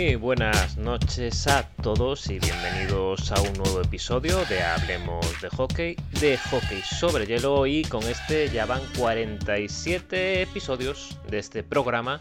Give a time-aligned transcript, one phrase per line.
[0.00, 6.38] Buenas noches a todos y bienvenidos a un nuevo episodio de Hablemos de Hockey, de
[6.38, 7.66] Hockey sobre Hielo.
[7.66, 12.18] Y con este ya van 47 episodios de este programa.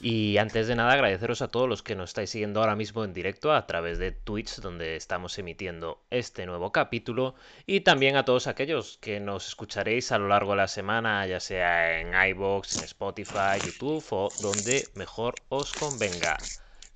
[0.00, 3.12] Y antes de nada agradeceros a todos los que nos estáis siguiendo ahora mismo en
[3.12, 7.34] directo a través de Twitch donde estamos emitiendo este nuevo capítulo.
[7.66, 11.40] Y también a todos aquellos que nos escucharéis a lo largo de la semana ya
[11.40, 16.36] sea en iBox, en Spotify, YouTube o donde mejor os convenga.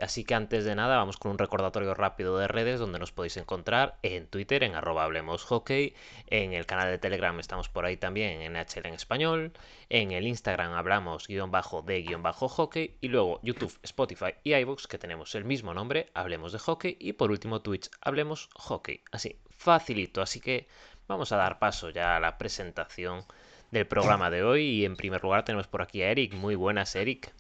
[0.01, 3.37] Así que antes de nada vamos con un recordatorio rápido de redes donde nos podéis
[3.37, 5.95] encontrar en Twitter en arroba hockey,
[6.27, 9.53] en el canal de Telegram estamos por ahí también en NHL en español,
[9.89, 14.55] en el Instagram hablamos guion bajo de guion bajo hockey y luego YouTube, Spotify y
[14.55, 19.03] iVoox que tenemos el mismo nombre, hablemos de hockey y por último Twitch, hablemos hockey.
[19.13, 20.69] Así, facilito, así que
[21.09, 23.25] vamos a dar paso ya a la presentación
[23.71, 26.35] del programa de hoy y en primer lugar tenemos por aquí a Eric.
[26.35, 27.33] Muy buenas Eric.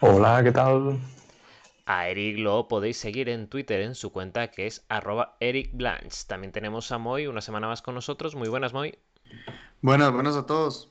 [0.00, 0.98] Hola, ¿qué tal?
[1.86, 5.72] A Eric lo podéis seguir en Twitter en su cuenta que es arroba Eric.
[6.26, 8.34] También tenemos a Moy una semana más con nosotros.
[8.34, 8.98] Muy buenas, Moy.
[9.80, 10.90] Buenas, buenas a todos.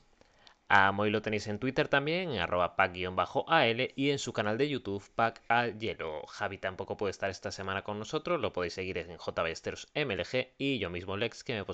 [0.68, 4.68] A Moy lo tenéis en Twitter también, en arroba pack-al y en su canal de
[4.68, 6.24] YouTube, pack al hielo.
[6.26, 10.78] Javi tampoco puede estar esta semana con nosotros, lo podéis seguir en J MLG y
[10.78, 11.64] yo mismo Lex, que me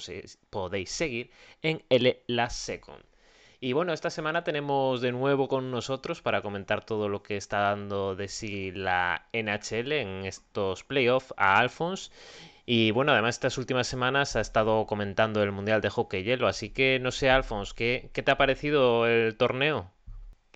[0.49, 1.31] podéis seguir
[1.61, 3.05] en L La Second.
[3.67, 7.59] Y bueno, esta semana tenemos de nuevo con nosotros para comentar todo lo que está
[7.59, 12.13] dando de sí la NHL en estos playoffs a Alphonse.
[12.65, 16.71] Y bueno, además estas últimas semanas ha estado comentando el Mundial de Hockey Hielo, así
[16.71, 19.91] que no sé, Alphonse, ¿qué, qué te ha parecido el torneo?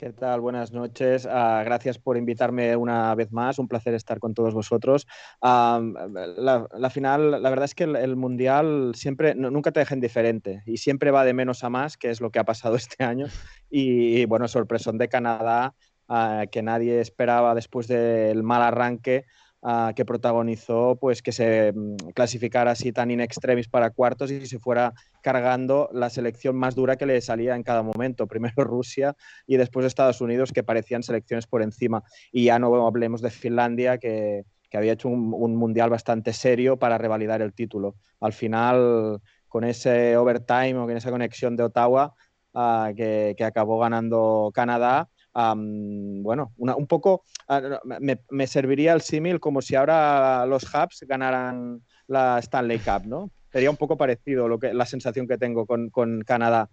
[0.01, 0.41] ¿Qué tal?
[0.41, 1.27] Buenas noches.
[1.27, 3.59] Uh, gracias por invitarme una vez más.
[3.59, 5.07] Un placer estar con todos vosotros.
[5.43, 5.93] Uh,
[6.39, 9.95] la, la, final, la verdad es que el, el Mundial siempre, no, nunca te deja
[9.95, 13.05] indiferente y siempre va de menos a más, que es lo que ha pasado este
[13.05, 13.27] año.
[13.69, 15.75] Y, y bueno, sorpresón de Canadá,
[16.09, 19.27] uh, que nadie esperaba después del mal arranque.
[19.63, 24.47] Uh, que protagonizó pues que se mm, clasificara así tan in extremis para cuartos y
[24.47, 28.27] se fuera cargando la selección más dura que le salía en cada momento.
[28.27, 29.15] Primero Rusia
[29.47, 32.03] y después Estados Unidos, que parecían selecciones por encima.
[32.33, 36.79] Y ya no hablemos de Finlandia, que, que había hecho un, un, mundial bastante serio
[36.79, 37.97] para revalidar el título.
[38.21, 42.15] Al final, con ese overtime o con esa conexión de Ottawa,
[42.55, 47.89] uh, que, que acabó ganando Canadá, Bueno, un poco uh,
[48.31, 53.31] me, serviría el símil como si ahora los Hubs ganaran la Stanley Cup, ¿no?
[53.53, 56.71] Sería un poco parecido lo que, la sensación que tengo con, Canadá.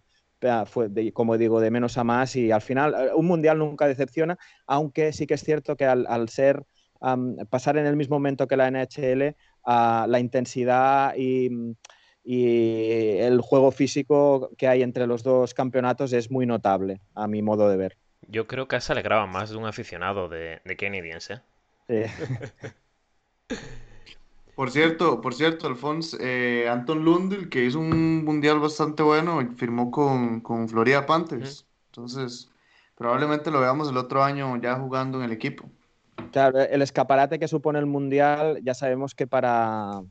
[0.68, 4.38] Fue, de, como digo, de menos a más y al final un mundial nunca decepciona,
[4.68, 6.64] aunque sí que es cierto que al, ser
[7.50, 9.36] pasar en el mismo momento que la NHL,
[9.66, 11.50] uh, la intensidad y
[12.24, 17.68] el juego físico que hay entre los dos campeonatos es muy notable, a mi modo
[17.70, 17.98] de ver.
[18.28, 21.42] Yo creo que se alegraba más de un aficionado de, de Canadiens, ¿eh?
[21.88, 22.02] Sí.
[24.56, 29.92] por cierto, por cierto, Alfonso, eh, Anton Lundell, que hizo un mundial bastante bueno, firmó
[29.92, 31.66] con, con Florida Panthers.
[31.92, 32.50] Entonces,
[32.96, 35.70] probablemente lo veamos el otro año ya jugando en el equipo.
[36.32, 40.02] Claro, el escaparate que supone el mundial, ya sabemos que para.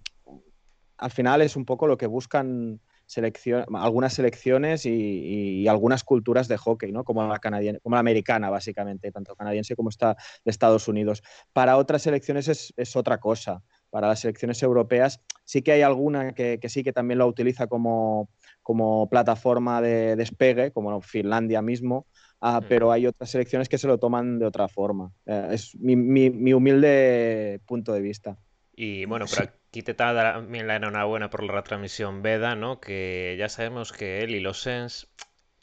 [0.99, 6.49] Al final es un poco lo que buscan selección, algunas selecciones y, y, algunas culturas
[6.49, 7.05] de hockey, ¿no?
[7.05, 11.22] como, la canadiense, como la americana, básicamente, tanto canadiense como está de Estados Unidos.
[11.53, 13.62] Para otras selecciones es, es otra cosa.
[13.91, 17.69] Para las selecciones europeas sí que hay alguna que, que sí que también lo utiliza
[17.69, 18.28] como,
[18.62, 22.06] como plataforma de despegue, como Finlandia mismo,
[22.41, 25.11] Uh, pero hay otras selecciones que se lo toman de otra forma.
[25.25, 28.37] Uh, es mi, mi, mi, humilde punto de vista.
[28.76, 32.78] Y bueno, pero aquí te da también la enhorabuena por la retransmisión Veda, ¿no?
[32.78, 35.09] Que ya sabemos que él y los Sens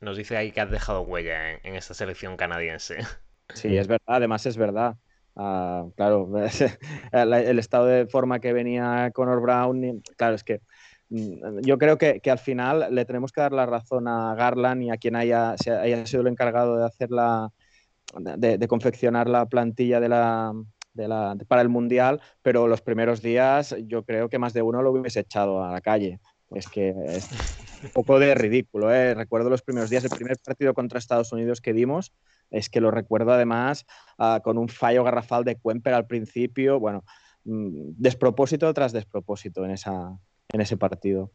[0.01, 2.97] nos dice ahí que has dejado huella en, en esta selección canadiense.
[3.53, 4.95] Sí, es verdad, además es verdad.
[5.35, 6.29] Uh, claro,
[7.11, 10.61] el estado de forma que venía Conor Brown, claro, es que
[11.09, 14.83] mm, yo creo que, que, al final le tenemos que dar la razón a Garland
[14.83, 17.51] y a quien haya, haya sido el encargado de hacer la,
[18.15, 20.53] de, de confeccionar la plantilla de la,
[20.93, 24.81] de la, para el Mundial, pero los primeros días yo creo que más de uno
[24.81, 26.19] lo hubiese echado a la calle.
[26.51, 27.29] Es que es
[27.81, 28.93] un poco de ridículo.
[28.93, 29.13] ¿eh?
[29.15, 32.13] Recuerdo los primeros días, el primer partido contra Estados Unidos que dimos,
[32.51, 33.85] es que lo recuerdo además
[34.19, 36.79] uh, con un fallo garrafal de Kuemper al principio.
[36.79, 37.03] Bueno,
[37.45, 40.17] mmm, despropósito tras despropósito en, esa,
[40.49, 41.31] en ese partido.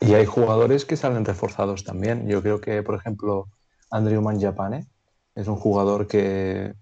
[0.00, 2.28] Y hay jugadores que salen reforzados también.
[2.28, 3.48] Yo creo que, por ejemplo,
[3.90, 4.86] Andrew Manjapane
[5.34, 6.74] es un jugador que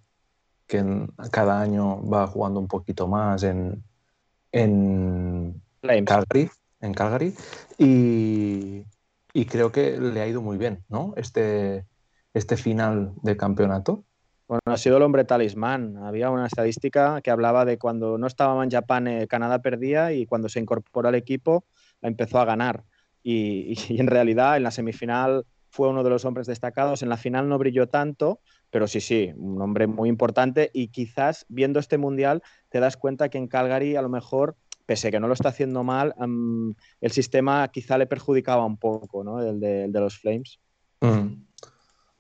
[0.73, 3.85] que en, cada año va jugando un poquito más en,
[4.53, 5.61] en
[6.07, 6.49] Calgary,
[6.81, 7.35] en Calgary
[7.77, 8.87] y,
[9.35, 11.13] y, creo que le ha ido muy bien, ¿no?
[11.19, 11.85] Este,
[12.33, 14.03] este final de campeonato.
[14.49, 15.99] Bueno, ha sido el hombre talismán.
[15.99, 20.25] Había una estadística que hablaba de cuando no estaba en Japón, eh, Canadá perdía y
[20.25, 21.67] cuando se incorporó al equipo
[22.01, 22.85] empezó a ganar.
[23.23, 27.03] Y, y, en realidad en la semifinal fue uno de los hombres destacados.
[27.03, 28.41] En la final no brilló tanto,
[28.71, 30.71] pero sí, sí, un hombre muy importante.
[30.75, 34.55] Y quizás viendo este mundial te das cuenta que en Calgary a lo mejor
[34.85, 38.77] pese a que no lo está haciendo mal, um, el sistema quizá le perjudicaba un
[38.77, 39.41] poco, ¿no?
[39.41, 40.61] El de, el de los Flames.
[41.01, 41.43] Mm.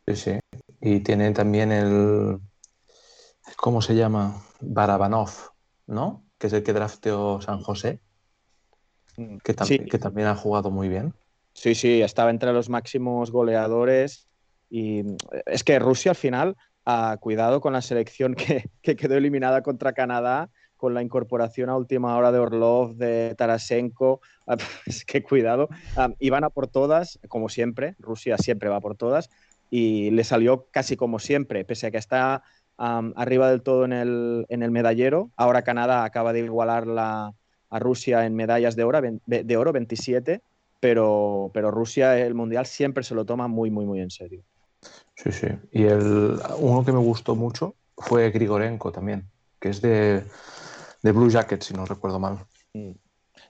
[0.06, 0.38] Sí, sí.
[0.80, 2.38] Y tiene también el.
[3.56, 4.42] ¿Cómo se llama?
[4.60, 5.30] Barabanov,
[5.86, 6.24] ¿no?
[6.38, 8.00] Que es el que drafteó San José.
[9.18, 9.78] Mm, que, tam sí.
[9.78, 11.12] que también ha jugado muy bien.
[11.52, 14.26] Sí, sí, estaba entre los máximos goleadores.
[14.70, 15.02] Y
[15.46, 19.92] es que Rusia al final ha cuidado con la selección que, que quedó eliminada contra
[19.92, 20.50] Canadá
[20.82, 26.12] con la incorporación a última hora de Orlov, de Tarasenko, ah, es que cuidado, um,
[26.18, 29.30] iban a por todas, como siempre, Rusia siempre va por todas,
[29.70, 32.42] y le salió casi como siempre, pese a que está
[32.78, 35.30] arriba del todo en el, medallero.
[35.36, 37.32] Ahora Canadá acaba de igualar la,
[37.70, 40.42] a Rusia en medallas de oro, de oro 27,
[40.82, 44.42] pero, pero Rusia el Mundial siempre se lo toma muy, muy, muy en serio.
[45.14, 45.46] Sí, sí.
[45.70, 49.30] Y el, uno que me gustó mucho fue Grigorenko también,
[49.60, 50.24] que es de,
[51.02, 52.38] de Blue Jacket, si no recuerdo mal.
[52.74, 52.90] Mm.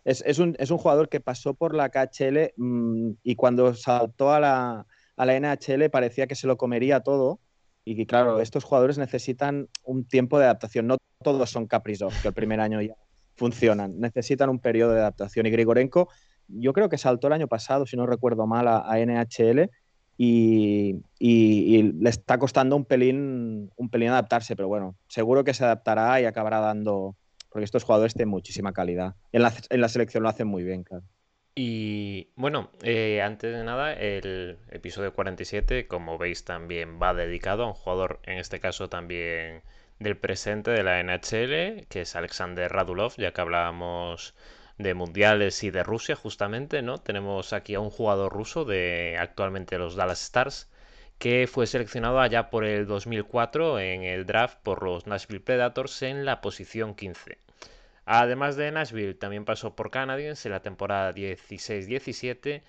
[0.04, 4.30] Es, es, un, es, un, jugador que pasó por la KHL mmm, y cuando saltó
[4.30, 4.86] a la,
[5.16, 7.40] a la, NHL parecía que se lo comería todo.
[7.86, 10.86] Y claro, estos jugadores necesitan un tiempo de adaptación.
[10.86, 12.94] No todos son Kaprizov, que el primer año ya
[13.36, 13.98] funcionan.
[13.98, 15.46] Necesitan un periodo de adaptación.
[15.46, 16.10] Y Grigorenko,
[16.48, 19.70] yo creo que saltó el año pasado, si no recuerdo mal, a, a NHL
[20.16, 25.64] y, y, le está costando un pelín, un pelín adaptarse, pero bueno, seguro que se
[25.64, 27.16] adaptará y acabará dando,
[27.50, 29.14] porque estos jugadores tienen muchísima calidad.
[29.32, 31.04] En la, en la selección lo hacen muy bien, claro.
[31.54, 37.66] Y bueno, eh, antes de nada, el episodio 47, como veis, también va dedicado a
[37.66, 39.62] un jugador, en este caso también
[39.98, 44.34] del presente de la NHL, que es Alexander Radulov, ya que hablábamos
[44.82, 46.98] de mundiales y de Rusia justamente, ¿no?
[46.98, 50.68] Tenemos aquí a un jugador ruso de actualmente los Dallas Stars,
[51.18, 56.24] que fue seleccionado allá por el 2004 en el draft por los Nashville Predators en
[56.24, 57.38] la posición 15.
[58.04, 62.62] Además de Nashville, también pasó por Canadiens en la temporada 16-17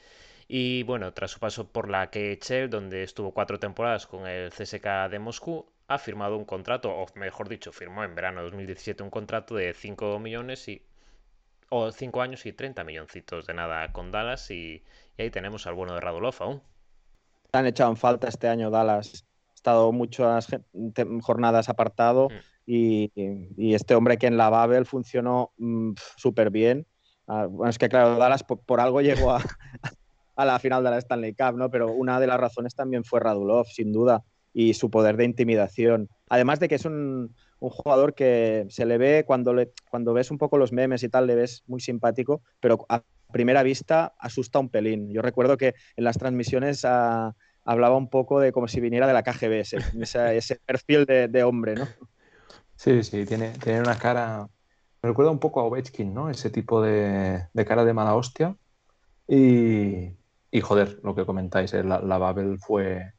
[0.47, 5.09] y bueno, tras su paso por la KHL, donde estuvo cuatro temporadas con el CSK
[5.09, 9.09] de Moscú, ha firmado un contrato, o mejor dicho, firmó en verano de 2017 un
[9.09, 10.81] contrato de 5 millones y
[11.75, 14.83] o 5 años y 30 milloncitos de nada con Dallas y,
[15.17, 16.61] y ahí tenemos al bueno de Radulov aún
[17.53, 19.25] han echado en falta este año Dallas.
[19.51, 20.47] Ha estado muchas
[21.21, 22.33] jornadas apartado mm.
[22.65, 23.11] y,
[23.55, 26.85] y, este hombre que en la Babel funcionó mmm, súper bien.
[27.27, 29.41] Uh, bueno, es que claro, Dallas por, por algo llegó a,
[30.35, 31.69] a, la final de la Stanley Cup, ¿no?
[31.69, 36.09] Pero una de las razones también fue Radulov, sin duda, y su poder de intimidación.
[36.27, 37.33] Además de que es un,
[37.63, 41.09] un jugador que se le ve cuando, le, cuando ves un poco los memes y
[41.09, 45.09] tal, le ves muy simpático, pero a primera vista asusta un pelín.
[45.09, 47.31] Yo recuerdo que en las transmisiones uh,
[47.63, 51.29] hablaba un poco de como si viniera de la KGB, ese, ese, ese perfil de,
[51.29, 51.87] de, hombre, ¿no?
[52.75, 54.49] Sí, sí, tiene, tiene una cara.
[55.01, 56.29] Me recuerda un poco a Ovechkin, ¿no?
[56.29, 58.57] Ese tipo de, de cara de mala hostia.
[59.25, 60.11] Y,
[60.51, 63.13] y, joder, lo que comentáis, eh, la, la Babel fue,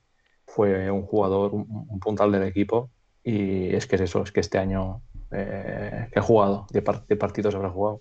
[0.47, 2.91] fue un jugador, un, un, puntal del equipo.
[3.25, 5.01] Y es que es eso, es que este año
[5.31, 8.01] eh, que ha jugado, de, par de partidos habrá jugado.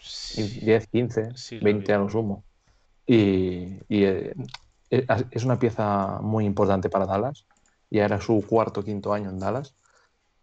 [0.00, 0.60] Sí.
[0.62, 2.42] 10, 15, sí, 20 a lo sumo.
[3.06, 4.34] Y, y eh,
[4.88, 7.46] es una pieza muy importante para Dallas.
[7.90, 9.74] Ya era su cuarto quinto año en Dallas.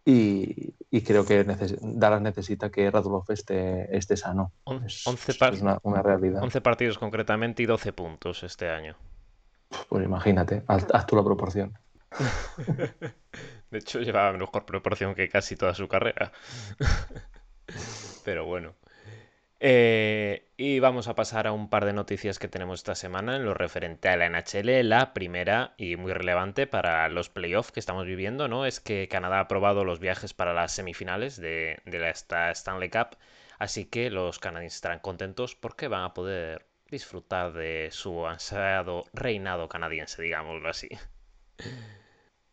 [0.04, 4.52] Y, y creo que neces Dallas necesita que Radulov esté, esté sano.
[4.64, 6.42] 11, es, es una, una, realidad.
[6.42, 8.96] 11 partidos concretamente y 12 puntos este año.
[9.88, 11.76] Pues imagínate, haz, haz tú la proporción.
[13.70, 16.32] De hecho, llevaba mejor proporción que casi toda su carrera.
[18.24, 18.74] Pero bueno.
[19.60, 23.44] Eh, y vamos a pasar a un par de noticias que tenemos esta semana en
[23.44, 24.88] lo referente a la NHL.
[24.88, 28.66] La primera y muy relevante para los playoffs que estamos viviendo, ¿no?
[28.66, 32.10] Es que Canadá ha aprobado los viajes para las semifinales de, de la
[32.52, 33.16] Stanley Cup.
[33.58, 39.68] Así que los canadienses estarán contentos porque van a poder disfrutar de su ansiado reinado
[39.68, 40.88] canadiense, digámoslo así.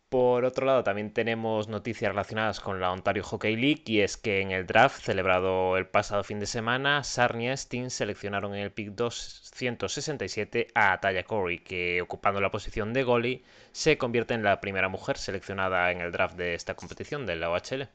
[0.09, 4.39] Por otro lado, también tenemos noticias relacionadas con la Ontario Hockey League y es que
[4.39, 8.91] en el draft celebrado el pasado fin de semana, Sarnia Steen seleccionaron en el pick
[8.91, 14.89] 267 a Taya Corey, que ocupando la posición de goalie se convierte en la primera
[14.89, 17.89] mujer seleccionada en el draft de esta competición de la OHL.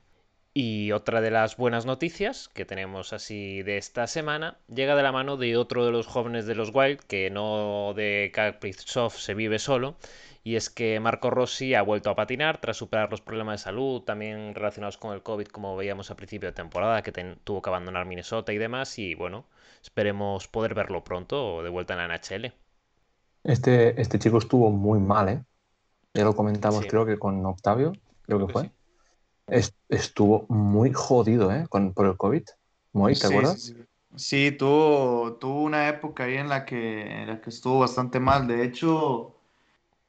[0.52, 5.12] Y otra de las buenas noticias que tenemos así de esta semana llega de la
[5.12, 9.60] mano de otro de los jóvenes de los Wild, que no de Kaprizov se vive
[9.60, 9.96] solo,
[10.42, 14.02] y es que Marco Rossi ha vuelto a patinar tras superar los problemas de salud,
[14.02, 17.12] también relacionados con el COVID, como veíamos a principio de temporada, que
[17.44, 19.46] tuvo que abandonar Minnesota y demás, y bueno,
[19.82, 22.52] esperemos poder verlo pronto de vuelta en la NHL.
[23.44, 25.44] Este, este chico estuvo muy mal, ¿eh?
[26.14, 27.92] Ya lo comentamos, creo que con Octavio,
[28.26, 28.70] creo que fue
[29.88, 31.66] estuvo muy jodido, ¿eh?
[31.68, 32.42] Con, por el COVID.
[32.92, 33.74] Muy, ¿te acuerdas?
[34.16, 38.46] Sí, tuvo, tuvo una época ahí en la, que, en la que estuvo bastante mal.
[38.46, 39.36] De hecho,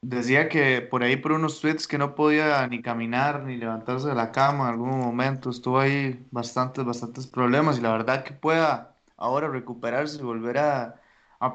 [0.01, 4.15] decía que por ahí por unos tweets que no podía ni caminar ni levantarse de
[4.15, 5.50] la cama en algún momento.
[5.50, 10.98] Estuvo ahí bastantes, bastantes problemas y la verdad que pueda ahora recuperarse y volver a,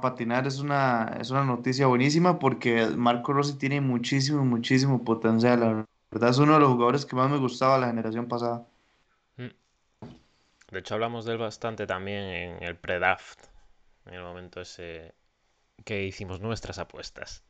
[0.01, 5.61] patinar es una, es una noticia buenísima porque Marco Rossi tiene muchísimo, muchísimo potencial.
[5.61, 8.67] La verdad es uno de los jugadores que más me gustaba la generación pasada.
[9.37, 9.51] Mm.
[10.73, 13.47] De hecho, hablamos de él bastante también en el pre-draft,
[14.07, 15.15] en el momento ese
[15.85, 17.46] que hicimos nuestras apuestas.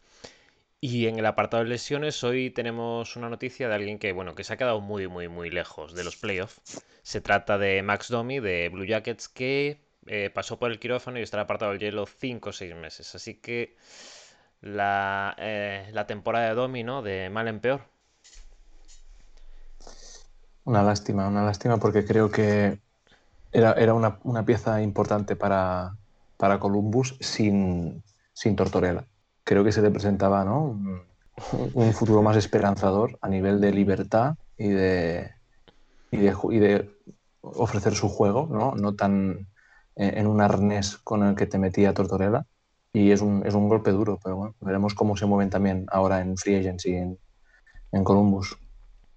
[0.81, 4.45] Y en el apartado de lesiones, hoy tenemos una noticia de alguien que, bueno, que
[4.45, 6.85] se ha quedado muy, muy, muy lejos de los playoffs.
[7.03, 11.23] Se trata de Max Domi de Blue Jackets, que eh, pasó por el quirófano y
[11.23, 13.15] estará apartado del hielo 5 o 6 meses.
[13.15, 13.77] Así que
[14.61, 17.03] la, eh, la temporada de Domi, ¿no?
[17.03, 17.81] De mal en peor.
[20.65, 22.81] Una lástima, una lástima porque creo que
[23.53, 25.97] era, era una, una, pieza importante para,
[26.37, 28.03] para Columbus sin,
[28.33, 29.07] sin, Tortorella.
[29.47, 30.65] Creo que se le presentaba ¿no?
[30.65, 31.03] un,
[31.73, 35.31] un, futuro más esperanzador a nivel de libertad y de,
[36.11, 36.91] y de, y de
[37.43, 38.75] ofrecer su juego, ¿no?
[38.75, 39.47] no tan
[39.95, 42.45] en un arnés con el que te metía Tortorella.
[42.93, 46.21] Y es un, es un golpe duro, pero bueno, veremos cómo se mueven también ahora
[46.21, 47.19] en Free Agency en,
[47.93, 48.59] en Columbus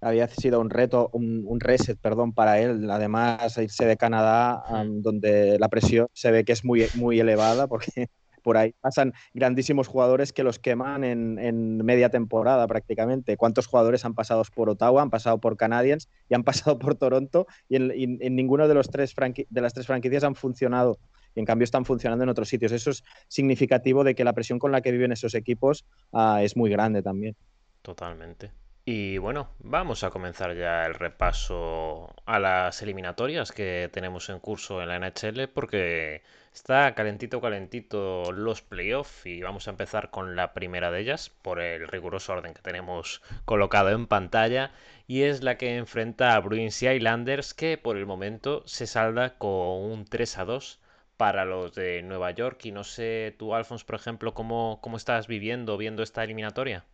[0.00, 2.90] había sido un reto, un, reset, perdón, para él.
[2.90, 8.08] Además, irse de Canadá, donde la presión se ve que es muy, muy elevada, porque
[8.42, 13.36] por ahí pasan grandísimos jugadores que los queman en, media temporada prácticamente.
[13.36, 17.46] ¿Cuántos jugadores han pasado por Ottawa, han pasado por Canadiens y han pasado por Toronto
[17.68, 20.98] y en, ninguno de, los tres de las tres franquicias han funcionado?
[21.34, 22.72] Y en cambio están funcionando en otros sitios.
[22.72, 26.56] Eso es significativo de que la presión con la que viven esos equipos ah, es
[26.56, 27.36] muy grande también.
[27.82, 28.50] Totalmente.
[28.84, 34.82] Y bueno, vamos a comenzar ya el repaso a las eliminatorias que tenemos en curso
[34.82, 40.52] en la NHL porque está calentito calentito los playoffs y vamos a empezar con la
[40.52, 44.72] primera de ellas por el riguroso orden que tenemos colocado en pantalla
[45.06, 49.38] y es la que enfrenta a Bruins y Islanders que por el momento se salda
[49.38, 50.80] con un 3 a 2
[51.16, 55.28] para los de Nueva York y no sé tú Alfons por ejemplo cómo, cómo estás
[55.28, 56.84] viviendo viendo esta eliminatoria.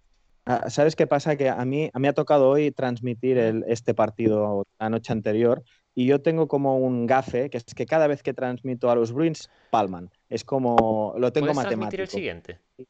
[0.45, 1.37] Ah, ¿Sabes qué pasa?
[1.37, 3.37] Que a mí, a mí ha tocado hoy transmitir
[3.67, 5.65] este partido la noche anterior
[5.99, 9.13] y yo tengo como un gafe, que es que cada vez que transmito a los
[9.13, 10.11] Bruins, palman.
[10.29, 12.03] Es como, lo tengo ¿Puedes matemático.
[12.03, 12.61] el siguiente?
[12.77, 12.85] Eh,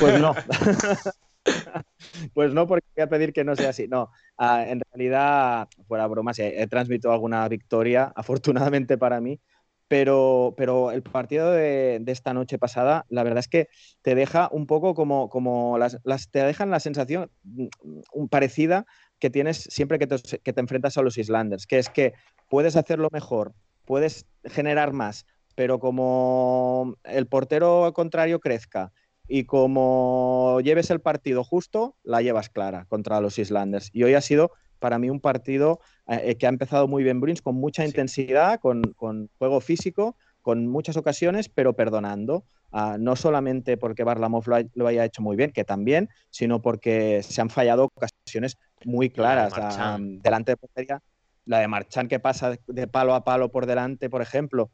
[0.00, 0.34] pues no.
[2.34, 3.86] pues no, porque voy a pedir que no sea así.
[3.86, 9.40] No, ah, en realidad, fuera bromas, he, he transmitido alguna victoria, afortunadamente para mí,
[9.88, 13.68] pero, pero el partido de, esta noche pasada, la verdad es que
[14.02, 15.98] te deja un poco como, como las,
[16.30, 18.86] te dejan la sensación mm, parecida
[19.18, 22.14] que tienes siempre que te, que te enfrentas a los Islanders, que es que
[22.48, 28.92] puedes hacerlo mejor, puedes generar más, pero como el portero contrario crezca
[29.28, 33.90] y como lleves el partido justo, la llevas clara contra los Islanders.
[33.92, 37.42] Y hoy ha sido para mí un partido eh, que ha empezado muy bien Bruins,
[37.42, 38.94] con mucha intensidad, con,
[39.38, 40.16] juego físico,
[40.48, 42.46] con muchas ocasiones, pero perdonando.
[42.72, 47.42] Ah, no solamente porque Barlamov lo, haya hecho muy bien, que también, sino porque se
[47.42, 51.02] han fallado ocasiones muy claras ah, delante de portería.
[51.44, 54.70] La de Marchán que pasa de palo a palo por delante, por ejemplo.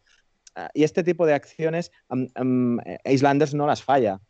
[0.54, 1.90] Ah, y este tipo de acciones,
[3.04, 4.20] Islanders no las falla.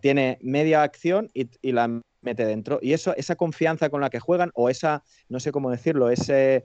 [0.00, 2.78] Tiene media acción y, y la mete dentro.
[2.82, 6.64] Y eso, esa confianza con la que juegan, o esa, no sé cómo decirlo, ese,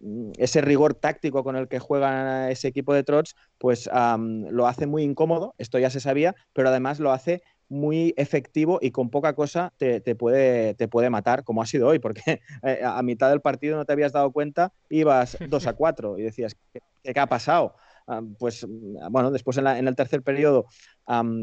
[0.00, 3.88] mm, ese rigor táctico con el que juegan ese equipo de Trots, pues
[4.50, 8.90] lo hace muy incómodo, esto ya se sabía, pero además lo hace muy efectivo y
[8.90, 12.22] con poca cosa te, puede, te puede matar, como ha sido hoy, porque
[12.62, 16.22] eh, a mitad del partido no te habías dado cuenta, ibas 2 a 4 y
[16.22, 17.74] decías, ¿qué, qué ha pasado?
[18.38, 20.66] Pues mm, bueno, después en, el tercer periodo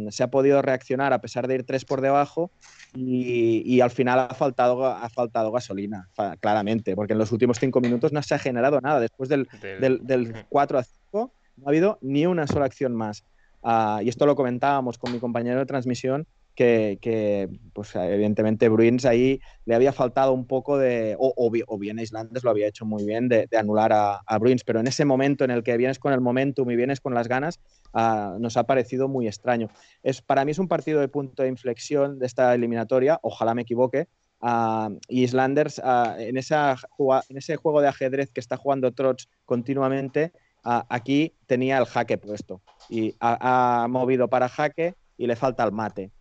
[0.10, 2.52] se ha podido reaccionar a pesar de ir tres por debajo
[2.94, 8.12] y, al final ha faltado, ha faltado gasolina, claramente, porque en los últimos cinco minutos
[8.12, 9.00] no se ha generado nada.
[9.00, 9.48] Después del,
[9.80, 13.24] del, 4 a 5 no ha habido ni una sola acción más.
[13.64, 16.28] Ah, y esto lo comentábamos con mi compañero de transmisión,
[16.62, 22.52] que, pues evidentemente Bruins ahí le había faltado un poco de, o, bien Islanders lo
[22.52, 25.78] había hecho muy bien, de, anular a, Bruins, pero en ese momento en el que
[25.78, 27.60] vienes con el momentum y vienes con las ganas,
[27.94, 29.70] ah, nos ha parecido muy extraño.
[30.04, 33.64] Es, para mí es un partido de punto de inflexión de esta eliminatoria, ojalá me
[33.64, 34.08] equivoque,
[34.42, 40.32] uh, Islanders uh, en, ese juego de ajedrez que está jugando Trots continuamente,
[40.64, 46.12] aquí tenía el jaque puesto y ha, movido para jaque y le falta el mate.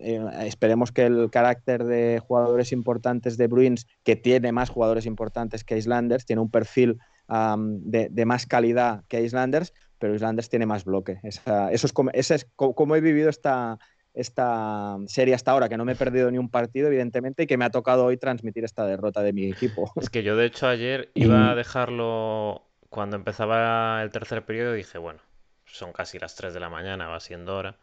[0.00, 5.64] Eh, esperemos que el carácter de jugadores importantes de Bruins, que tiene más jugadores importantes
[5.64, 11.20] que Islanders, tiene un perfil de, más calidad que Islanders, pero Islanders tiene más bloque.
[11.22, 13.78] eso es como, es como he vivido esta,
[14.14, 17.56] esta serie hasta ahora, que no me he perdido ni un partido, evidentemente, y que
[17.56, 19.90] me ha tocado hoy transmitir esta derrota de mi equipo.
[20.00, 24.98] Es que yo, de hecho, ayer iba a dejarlo cuando empezaba el tercer periodo, dije,
[24.98, 25.20] bueno,
[25.64, 27.76] son casi las 3 de la mañana, va siendo hora.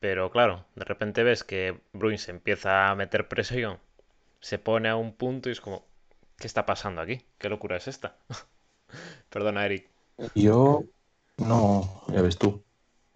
[0.00, 3.78] Pero claro, de repente ves que Bruins empieza a meter presión,
[4.40, 5.84] se pone a un punto y es como,
[6.38, 7.22] ¿qué está pasando aquí?
[7.38, 8.16] ¿Qué locura es esta?
[9.30, 9.88] Perdona, Eric.
[10.34, 10.84] Yo,
[11.36, 12.62] no, ya ves tú.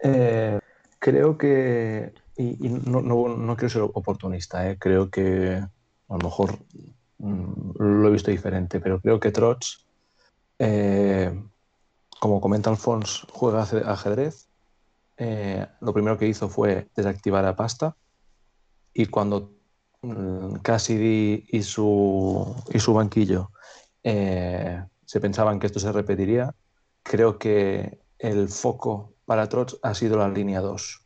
[0.03, 0.61] Eh,
[0.99, 4.77] creo que y, no, no, no, quiero ser oportunista, ¿eh?
[4.79, 6.59] creo que a lo mejor
[7.19, 9.87] mm, lo he visto diferente, pero creo que Trots,
[10.59, 11.33] eh,
[12.19, 14.49] como comenta Alphonse, juega ajedrez.
[15.17, 17.97] Eh, lo primero que hizo fue desactivar a Pasta
[18.93, 19.53] y cuando
[20.03, 23.51] mm, Cassidy y su, y su banquillo
[24.03, 26.55] se pensaban que esto se repetiría,
[27.03, 31.05] creo que el foco para Trots ha sido la línea 2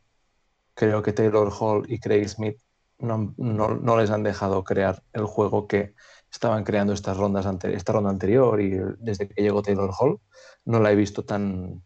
[0.79, 2.57] creo que Taylor Hall y Craig Smith
[2.99, 5.93] no, no, les han dejado crear el juego que
[6.31, 10.21] estaban creando estas rondas ante, esta ronda anterior y desde que llegó Taylor Hall
[10.63, 11.83] no la he visto tan,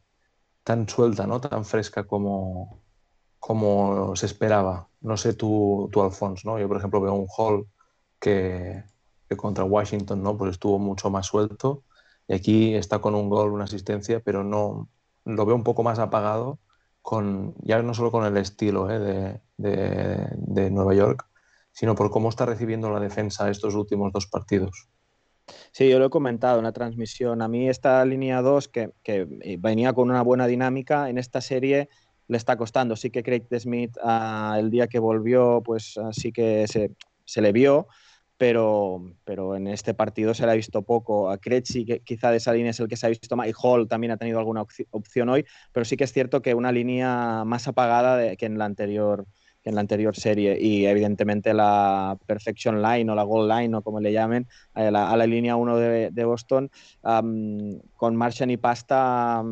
[0.64, 1.42] tan suelta, ¿no?
[1.42, 2.82] tan fresca como,
[3.40, 4.90] como se esperaba.
[5.02, 6.60] No sé tú, tú Alphonse, ¿no?
[6.60, 7.68] Yo, por ejemplo, veo un Hall
[8.20, 8.84] que,
[9.36, 10.38] contra Washington ¿no?
[10.38, 11.84] pues estuvo mucho más suelto
[12.28, 14.90] y aquí está con un gol, una asistencia, pero no
[15.26, 16.60] lo veo un poco más apagado
[17.02, 19.42] con, ya no solo con el estilo ¿eh?
[19.58, 21.28] de, Nueva York,
[21.72, 24.88] sino por cómo está recibiendo la defensa estos últimos dos partidos.
[25.72, 27.42] Sí, yo lo he comentado en la transmisión.
[27.42, 29.28] A mí esta línea 2, que, que,
[29.60, 31.90] venía con una buena dinámica, en esta serie
[32.28, 32.96] le está costando.
[32.96, 36.92] Sí que Craig Smith ah, el día que volvió, pues ah, sí que se,
[37.26, 37.88] se le vio,
[38.38, 41.30] pero, pero en este partido se le ha visto poco.
[41.30, 43.54] A Krejci, que quizá de esa línea es el que se ha visto más, y
[43.62, 47.44] Hall también ha tenido alguna opción hoy, pero sí que es cierto que una línea
[47.46, 49.26] más apagada que en la anterior
[49.64, 54.00] en la anterior serie y evidentemente la Perfection Line o la Goal Line o como
[54.00, 56.70] le llamen a la, línea 1 de, Boston
[57.02, 59.44] con Martian y Pasta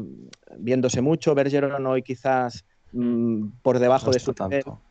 [0.58, 4.82] viéndose mucho Bergeron hoy quizás mm, por debajo de su tanto.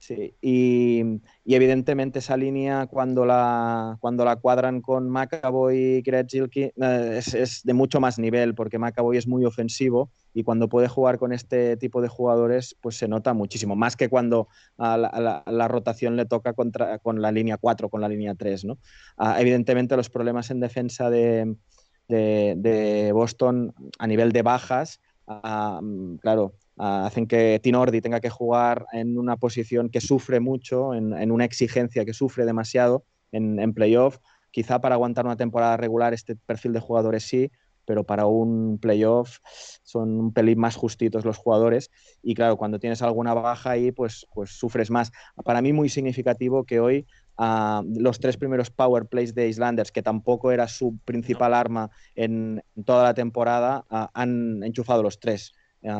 [0.00, 1.02] Sí, y,
[1.44, 7.74] evidentemente esa línea cuando la, cuando la cuadran con McAvoy y Gretzky eh, es, de
[7.74, 12.00] mucho más nivel porque McAvoy es muy ofensivo y cuando puede jugar con este tipo
[12.00, 16.98] de jugadores pues se nota muchísimo, más que cuando a la, rotación le toca contra,
[16.98, 18.64] con la línea 4, con la línea 3.
[18.64, 18.78] ¿no?
[19.18, 21.56] Ah, evidentemente los problemas en defensa de,
[22.08, 25.82] de, Boston a nivel de bajas, ah,
[26.22, 31.44] claro, hacen que Tinordi tenga que jugar en una posición que sufre mucho, en, una
[31.44, 34.18] exigencia que sufre demasiado en, playoff.
[34.50, 37.52] Quizá para aguantar una temporada regular este perfil de jugadores sí,
[37.84, 39.38] pero para un playoff
[39.82, 41.90] son un pelín más justitos los jugadores
[42.22, 45.12] y claro, cuando tienes alguna baja ahí, pues, pues sufres más.
[45.44, 50.02] Para mí muy significativo que hoy ah, los tres primeros power plays de Islanders, que
[50.02, 55.52] tampoco era su principal arma en, toda la temporada, ah, han enchufado los tres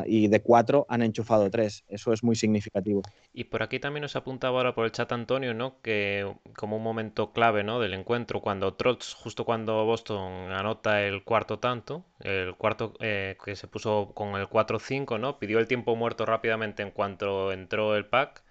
[0.05, 1.83] y de cuatro han enchufado tres.
[1.87, 3.01] Eso es muy significativo.
[3.33, 5.81] Y por aquí también nos apuntaba ahora por el chat Antonio, ¿no?
[5.81, 7.79] Que como un momento clave, ¿no?
[7.79, 13.55] Del encuentro, cuando Trotz, justo cuando Boston anota el cuarto tanto, el cuarto eh, que
[13.55, 15.39] se puso con el 4-5, ¿no?
[15.39, 18.43] Pidió el tiempo muerto rápidamente en cuanto entró el pack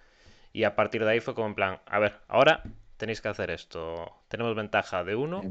[0.53, 2.63] y a partir de ahí fue como en plan, a ver, ahora
[2.97, 4.11] tenéis que hacer esto.
[4.27, 5.41] Tenemos ventaja de uno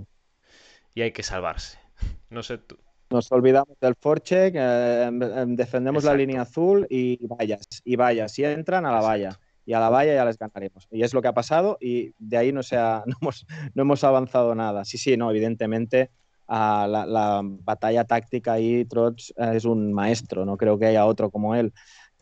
[0.94, 1.78] y hay que salvarse.
[2.30, 2.78] No sé tú.
[3.10, 8.32] Nos olvidamos del forecheck, eh, em, em, defendemos la línea azul y vallas, y vallas,
[8.32, 9.38] si entran a la valla.
[9.66, 10.86] Y a la valla ya les ganaremos.
[10.92, 14.04] Y es lo que ha pasado y de ahí no, se no, hemos, no hemos
[14.04, 14.84] avanzado nada.
[14.84, 16.10] Sí, sí, no, evidentemente
[16.48, 21.56] la, batalla táctica ahí, Trots eh, es un maestro, no creo que haya otro como
[21.56, 21.72] él.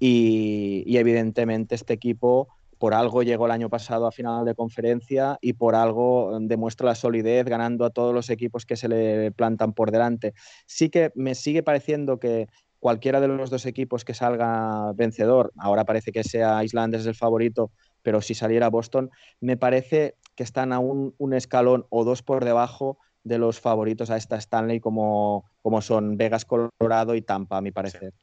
[0.00, 5.38] Y, y evidentemente este equipo por algo llegó el año pasado a final de conferencia
[5.40, 9.32] y por algo em, demuestra la solidez ganando a todos los equipos que se le
[9.32, 10.34] plantan por delante.
[10.66, 15.84] Sí que me sigue pareciendo que cualquiera de los dos equipos que salga vencedor, ahora
[15.84, 19.10] parece que sea Islanders el favorito, pero si saliera Boston,
[19.40, 24.16] me parece que están a un, escalón o dos por debajo de los favoritos a
[24.16, 28.14] esta Stanley como, como son Vegas, Colorado y Tampa, a mi parecer.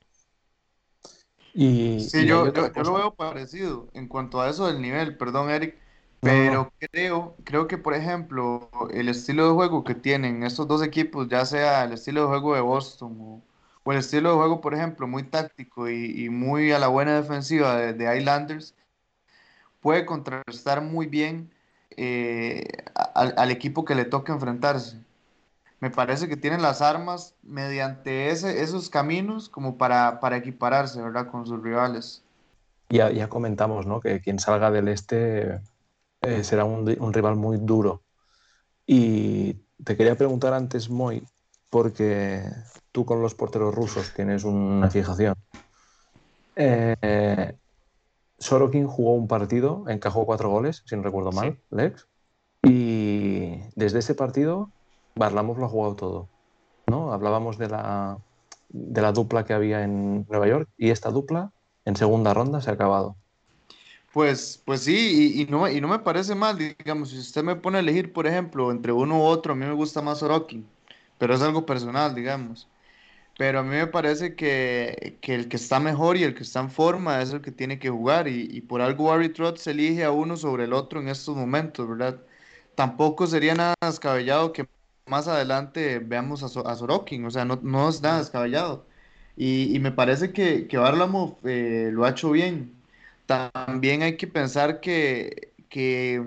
[1.58, 5.78] Y, sí, yo, yo, lo veo parecido en cuanto a eso del nivel, perdón Eric,
[6.20, 11.30] pero creo, creo que por ejemplo el estilo de juego que tienen estos dos equipos,
[11.30, 13.42] ya sea el estilo de juego de Boston
[13.86, 17.78] o, el estilo de juego, por ejemplo, muy táctico y, muy a la buena defensiva
[17.78, 18.76] de, de Islanders,
[19.80, 21.52] puede contrarrestar muy bien
[21.96, 22.68] eh,
[23.14, 24.98] al, equipo que le toca enfrentarse.
[25.80, 31.30] Me parece que tienen las armas mediante ese, esos caminos como para, para equipararse, ¿verdad?
[31.30, 32.24] Con sus rivales.
[32.90, 34.00] Ya, ya comentamos, ¿no?
[34.00, 35.60] Que quien salga del este
[36.22, 38.04] eh, será un, un, rival muy duro.
[38.88, 41.28] Y te quería preguntar antes, Moy,
[41.70, 42.44] porque
[42.92, 45.36] tú con los porteros rusos tienes una fijación.
[46.56, 47.56] Eh,
[48.40, 52.08] Sorokin jugó un partido, encajó cuatro goles, si no recuerdo mal, Lex.
[52.64, 54.72] Y desde ese partido,
[55.16, 56.30] Barlamov lo ha jugado todo.
[56.88, 57.14] ¿no?
[57.14, 58.18] Hablábamos de la,
[58.70, 61.52] de la dupla que había en Nueva York y esta dupla
[61.86, 63.16] en segunda ronda se ha acabado.
[64.14, 67.78] Pues, pues sí, y, no, y no me parece mal, digamos, si usted me pone
[67.78, 70.66] a elegir, por ejemplo, entre uno u otro, a mí me gusta más Sorokin,
[71.18, 72.70] pero es algo personal, digamos.
[73.38, 76.70] Pero a mí me parece que, el que está mejor y el que está en
[76.70, 78.30] forma es el que tiene que jugar.
[78.30, 82.22] Y, por algo Barry Trotz elige a uno sobre el otro en estos momentos, ¿verdad?
[82.76, 84.66] Tampoco sería nada descabellado que
[85.08, 87.26] más adelante veamos a, a Sorokin.
[87.26, 88.86] O sea, no, no es nada descabellado.
[89.38, 92.74] Y, me parece que, que Barlamov eh, lo ha hecho bien.
[93.26, 96.24] También hay que pensar que, que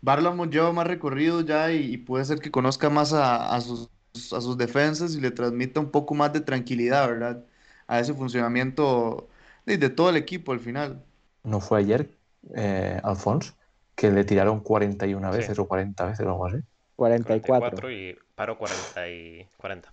[0.00, 3.90] Barlamov lleva más recorrido ya y, puede ser que conozca más a sus
[4.32, 7.44] a sus defensas y le transmita un poco más de tranquilidad, ¿verdad?
[7.86, 9.28] A ese funcionamiento
[9.64, 11.02] de, todo el equipo al final.
[11.44, 12.10] ¿No fue ayer,
[12.54, 13.54] eh, Alfonso,
[13.94, 16.58] que le tiraron 41 veces o 40 veces o algo así?
[16.96, 17.90] 44.
[17.90, 19.92] y paro 40 y 40.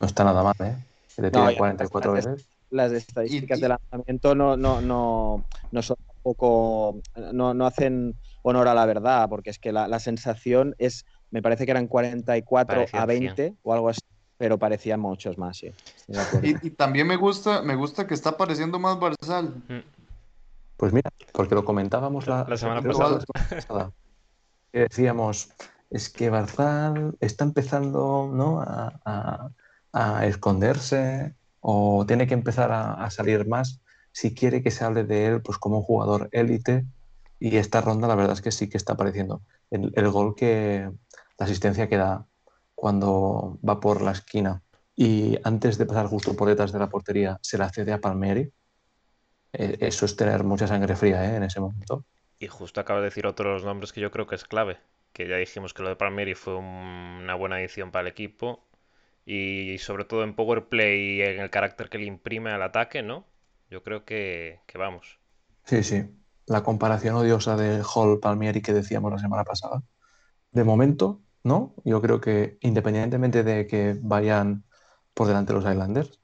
[0.00, 0.76] No, está nada mal, ¿eh?
[1.14, 2.46] Que le tiran 44 veces.
[2.70, 7.00] Las estadísticas de lanzamiento no, no, no, no son poco.
[7.32, 11.42] No, no hacen honor a la verdad, porque es que la, la sensación es me
[11.42, 14.00] parece que eran 44 a 20 o algo así,
[14.38, 15.72] pero parecían muchos más, sí.
[16.42, 19.48] Y, también me gusta, me gusta que está apareciendo más Barzal.
[19.68, 19.80] Mm.
[20.76, 23.92] Pues mira, porque lo comentábamos la, semana pasada.
[24.80, 25.50] Decíamos,
[25.90, 28.60] es que Barzal está empezando ¿no?
[28.60, 29.50] a,
[30.26, 33.80] esconderse o tiene que empezar a, salir más
[34.12, 36.84] si quiere que se hable de él pues como un jugador élite
[37.38, 39.42] y esta ronda la verdad es que sí que está apareciendo.
[39.70, 40.90] el gol que,
[41.38, 42.26] la asistencia que da
[42.74, 44.62] cuando va por la esquina
[44.94, 48.50] y antes de pasar justo por detrás de la portería se la cede a Palmieri.
[49.52, 51.36] Eh, eso es tener mucha sangre fría ¿eh?
[51.36, 52.04] en ese momento.
[52.38, 54.78] Y justo acaba de decir otros nombres que yo creo que es clave.
[55.12, 58.64] Que ya dijimos que lo de Palmieri fue una buena edición para el equipo.
[59.24, 63.02] Y sobre todo en power play y en el carácter que le imprime al ataque,
[63.02, 63.26] ¿no?
[63.70, 65.18] Yo creo que, que vamos.
[65.64, 66.04] Sí, sí.
[66.46, 69.82] La comparación odiosa de Hall Palmieri que decíamos la semana pasada.
[70.52, 71.74] De momento, ¿no?
[71.84, 74.64] Yo creo que independientemente de que vayan
[75.14, 76.20] por delante los Islanders,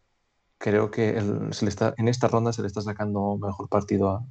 [0.58, 1.20] creo que
[1.52, 4.26] se le está, en esta ronda se le está sacando mejor partido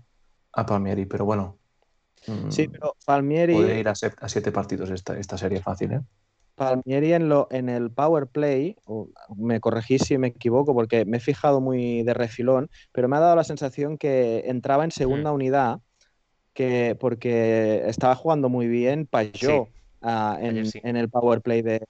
[0.54, 1.58] a, Palmieri, pero bueno.
[2.28, 3.54] Mm, sí, pero Palmieri.
[3.54, 6.02] Puede ir a, siete partidos esta, esta serie fácil, ¿eh?
[6.56, 8.76] Palmieri en, lo, en el power play,
[9.36, 13.20] me corregí si me equivoco porque me he fijado muy de refilón, pero me ha
[13.20, 15.80] dado la sensación que entraba en segunda unidad
[16.54, 19.70] que, porque estaba jugando muy bien Pajot.
[20.04, 21.86] Ah, en, el power play de,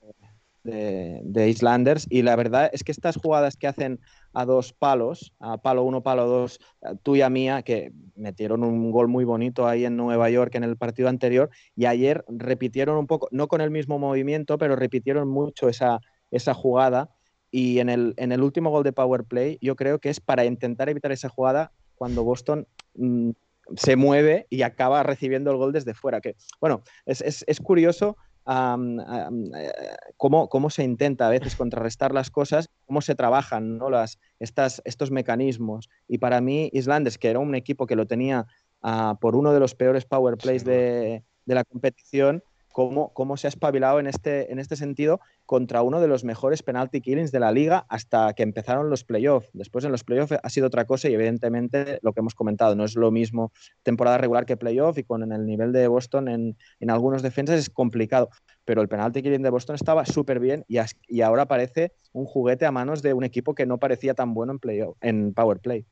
[0.64, 2.08] de, Islanders.
[2.10, 4.00] Y la verdad es que estas jugadas que hacen
[4.34, 6.60] a dos palos, a palo uno, palo dos,
[7.04, 11.10] tuya mía, que metieron un gol muy bonito ahí en Nueva York en el partido
[11.10, 16.00] anterior, y ayer repitieron un poco, no con el mismo movimiento, pero repitieron mucho esa,
[16.32, 17.10] esa jugada.
[17.54, 20.46] Y en el, en el último gol de Power Play, yo creo que es para
[20.46, 23.32] intentar evitar esa jugada cuando Boston mm,
[23.76, 26.22] se mueve y acaba recibiendo el gol desde fuera.
[26.22, 28.16] Que, bueno, es, es, es curioso
[28.48, 33.90] eh, cómo, cómo, se intenta a veces contrarrestar las cosas, cómo se trabajan ¿no?
[33.90, 35.90] Las, estas, estos mecanismos.
[36.08, 38.48] Y para mí, Islandes, que era un equipo que lo tenía
[38.82, 43.48] ah, por uno de los peores power plays de, de la competición, cómo, cómo se
[43.48, 47.40] ha espabilado en este, en este sentido contra uno de los mejores penalty killings de
[47.40, 49.50] la liga hasta que empezaron los playoffs.
[49.54, 52.86] Después en los playoffs ha sido otra cosa y evidentemente lo que hemos comentado, no
[52.86, 53.52] es lo mismo
[53.84, 57.70] temporada regular que playoff y con el nivel de Boston en, en algunos defensas es
[57.70, 58.30] complicado.
[58.66, 62.66] Pero el penalty killing de Boston estaba súper bien y, y ahora parece un juguete
[62.66, 65.86] a manos de un equipo que no parecía tan bueno en, playoff, en power play.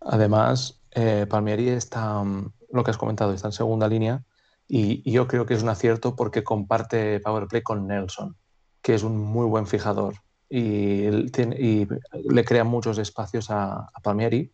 [0.00, 4.22] Además, eh, Palmieri está, mm, lo que has comentado, está en segunda línea
[4.66, 8.36] y, yo creo que es un acierto porque comparte Power Play con Nelson,
[8.82, 10.14] que es un muy buen fijador
[10.48, 14.52] y, le crea muchos espacios a, Palmieri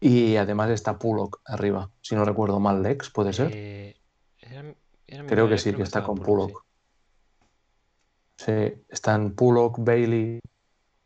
[0.00, 3.50] y además está Pullock arriba, si no recuerdo mal, Lex, ¿puede ser?
[3.54, 3.96] Eh,
[5.26, 6.64] creo que sí, que está con Pullock.
[8.36, 8.74] Sí.
[8.90, 10.40] están Pullock, Bailey,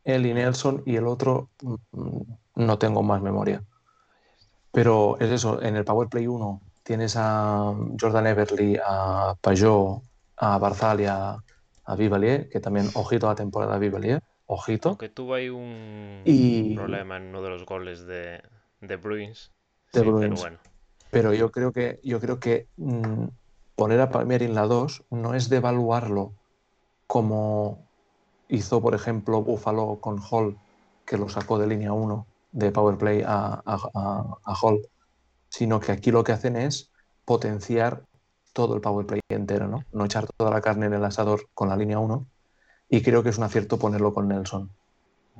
[0.03, 2.23] él y Nelson y el otro mm,
[2.57, 3.63] no tengo más memoria.
[4.73, 10.03] Pero es eso, en el Power Play 1 tienes a Jordan Everly, a Pajot,
[10.38, 11.37] a Barzal y a,
[11.96, 14.98] Vivalier, que también, ojito a la temporada de Vivalier, ojito.
[14.98, 16.24] Que tuvo ahí un
[16.74, 18.42] problema en uno de los goles de,
[18.81, 19.53] de Bruins.
[19.92, 20.59] Pero, bueno.
[21.12, 23.26] pero yo creo que, yo creo que mm,
[23.76, 26.33] poner a Palmieri en la 2 no es devaluarlo
[27.07, 27.87] como
[28.48, 30.59] hizo, por ejemplo, Buffalo con Hall,
[31.07, 34.81] que lo sacó de línea 1 de Powerplay a, a, Hall,
[35.51, 36.91] sino que aquí lo que hacen es
[37.27, 38.05] potenciar
[38.55, 39.85] todo el Powerplay entero, ¿no?
[39.93, 42.27] No echar toda la carne en el asador con la línea 1
[42.89, 44.71] y creo que es un acierto ponerlo con Nelson.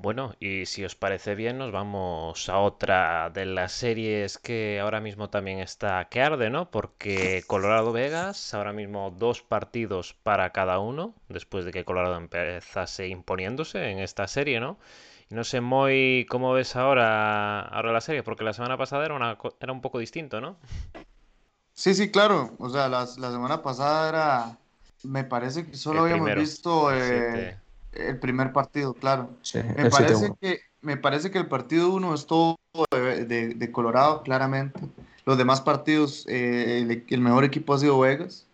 [0.03, 5.01] Bueno, y si os parece bien, nos vamos a otra de las series que ahora
[5.01, 6.71] mismo también está que arde, ¿no?
[6.71, 13.09] Porque Colorado Vegas, ahora mismo dos partidos para cada uno, después de que Colorado empezase
[13.09, 14.79] imponiéndose en esta serie, ¿no?
[15.31, 19.73] No sé muy cómo ves ahora, ahora la serie, porque la semana pasada era, era
[19.73, 20.57] un poco distinto, ¿no?
[21.73, 22.53] Sí, sí, claro.
[22.59, 24.59] O sea, la, semana pasada era.
[25.05, 27.57] Me parece que solo habíamos visto eh,
[27.93, 29.31] el primer partido, claro.
[29.77, 32.57] me, parece que, me parece que el partido uno es todo
[32.91, 34.81] de, Colorado, claramente.
[35.25, 38.47] Los demás partidos, eh, el, mejor equipo ha sido Vegas.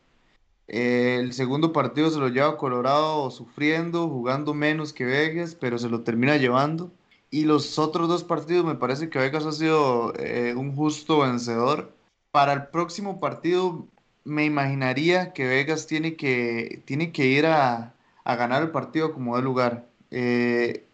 [0.68, 5.88] Eh, el segundo partido se lo lleva Colorado sufriendo, jugando menos que Vegas, pero se
[5.88, 6.90] lo termina llevando.
[7.30, 11.92] Y los otros dos partidos me parece que Vegas ha sido eh, un justo vencedor.
[12.30, 13.86] Para el próximo partido
[14.24, 19.42] me imaginaría que Vegas tiene que, tiene que ir a, ganar el partido como de
[19.42, 19.86] lugar.
[20.10, 20.85] Eh,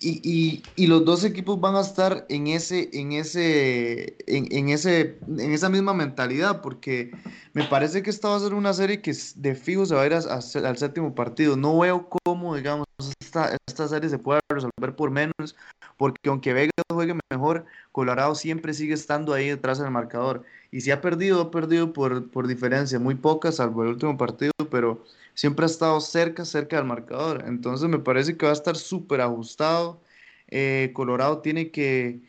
[0.00, 5.52] y, y, los dos equipos van a estar en ese, en ese, en, ese, en
[5.52, 7.10] esa misma mentalidad, porque
[7.52, 10.06] me parece que esta va a ser una serie que de fijo se va a
[10.06, 11.56] ir al séptimo partido.
[11.56, 12.86] No veo cómo, digamos,
[13.20, 15.56] esta, esta serie se pueda resolver por menos,
[15.98, 20.44] porque aunque Vega juegue mejor, Colorado siempre sigue estando ahí detrás del marcador.
[20.70, 24.52] Y si ha perdido, ha perdido por, por diferencia, muy poca, salvo el último partido,
[24.70, 27.44] pero siempre ha estado cerca, cerca del marcador.
[27.46, 30.00] Entonces me parece que va a estar súper ajustado.
[30.48, 32.20] Eh, Colorado tiene que,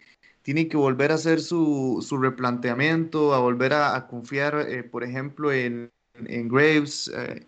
[0.41, 5.51] tiene que volver a hacer su, su replanteamiento, a volver a, confiar, eh, por ejemplo,
[5.53, 7.45] en, Graves, eh,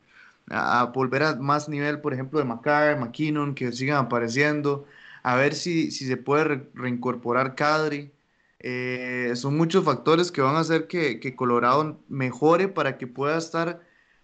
[0.50, 4.86] a, volver a más nivel, por ejemplo, de McCarr, McKinnon, que sigan apareciendo,
[5.24, 8.12] a ver si, si se puede reincorporar Cadri.
[9.36, 13.82] son muchos factores que van a hacer que, que Colorado mejore para que pueda estar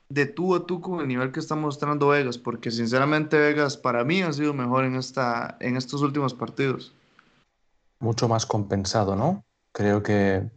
[0.10, 4.04] de tú a tú con el nivel que está mostrando Vegas, porque sinceramente Vegas para
[4.04, 6.94] mí ha sido mejor en, esta, en estos últimos partidos.
[8.00, 9.44] Mucho más compensado, ¿no?
[9.72, 10.50] Creo que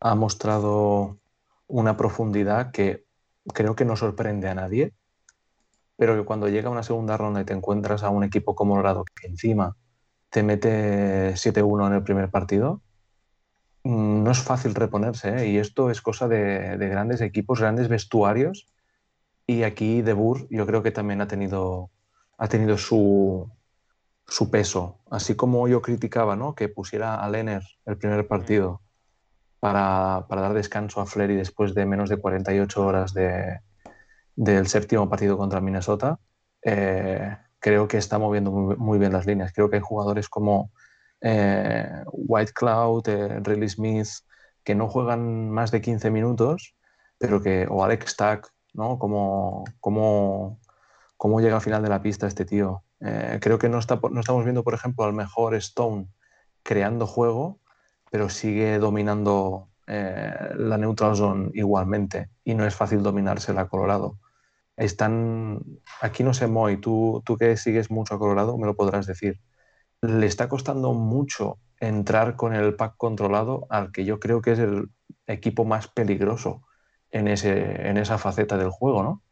[0.00, 1.18] ha mostrado
[1.66, 3.04] una profundidad que
[3.52, 4.92] creo que no sorprende a nadie,
[6.04, 9.06] pero que cuando llega una segunda ronda y te encuentras a un equipo como Dorado
[9.06, 9.74] que encima
[10.28, 12.82] te mete 7-1 en el primer partido,
[13.84, 15.48] mm, no es fácil reponerse, ¿eh?
[15.48, 18.66] y esto es cosa de, de, grandes equipos, grandes vestuarios
[19.46, 21.90] y aquí De Boer yo creo que también ha tenido,
[22.36, 23.50] ha tenido su,
[24.26, 24.98] su peso.
[25.10, 26.54] Así como yo criticaba ¿no?
[26.54, 28.82] que pusiera a Lenner el primer partido
[29.58, 33.60] para, para dar descanso a Flery después de menos de 48 horas de,
[34.36, 36.18] del séptimo partido contra Minnesota,
[36.62, 39.50] eh, creo que está moviendo muy, bien las líneas.
[39.54, 40.70] Creo que hay jugadores como
[41.22, 44.08] eh, White Cloud, eh, Riley Smith,
[44.62, 46.76] que no juegan más de 15 minutos,
[47.16, 48.98] pero que, o Alex Stack, ¿no?
[48.98, 50.60] Cómo, cómo,
[51.16, 52.84] cómo llega al final de la pista este tío.
[53.00, 56.08] Eh, creo que no, está, no estamos viendo, por ejemplo, al mejor Stone
[56.62, 57.60] creando juego,
[58.10, 64.18] pero sigue dominando la neutral zone igualmente y no es fácil dominársela Colorado.
[64.76, 65.62] Están,
[66.00, 69.40] aquí no sé, Moy, tú, tú que sigues mucho a Colorado, me lo podrás decir.
[70.02, 74.58] Le está costando mucho entrar con el pack controlado al que yo creo que es
[74.58, 74.90] el
[75.26, 76.62] equipo más peligroso
[77.10, 79.22] en, ese, en esa faceta del juego, ¿no?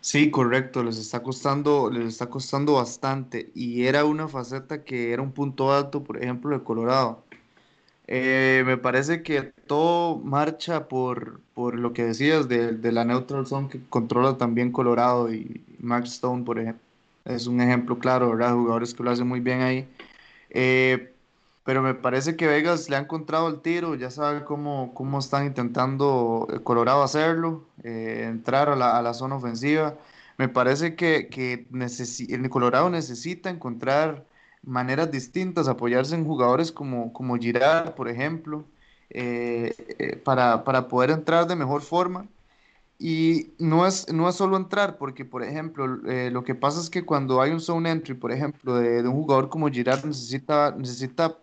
[0.00, 5.22] Sí, correcto, les está costando, les está costando bastante y era una faceta que era
[5.22, 7.24] un punto alto, por ejemplo, de Colorado.
[8.06, 13.68] Eh, me parece que todo marcha por, por lo que decías de, la neutral zone
[13.68, 16.82] que controla también Colorado y Max Stone, por ejemplo.
[17.24, 18.54] Es un ejemplo claro, ¿verdad?
[18.54, 19.88] Jugadores que lo hacen muy bien ahí.
[20.50, 21.14] Eh,
[21.64, 25.46] pero me parece que Vegas le ha encontrado el tiro, ya sabe cómo, cómo están
[25.46, 29.96] intentando eh, Colorado hacerlo, eh, entrar a la, zona ofensiva.
[30.38, 31.66] Me parece que, que
[32.28, 34.26] el Colorado necesita encontrar
[34.66, 38.64] maneras distintas, apoyarse en jugadores como, como Girard, por ejemplo,
[39.10, 42.26] eh, para, para poder entrar de mejor forma.
[42.98, 47.04] Y no es, no es solo entrar, porque, por ejemplo, lo que pasa es que
[47.04, 51.36] cuando hay un zone entry, por ejemplo, de, de un jugador como Girard, necesita, necesita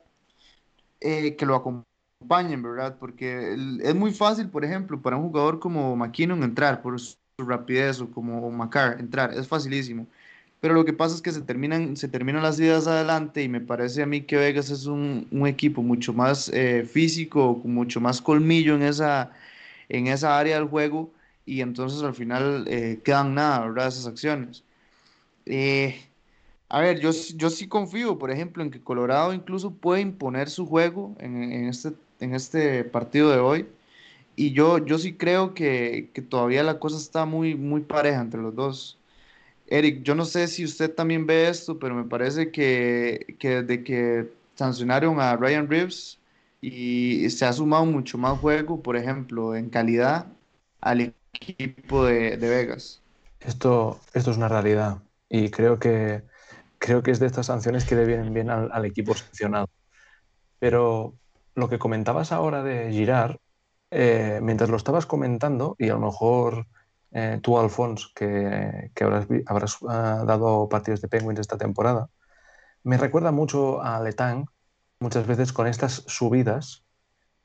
[0.99, 2.97] eh, que lo acompañen, ¿verdad?
[2.99, 7.99] Porque es muy fácil, por ejemplo, para un jugador como McKinnon entrar por su rapidez
[8.01, 10.07] o como Macar entrar, es facilísimo.
[10.61, 13.61] Pero lo que pasa es que se terminan, se terminan las ideas adelante y me
[13.61, 18.01] parece a mí que Vegas es un, un equipo mucho más eh, físico, con mucho
[18.01, 19.31] más colmillo en esa,
[19.89, 21.11] en esa área del juego
[21.45, 23.87] y entonces al final eh, quedan nada, ¿verdad?
[23.89, 24.63] Esas acciones.
[25.45, 26.01] Eh,
[26.69, 30.65] a ver, yo, yo sí confío, por ejemplo, en que Colorado incluso puede imponer su
[30.67, 33.67] juego en, este, en este partido de hoy.
[34.37, 38.55] Y yo, yo sí creo que, todavía la cosa está muy, muy pareja entre los
[38.55, 39.00] dos.
[39.71, 43.85] Eric, yo no sé si usted también ve esto, pero me parece que, que desde
[43.85, 46.19] que sancionaron a Ryan Reeves
[46.59, 50.27] y se ha sumado mucho más juego, por ejemplo, en calidad
[50.81, 53.01] al equipo de, Vegas.
[53.39, 54.97] Esto, esto es una realidad
[55.29, 56.21] y creo que
[56.77, 59.69] creo que es de estas sanciones que le vienen bien al, equipo sancionado.
[60.59, 61.15] Pero
[61.55, 63.37] lo que comentabas ahora de Girard,
[63.89, 66.67] eh, mientras lo estabas comentando, y a lo mejor
[67.11, 68.91] eh, tú, Alfonso, que,
[69.45, 72.09] habrás, ah, dado partidos de Penguins esta temporada,
[72.83, 74.45] me recuerda mucho a Letang,
[74.99, 76.85] muchas veces con estas subidas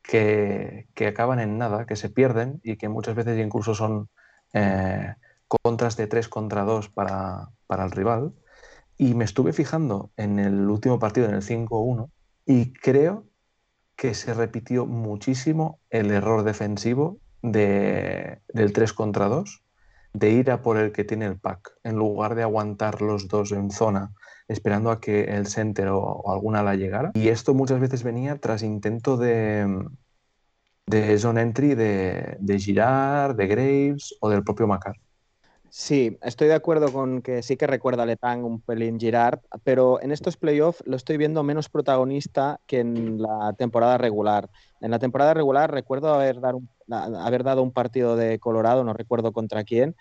[0.03, 4.09] que, acaban en nada, que se pierden y que muchas veces incluso son
[4.53, 5.15] eh,
[5.49, 8.33] contras de 3 contra 2 para, para el rival.
[8.99, 12.11] Y me estuve fijando en el último partido, en el 5-1,
[12.47, 13.27] y creo
[13.97, 19.63] que se repitió muchísimo el error defensivo de, del 3 contra 2,
[20.13, 23.53] de ir a por el que tiene el pack, en lugar de aguantar los dos
[23.53, 24.13] en zona,
[24.49, 27.13] esperando a que el center o, alguna la llegara.
[27.15, 29.85] Y esto muchas veces venía tras intento de,
[30.87, 34.97] de zone entry de, de Girard, de Graves o del propio Macar.
[35.69, 40.01] Sí, estoy de acuerdo con que sí que recuerda a Letang un pelín Girard, pero
[40.01, 44.49] en estos playoffs lo estoy viendo menos protagonista que en la temporada regular.
[44.81, 46.41] En la temporada regular recuerdo haber,
[46.91, 49.97] haber dado un partido de Colorado, no recuerdo contra quién,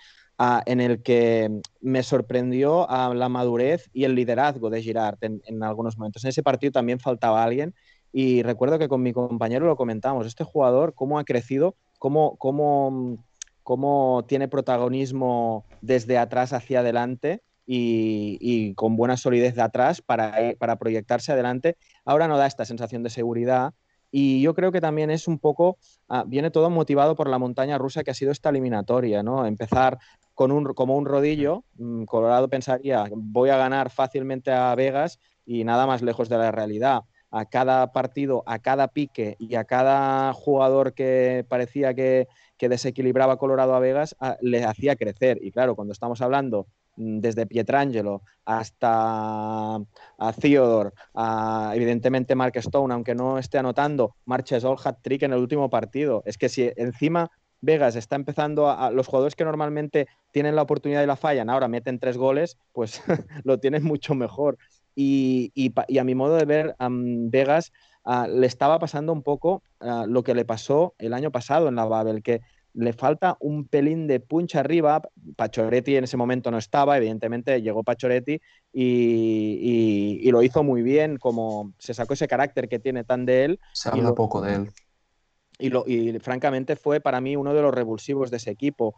[0.65, 5.97] en el que me sorprendió a la madurez y el liderazgo de Girard en, algunos
[5.97, 6.23] momentos.
[6.23, 7.73] En ese partido también faltaba alguien
[8.11, 13.17] y recuerdo que con mi compañero lo comentamos, este jugador, cómo ha crecido, cómo, cómo
[13.65, 20.75] cómo tiene protagonismo desde atrás hacia adelante y, con buena solidez de atrás para, para,
[20.75, 21.75] proyectarse adelante.
[22.05, 23.73] Ahora no da esta sensación de seguridad
[24.17, 27.77] y yo creo que también es un poco, ah, viene todo motivado por la montaña
[27.77, 29.45] rusa que ha sido esta eliminatoria, ¿no?
[29.45, 29.97] Empezar
[30.33, 35.65] con un, como un rodillo, mm, Colorado pensaría, voy a ganar fácilmente a Vegas y
[35.65, 40.31] nada más lejos de la realidad a cada partido, a cada pique y a cada
[40.31, 45.39] jugador que parecía que, desequilibraba Colorado a Vegas le hacía crecer.
[45.41, 50.91] Y claro, cuando estamos hablando desde Pietrangelo hasta a Theodore,
[51.73, 56.23] evidentemente Mark Stone, aunque no esté anotando, Marchesol hat-trick en el último partido.
[56.25, 57.31] Es que si encima
[57.61, 61.67] Vegas está empezando a, los jugadores que normalmente tienen la oportunidad y la fallan, ahora
[61.67, 63.01] meten tres goles, pues
[63.43, 64.57] lo tienen mucho mejor.
[64.97, 65.51] Y,
[65.99, 67.73] a mi modo de ver, Vegas
[68.05, 71.75] Ah, le estaba pasando un poco ah, lo que le pasó el año pasado en
[71.75, 72.41] la Babel, que
[72.75, 75.01] le falta un pelín de punch arriba.
[75.35, 78.41] Pachoretti en ese momento no estaba, evidentemente llegó Pachoretti
[78.73, 83.59] y, lo hizo muy bien, como se sacó ese carácter que tiene tan de él.
[83.73, 84.69] Se habla poco de él.
[85.57, 88.95] Y, lo, y, francamente fue para mí uno de los revulsivos de ese equipo.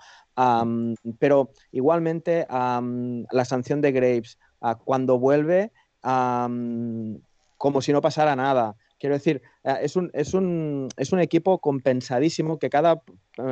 [1.20, 8.76] pero igualmente la sanción de Graves, ah, cuando vuelve, como si no pasara nada.
[9.00, 13.02] Quiero decir, eh, es un, es un, es un equipo compensadísimo que cada,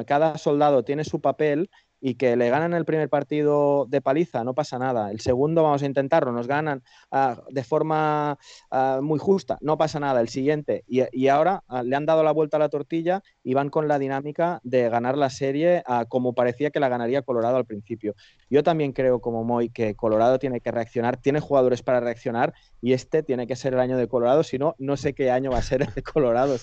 [0.06, 1.70] cada soldado tiene su papel
[2.08, 5.10] y que le ganan el primer partido de paliza, no pasa nada.
[5.10, 8.38] El segundo vamos a intentarlo, nos ganan ah, de forma
[8.70, 10.22] ah, muy justa, no pasa nada.
[10.22, 13.70] El siguiente, y, ahora ah, le han dado la vuelta a la tortilla y van
[13.70, 18.14] con la dinámica de ganar la serie como parecía que la ganaría Colorado al principio.
[18.52, 22.54] Yo también creo, como Moy, que Colorado tiene que reaccionar, tiene jugadores para reaccionar
[22.86, 25.50] y este tiene que ser el año de Colorado, si no, no sé qué año
[25.50, 26.56] va a ser el de Colorado.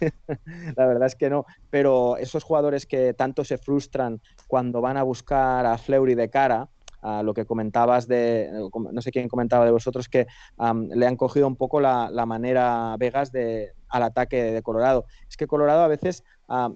[0.76, 5.02] la verdad es que no, pero esos jugadores que tanto se frustran cuando van a
[5.02, 6.70] buscar a Fleury de cara,
[7.22, 10.26] lo que comentabas de, no sé quién comentaba de vosotros, que
[10.94, 15.04] le han cogido un poco la, manera Vegas de, al ataque de Colorado.
[15.28, 16.24] Es que Colorado a veces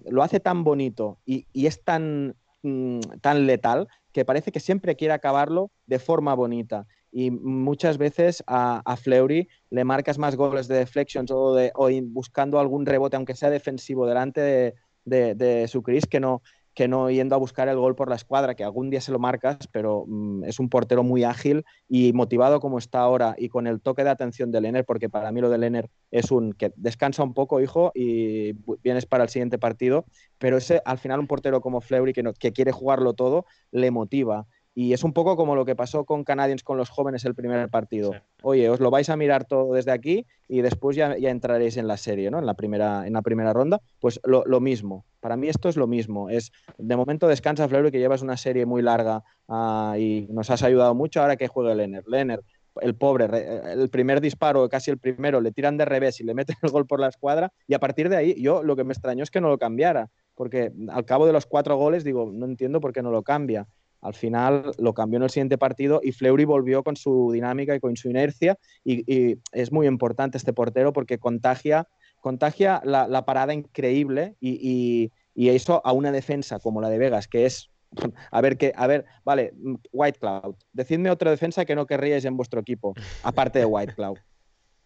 [0.05, 5.15] lo hace tan bonito y, es tan, mm, tan letal que parece que siempre quiere
[5.15, 6.87] acabarlo de forma bonita.
[7.13, 11.57] Y muchas veces a, Fleury le marcas más goles de deflections o,
[12.05, 16.43] buscando algún rebote, aunque sea defensivo, delante de, su Chris, que no,
[16.75, 19.19] que no yendo a buscar el gol por la escuadra, que algún día se lo
[19.19, 23.67] marcas, pero mm, es un portero muy ágil y motivado como está ahora y con
[23.67, 26.73] el toque de atención de Lenner, porque para mí lo de Lenner es un que
[26.77, 30.07] descansa un poco, hijo, y vienes para el siguiente partido,
[30.39, 34.47] pero ese al final un portero como Fleury que, que quiere jugarlo todo, le motiva.
[34.75, 37.69] Y es un poco como lo que pasó con Canadiens con los jóvenes el primer
[37.69, 38.13] partido.
[38.43, 41.87] Oye, os lo vais a mirar todo desde aquí y después ya, ya entraréis en
[41.87, 42.39] la serie, ¿no?
[42.39, 43.83] En la primera, en la primera ronda.
[44.01, 45.05] Pues lo, lo, mismo.
[45.21, 46.31] Para mí esto es lo mismo.
[46.31, 50.63] Es de momento descansa Fleury que llevas una serie muy larga uh, y nos has
[50.63, 51.21] ayudado mucho.
[51.21, 52.05] Ahora que juegue Lenner.
[52.07, 52.41] Lenner,
[52.81, 53.27] el pobre,
[53.73, 56.87] el primer disparo, casi el primero, le tiran de revés y le meten el gol
[56.87, 57.53] por la escuadra.
[57.67, 60.09] Y a partir de ahí, yo lo que me extrañó es que no lo cambiara.
[60.35, 63.67] Porque al cabo de los cuatro goles, digo, no entiendo por qué no lo cambia.
[64.03, 67.81] Al final lo cambió en el siguiente partido y Fleury volvió con su dinámica y
[67.81, 71.89] con su inercia y, es muy importante este portero porque contagia,
[72.21, 77.71] contagia la, parada increíble y, eso a una defensa como la de Vegas, que es
[78.31, 79.53] a ver, que, a ver, vale,
[79.93, 80.57] White Cloud.
[80.73, 84.19] Decidme otra defensa que no querríais en vuestro equipo, aparte de White Cloud.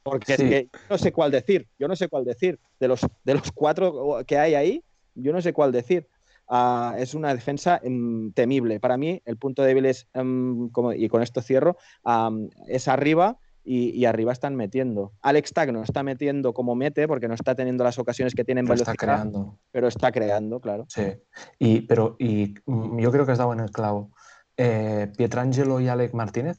[0.02, 2.60] Porque es que no sé cuál decir, yo no sé cuál decir.
[2.78, 6.06] De los, de los cuatro que hay ahí, yo no sé cuál decir.
[6.48, 8.78] Ah, es una defensa em, temible.
[8.78, 11.76] Para mí, el punto débil es, em, como, y con esto cierro,
[12.66, 13.38] es arriba.
[13.68, 15.12] Y, arriba están metiendo.
[15.22, 18.64] Alex Tag no está metiendo como mete porque no está teniendo las ocasiones que tienen
[18.64, 19.58] velocidad, está creando.
[19.72, 20.86] pero está creando, claro.
[20.88, 21.02] Sí,
[21.58, 24.12] y, pero y mm, yo creo que has dado en el clavo.
[24.56, 26.58] Eh, Pietrangelo y Alex Martínez,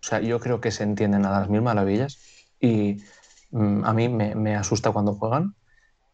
[0.00, 2.20] o sea, yo creo que se entienden a las mil maravillas
[2.60, 3.02] y
[3.50, 5.56] mm, a mí me, me, asusta cuando juegan.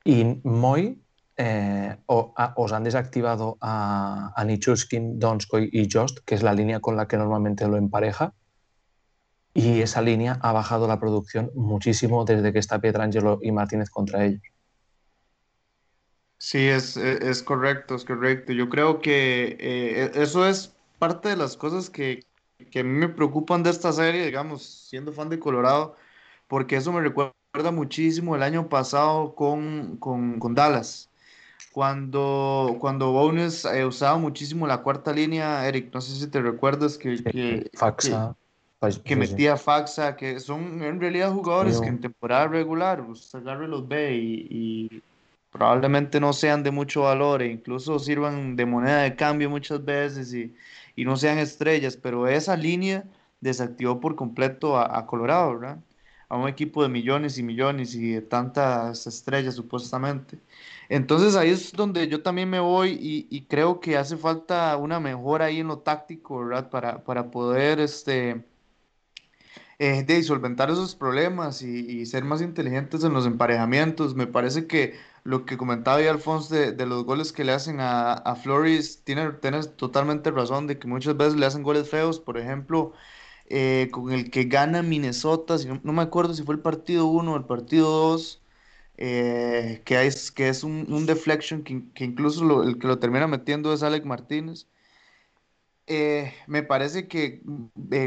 [0.07, 1.04] Y Moy
[1.37, 6.81] eh, o, os han desactivado a, a Nichushkin, Donskoy y Jost, que es la línea
[6.81, 8.33] con la que normalmente lo empareja.
[9.53, 14.25] Y esa línea ha bajado la producción muchísimo desde que está Pietrangelo y Martínez contra
[14.25, 14.43] ellos.
[16.39, 18.53] Sí, es, es, correcto, es correcto.
[18.53, 22.25] Yo creo que eh, eso es parte de las cosas que,
[22.71, 25.97] que, a mí me preocupan de esta serie, digamos, siendo fan de Colorado,
[26.49, 27.33] porque eso me recuerda
[27.73, 31.11] muchísimo el año pasado con, con, con Dallas
[31.75, 36.97] cuando, cuando Bones eh, usaba muchísimo la cuarta línea, Eric, no sé si te recuerdas
[36.97, 38.37] que, que, Faxa,
[39.03, 43.89] que, metía Faxa, que son en realidad jugadores que en temporada regular usted agarre los
[43.89, 45.03] ve y,
[45.51, 50.33] probablemente no sean de mucho valor e incluso sirvan de moneda de cambio muchas veces
[50.33, 50.55] y,
[50.95, 53.03] y no sean estrellas, pero esa línea
[53.41, 55.79] desactivó por completo a, a Colorado, ¿verdad?
[56.29, 60.39] A un equipo de millones y millones y de tantas estrellas supuestamente.
[60.89, 65.47] Entonces ahí es donde yo también me voy y, creo que hace falta una mejora
[65.47, 66.71] ahí en lo táctico, ¿verdad?
[66.71, 68.45] Para, para poder este,
[69.79, 74.15] eh, de solventar esos problemas y, ser más inteligentes en los emparejamientos.
[74.15, 74.95] Me parece que
[75.25, 79.33] lo que comentaba ya Alfonso de, los goles que le hacen a, a Flores, tiene,
[79.33, 82.93] tienes totalmente razón de que muchas veces le hacen goles feos, por ejemplo.
[83.47, 87.37] Eh, con el que gana Minnesota, no, me acuerdo si fue el partido 1 o
[87.37, 88.43] el partido 2,
[88.97, 93.83] eh, que, es, que es un, deflection que, incluso el que lo termina metiendo es
[93.83, 94.67] Alec Martínez.
[95.87, 97.43] Eh, me parece que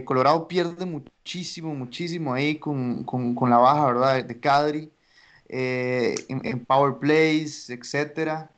[0.05, 4.25] Colorado pierde muchísimo, muchísimo ahí con, con, la baja, ¿verdad?
[4.25, 4.91] De Cadri,
[5.49, 8.51] en, power plays, etcétera.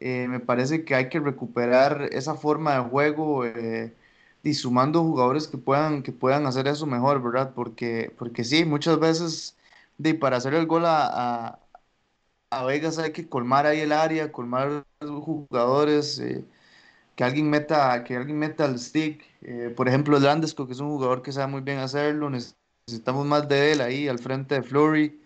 [0.00, 3.44] me parece que hay que recuperar esa forma de juego
[4.44, 7.52] y sumando jugadores que puedan, que puedan hacer eso mejor, ¿verdad?
[7.54, 9.56] Porque, porque sí, muchas veces
[9.98, 11.60] de, para hacer el gol a,
[12.50, 16.44] a Vegas hay que colmar ahí el área, colmar jugadores, eh,
[17.16, 19.24] que alguien meta, que alguien meta el stick.
[19.42, 23.48] Eh, por ejemplo, Landesco, que es un jugador que sabe muy bien hacerlo, necesitamos más
[23.48, 25.20] de él ahí al frente de Flurry.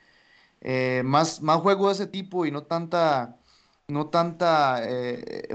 [0.61, 3.39] Eh, más, más juego de ese tipo y no tanta,
[3.89, 4.83] no tanta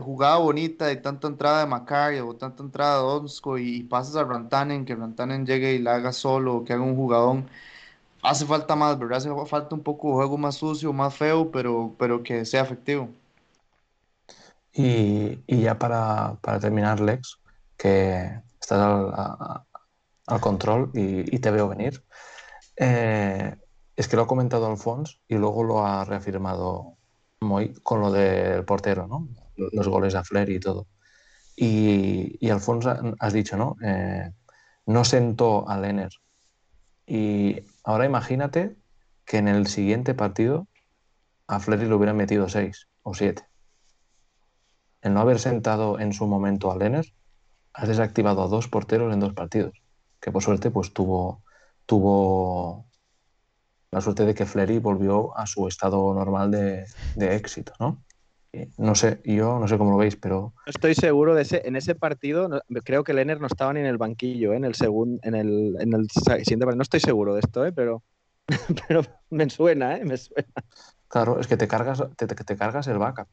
[0.01, 4.15] jugada bonita y tanta entrada de Macario o tanta entrada de Donsko y, y pasas
[4.15, 7.47] a Rantanen, que Rantanen llegue y la haga solo que haga un jugadón
[8.23, 9.17] hace falta más, ¿verdad?
[9.17, 13.09] Hace falta un poco de juego más sucio, más feo, pero, pero que sea efectivo.
[14.73, 17.37] Y, ya para, terminar, Lex,
[17.77, 18.79] que estás
[20.25, 22.03] al, control y, te veo venir.
[22.77, 23.55] Eh,
[23.95, 26.92] es que lo ha comentado Alfonso y luego lo ha reafirmado
[27.43, 29.27] muy con lo del portero, ¿no?
[29.55, 30.87] Los goles a Flair y todo.
[31.55, 33.75] Y, Alfonso, has dicho, ¿no?
[33.83, 34.31] Eh,
[34.85, 36.11] no sentó a Lenner.
[37.05, 38.75] Y ahora imagínate
[39.25, 40.67] que en el siguiente partido
[41.47, 43.43] a Flery le hubieran metido seis o siete.
[45.01, 47.13] El no haber sentado en su momento a Lenner,
[47.73, 49.81] has desactivado a dos porteros en dos partidos.
[50.19, 51.43] Que por suerte, pues tuvo,
[51.85, 52.85] tuvo
[53.93, 56.85] la suerte de que Flery volvió a su estado normal de,
[57.15, 58.03] de éxito, ¿no?
[58.77, 60.53] No sé, yo no sé cómo lo veis, pero.
[60.67, 61.63] estoy seguro de ese.
[61.65, 64.57] En ese partido, creo que Lenner no estaba ni en el banquillo, ¿eh?
[64.57, 66.75] en el segundo, en el, en el siguiente partido.
[66.75, 67.71] No estoy seguro de esto, ¿eh?
[67.71, 68.03] pero,
[68.87, 70.05] pero me suena, ¿eh?
[70.05, 70.47] Me suena.
[71.07, 73.27] Claro, es que te cargas, te, te cargas el backup.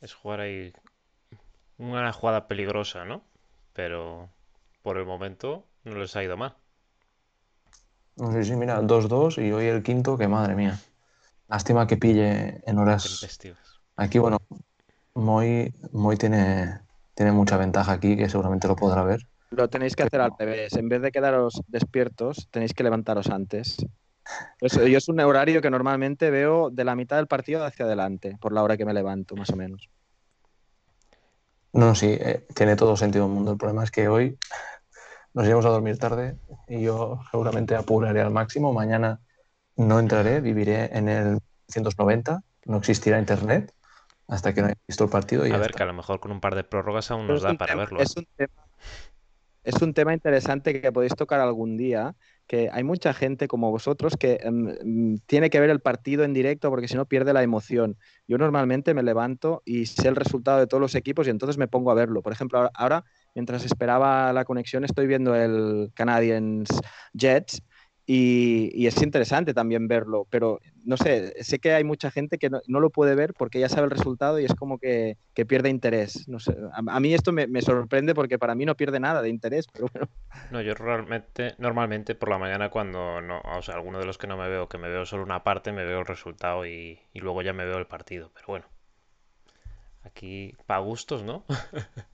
[0.00, 0.72] Es jugar ahí
[1.78, 3.22] una jugada peligrosa, ¿no?
[3.72, 4.30] Pero
[4.82, 6.56] por el momento no les ha ido mal.
[8.16, 10.78] No sé, sí, mira, 2-2 y hoy el quinto, que madre mía.
[11.48, 13.26] Lástima que pille en horas.
[13.96, 14.38] Aquí, bueno,
[15.14, 15.72] Moy,
[16.18, 16.80] tiene,
[17.14, 19.20] tiene mucha ventaja aquí, que seguramente lo podrá ver.
[19.50, 20.72] Lo tenéis que hacer al revés.
[20.74, 23.76] En vez de quedaros despiertos, tenéis que levantaros antes.
[24.60, 28.36] Eso, yo es un horario que normalmente veo de la mitad del partido hacia adelante,
[28.40, 29.88] por la hora que me levanto, más o menos.
[31.72, 33.52] No, sí, eh, tiene todo sentido el mundo.
[33.52, 34.38] El problema es que hoy
[35.34, 36.36] nos iremos a dormir tarde
[36.68, 38.72] y yo seguramente apuraré al máximo.
[38.72, 39.20] Mañana
[39.76, 43.74] no entraré, viviré en el 190, no existirá internet
[44.28, 45.46] hasta que no haya visto el partido.
[45.46, 47.54] Y a ver, que a lo mejor con un par de prórrogas aún nos da
[47.54, 48.00] para verlo.
[48.00, 48.52] Es un, tema,
[49.64, 52.14] es un tema interesante que podéis tocar algún día,
[52.46, 56.70] que hay mucha gente como vosotros que em, tiene que ver el partido en directo
[56.70, 57.96] porque si no pierde la emoción.
[58.28, 61.68] Yo normalmente me levanto y sé el resultado de todos los equipos y entonces me
[61.68, 62.22] pongo a verlo.
[62.22, 63.04] Por ejemplo, ahora,
[63.34, 66.68] mientras esperaba la conexión, estoy viendo el Canadiens
[67.12, 67.62] Jets
[68.06, 72.60] y, es interesante también verlo, pero no sé, sé que hay mucha gente que no,
[72.80, 75.16] lo puede ver porque ya sabe el resultado y es como que,
[75.48, 76.28] pierde interés.
[76.28, 79.66] No sé, a, mí esto me, sorprende porque para mí no pierde nada de interés,
[79.72, 79.88] pero.
[80.50, 84.26] No, yo realmente, normalmente por la mañana cuando no, o sea, alguno de los que
[84.26, 87.20] no me veo, que me veo solo una parte, me veo el resultado y, y
[87.20, 88.66] luego ya me veo el partido, pero bueno.
[90.02, 91.46] Aquí, para gustos, ¿no?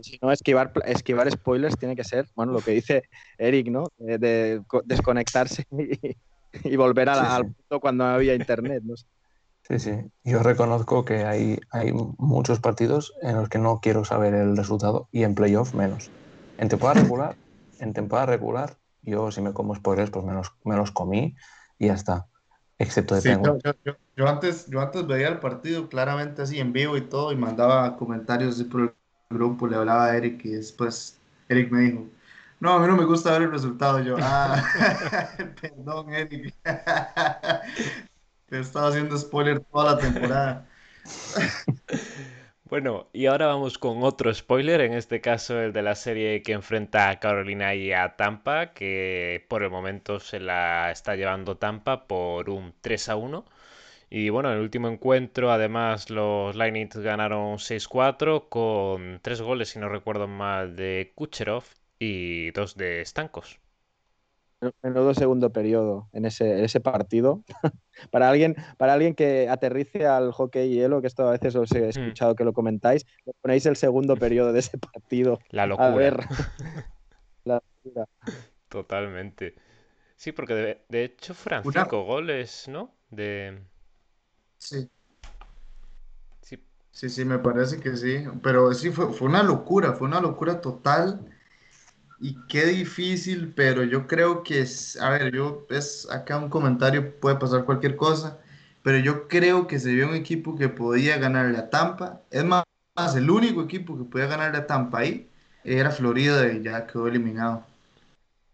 [0.00, 3.02] Si no, esquivar, esquivar spoilers tiene que ser, bueno, lo que dice
[3.36, 3.88] Eric, ¿no?
[3.98, 5.64] Eh, de, desconectarse
[6.64, 8.94] y, volver al punto cuando había internet, ¿no?
[9.68, 9.92] Sí, sí.
[10.24, 15.08] Yo reconozco que hay, hay muchos partidos en los que no quiero saber el resultado
[15.12, 16.10] y en playoff menos.
[16.56, 17.36] En temporada regular,
[17.78, 21.34] en temporada regular, yo si me como spoilers, pues me los, comí
[21.78, 22.26] y ya está.
[22.78, 23.30] Excepto de sí,
[24.16, 27.96] yo, antes, yo antes veía el partido claramente así en vivo y todo y mandaba
[27.96, 28.92] comentarios así por el
[29.30, 31.18] grupo le hablaba a Eric y después
[31.48, 32.06] Eric me dijo,
[32.60, 34.00] no, a mí no me gusta ver el resultado.
[34.00, 34.62] Yo, ah,
[35.60, 36.54] perdón, Eric.
[38.46, 40.66] Te he estado haciendo spoiler toda la temporada.
[42.70, 46.52] Bueno, y ahora vamos con otro spoiler, en este caso el de la serie que
[46.52, 52.06] enfrenta a Carolina y a Tampa, que por el momento se la está llevando Tampa
[52.06, 53.46] por un 3 a 1.
[54.10, 59.78] Y bueno, en el último encuentro, además, los Lightning ganaron 6-4 con tres goles, si
[59.78, 61.64] no recuerdo mal, de Kucherov
[61.98, 63.60] y dos de Stankos.
[64.82, 67.44] Menudo segundo periodo en ese, ese partido.
[68.10, 71.82] para, alguien, para alguien que aterrice al hockey hielo, que esto a veces os he
[71.82, 71.88] hmm.
[71.90, 73.06] escuchado que lo comentáis,
[73.42, 75.38] ponéis el segundo periodo de ese partido.
[75.50, 75.88] La locura.
[75.88, 76.20] A ver.
[77.44, 78.06] La locura.
[78.68, 79.54] Totalmente.
[80.16, 82.90] Sí, porque de, hecho fueron cinco goles, ¿no?
[83.10, 83.58] De,
[84.58, 84.88] Sí.
[86.90, 87.08] Sí.
[87.08, 88.24] Sí, me parece que sí.
[88.42, 91.24] Pero sí, fue, fue una locura, fue una locura total.
[92.20, 97.18] Y qué difícil, pero yo creo que es, a ver, yo es acá un comentario,
[97.20, 98.38] puede pasar cualquier cosa,
[98.82, 102.22] pero yo creo que se vio un equipo que podía ganar la Tampa.
[102.30, 102.64] Es más,
[103.16, 105.30] el único equipo que podía ganar la Tampa ahí
[105.64, 107.64] era Florida y ya quedó eliminado.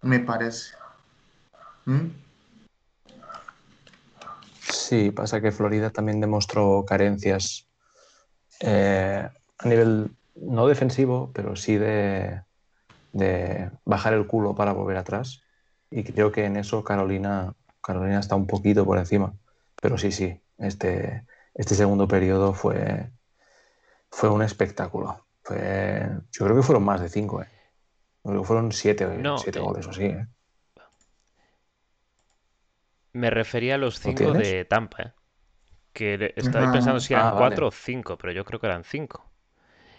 [0.02, 0.74] Me parece.
[1.86, 2.23] ¿Mm?
[4.74, 7.68] Sí, pasa que Florida también demostró carencias
[8.60, 12.42] eh, a nivel no defensivo, pero sí de,
[13.84, 15.42] bajar el culo para volver atrás.
[15.90, 19.32] Y creo que en eso Carolina, Carolina está un poquito por encima.
[19.80, 23.10] Pero sí, sí, este, este segundo periodo fue,
[24.10, 25.24] fue un espectáculo.
[25.42, 27.42] Fue, yo creo que fueron más de cinco.
[27.42, 27.48] ¿eh?
[28.24, 29.06] Creo que fueron siete,
[29.38, 30.04] siete eh, goles o así.
[30.04, 30.26] ¿eh?
[33.14, 35.12] Me refería a los cinco de Tampa, ¿eh?
[35.92, 39.24] Que estaba pensando si eran ah, cuatro o cinco, pero yo creo que eran cinco.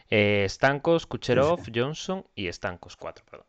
[0.10, 3.48] Eh, Stankos, Kucherov, Johnson y Stankos, cuatro, perdón.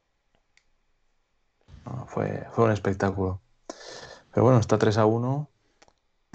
[2.06, 3.40] fue, fue un espectáculo.
[4.32, 5.50] Pero bueno, está 3 a 1.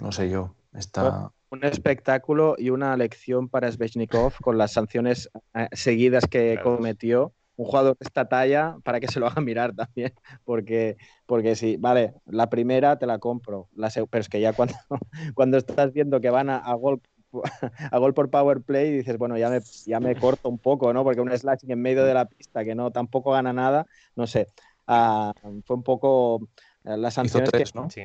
[0.01, 0.55] No sé yo.
[0.73, 1.31] Está...
[1.51, 7.33] un espectáculo y una lección para Svechnikov con las sanciones eh, seguidas que cometió.
[7.61, 11.77] Un jugador de esta talla para que se lo haga mirar también, porque, porque sí,
[11.77, 14.73] vale, la primera te la compro, la pero es que ya cuando,
[15.35, 17.01] cuando estás viendo que van a, a gol
[17.91, 21.03] a gol por power play dices, bueno, ya me, ya me corto un poco, ¿no?
[21.03, 23.85] Porque un slashing en medio de la pista que no tampoco gana nada,
[24.15, 24.49] no sé.
[24.87, 25.33] Ah,
[25.65, 26.49] fue un poco
[26.83, 27.89] eh, las sanciones que, ¿no?
[27.89, 28.03] Sí.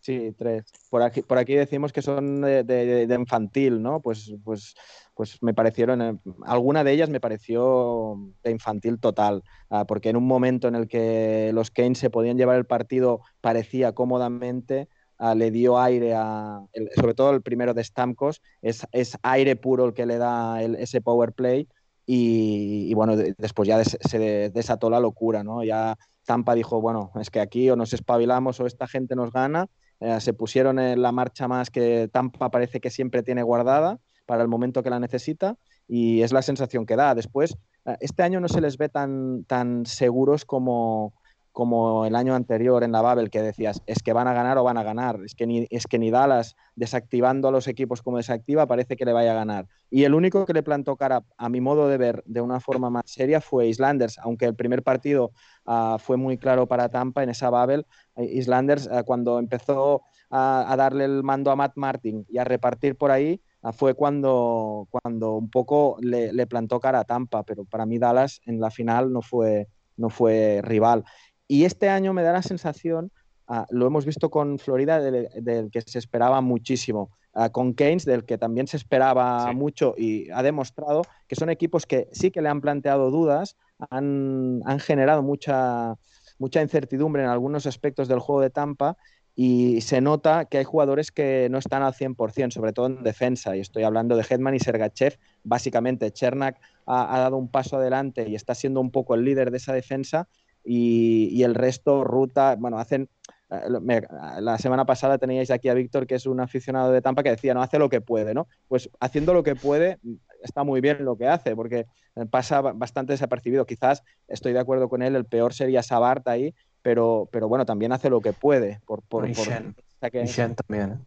[0.00, 0.64] Sí, tres.
[0.90, 4.00] Por aquí, por aquí decimos que son de, infantil, ¿no?
[4.00, 4.74] Pues, pues,
[5.18, 6.16] pues me parecieron, eh,
[6.46, 10.86] alguna de ellas me pareció de infantil total, ah, porque en un momento en el
[10.86, 14.88] que los Keynes se podían llevar el partido, parecía cómodamente,
[15.18, 16.60] ah, le dio aire a,
[16.94, 21.00] sobre todo el primero de Stamkos, es, es aire puro el que le da ese
[21.00, 21.66] power play.
[22.06, 25.64] Y, bueno, después ya se desató la locura, ¿no?
[25.64, 29.66] Ya Tampa dijo, bueno, es que aquí o nos espabilamos o esta gente nos gana
[30.00, 33.98] eh, se pusieron en la marcha más que Tampa parece que siempre tiene guardada
[34.28, 35.56] para el momento que la necesita
[35.88, 37.14] y es la sensación que da.
[37.14, 37.56] Después,
[37.86, 41.14] eh, este año no se les ve tan, tan seguros como,
[41.50, 44.64] como el año anterior en la Babel, que decías, es que van a ganar o
[44.64, 45.18] van a ganar.
[45.24, 49.06] Es que ni, es que ni Dallas, desactivando a los equipos como desactiva, parece que
[49.06, 49.66] le vaya a ganar.
[49.88, 52.90] Y el único que le plantó cara, a mi modo de ver, de una forma
[52.90, 55.32] más seria fue Islanders, aunque el primer partido
[55.64, 57.86] uh, fue muy claro para Tampa en esa Babel.
[58.16, 62.44] Eh, Islanders, uh, cuando empezó a, a, darle el mando a Matt Martin y a
[62.44, 63.40] repartir por ahí,
[63.72, 68.40] fue cuando, cuando un poco le, le plantó cara a Tampa, pero para mí Dallas
[68.46, 71.04] en la final no fue, no fue rival.
[71.48, 73.10] Y este año me da la sensación,
[73.48, 78.04] uh, lo hemos visto con Florida, del, del que se esperaba muchísimo, uh, con Keynes,
[78.04, 79.56] del que también se esperaba sí.
[79.56, 83.56] mucho y ha demostrado que son equipos que sí que le han planteado dudas,
[83.90, 85.96] han, han generado mucha,
[86.38, 88.96] mucha incertidumbre en algunos aspectos del juego de Tampa
[89.40, 93.56] y se nota que hay jugadores que no están al 100%, sobre todo en defensa,
[93.56, 95.16] y estoy hablando de Hetman y Sergachev.
[95.44, 99.58] Básicamente, Chernak ha, dado un paso adelante y está siendo un poco el líder de
[99.58, 100.26] esa defensa,
[100.64, 103.08] y, el resto, ruta, bueno, hacen...
[103.48, 104.02] Eh,
[104.40, 107.54] la semana pasada teníais aquí a Víctor, que es un aficionado de Tampa, que decía,
[107.54, 108.48] no, hace lo que puede, ¿no?
[108.66, 110.00] Pues haciendo lo que puede,
[110.42, 111.86] está muy bien lo que hace, porque
[112.30, 113.66] pasa bastante desapercibido.
[113.66, 117.92] Quizás estoy de acuerdo con él, el peor sería Sabart ahí, pero, pero bueno, también
[117.92, 118.80] hace lo que puede.
[118.86, 119.76] Por, por, y, por, Shen.
[120.10, 120.22] que...
[120.22, 120.92] y Shen también.
[120.92, 120.98] ¿eh?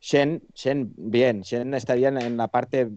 [0.00, 2.90] Shen, Shen, bien, Shen estaría en, en la parte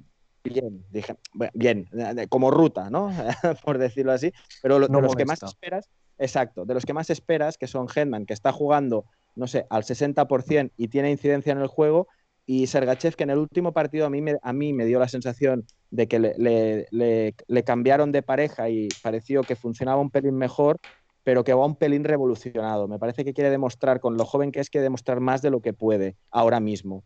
[0.43, 1.15] bien, dije,
[1.53, 1.87] bien,
[2.29, 3.09] como ruta, ¿no?
[3.63, 6.93] por decirlo así, pero lo, no de los que más esperas, exacto, de los que
[6.93, 9.05] más esperas, que son Hetman, que está jugando,
[9.35, 12.07] no sé, al 60% y tiene incidencia en el juego,
[12.51, 15.07] y Sergachev, que en el último partido a mí me, a mí me dio la
[15.07, 20.09] sensación de que le, le, le, le cambiaron de pareja y pareció que funcionaba un
[20.09, 20.79] pelín mejor,
[21.23, 22.87] pero que va un pelín revolucionado.
[22.87, 25.61] Me parece que quiere demostrar, con lo joven que es, que demostrar más de lo
[25.61, 27.03] que puede ahora mismo.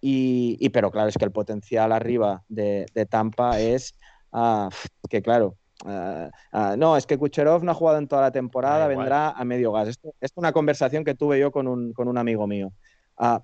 [0.00, 3.96] Y, y, pero claro, es que el potencial arriba de, de Tampa es
[4.30, 4.68] uh,
[5.10, 8.86] que, claro, uh, uh, no, es que Kucherov no ha jugado en toda la temporada,
[8.86, 9.88] vendrá a medio gas.
[9.88, 12.70] Esto, esto, es una conversación que tuve yo con un, con un amigo mío.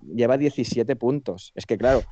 [0.03, 1.53] Lleva 17 puntos.
[1.55, 2.03] Es que, claro.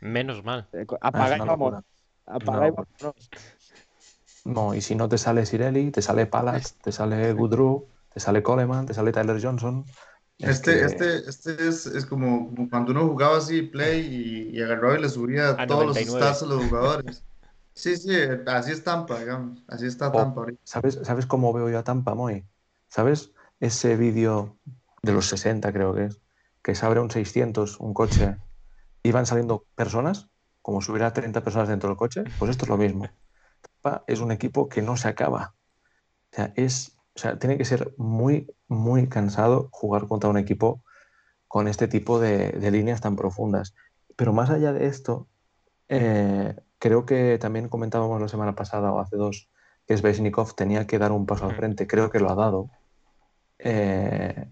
[0.00, 0.68] Menos mal.
[1.00, 1.84] Apaga y vamos.
[2.26, 3.30] Apaga y vámonos.
[4.44, 8.42] No, y si no te sale Sireli, te sale Palace, te sale Goodrow, te sale
[8.42, 9.84] Coleman, te sale Tyler Johnson.
[10.38, 15.02] Este, este, este es, es como, cuando uno jugaba así play y, y agarraba y
[15.02, 16.06] le subía a todos 99.
[16.06, 17.24] los stats a los jugadores.
[17.74, 18.10] Sí, sí,
[18.46, 19.62] así es Tampa, digamos.
[19.68, 20.42] Así está Tampa.
[20.42, 22.44] Oh, ¿sabes, ¿Sabes cómo veo yo a Tampa, Moy?
[22.88, 24.56] ¿Sabes ese vídeo
[25.02, 26.20] de los 60, creo que es?
[26.62, 28.36] Que se abre un 600, un coche,
[29.02, 30.28] y van saliendo personas,
[30.62, 32.24] como si hubiera 30 personas dentro del coche.
[32.38, 33.08] Pues esto es lo mismo.
[34.06, 35.54] Es un equipo que no se acaba.
[36.32, 40.82] O sea, es o sea, tiene que ser muy, muy cansado jugar contra un equipo
[41.48, 43.74] con este tipo de, de líneas tan profundas.
[44.16, 45.28] Pero más allá de esto,
[45.88, 49.50] eh, creo que también comentábamos la semana pasada o hace dos
[49.86, 51.86] que Sveshnikov tenía que dar un paso al frente.
[51.86, 52.70] Creo que lo ha dado.
[53.58, 54.46] Eh,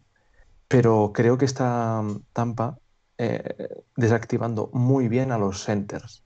[0.69, 2.03] pero creo que está
[2.33, 2.79] Tampa
[3.17, 6.23] eh, desactivando muy bien a los centers.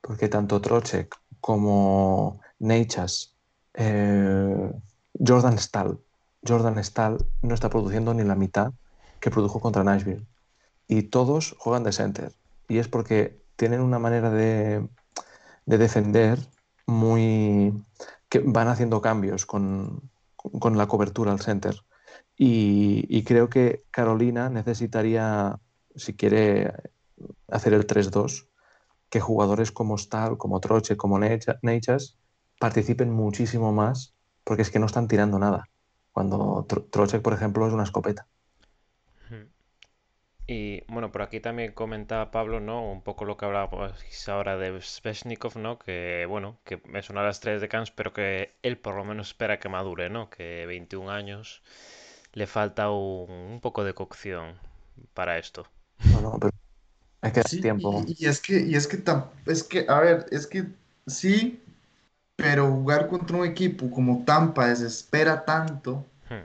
[0.00, 3.36] Porque tanto Trocek como Neichas
[3.74, 4.72] eh,
[5.24, 5.98] Jordan Stahl.
[6.46, 8.72] Jordan no está produciendo ni la mitad
[9.20, 10.26] que produjo contra Nashville.
[10.88, 12.32] Y todos juegan de center.
[12.68, 14.88] Y es porque tienen una manera de,
[15.66, 16.38] de defender
[16.86, 17.84] muy...
[18.28, 21.76] que van haciendo cambios con, con la cobertura al center.
[22.38, 25.58] Y, creo que Carolina necesitaría,
[25.94, 26.72] si quiere
[27.48, 28.46] hacer el 3-2,
[29.08, 32.18] que jugadores como Stahl, como Troche, como Neichas
[32.58, 34.16] participen muchísimo más
[34.46, 35.68] porque es que no están tirando nada.
[36.12, 38.28] Cuando Trocek, por ejemplo, es una escopeta.
[40.46, 42.88] Y bueno, por aquí también comentaba Pablo, ¿no?
[42.88, 43.92] Un poco lo que hablaba
[44.28, 45.80] ahora de Sveshnikov, ¿no?
[45.80, 49.04] Que bueno, que es una de las tres de Cans, pero que él por lo
[49.04, 50.30] menos espera que madure, ¿no?
[50.30, 51.64] Que 21 años
[52.36, 54.60] le falta un, poco de cocción
[55.14, 55.66] para esto.
[56.12, 56.52] No, no, pero
[57.22, 58.04] es que es tiempo.
[58.06, 59.02] Y, es que, y es que,
[59.46, 60.66] es que, a ver, es que
[61.06, 61.62] sí,
[62.36, 66.44] pero jugar contra un equipo como Tampa desespera tanto hmm.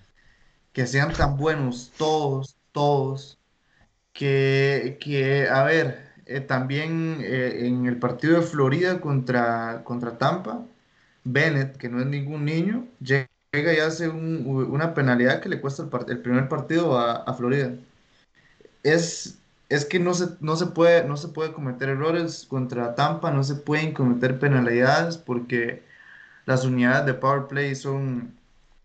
[0.71, 3.37] que sean tan buenos todos, todos
[4.13, 10.65] que, a ver, eh, también eh, en el partido de Florida contra, contra Tampa,
[11.25, 16.19] Bennett, que no es ningún niño, llega y hace una penalidad que le cuesta el,
[16.19, 17.73] primer partido a, Florida.
[18.81, 23.29] Es, es que no se, no, se puede, no se puede cometer errores contra Tampa,
[23.31, 25.83] no se pueden cometer penalidades porque
[26.45, 28.33] las unidades de power play son,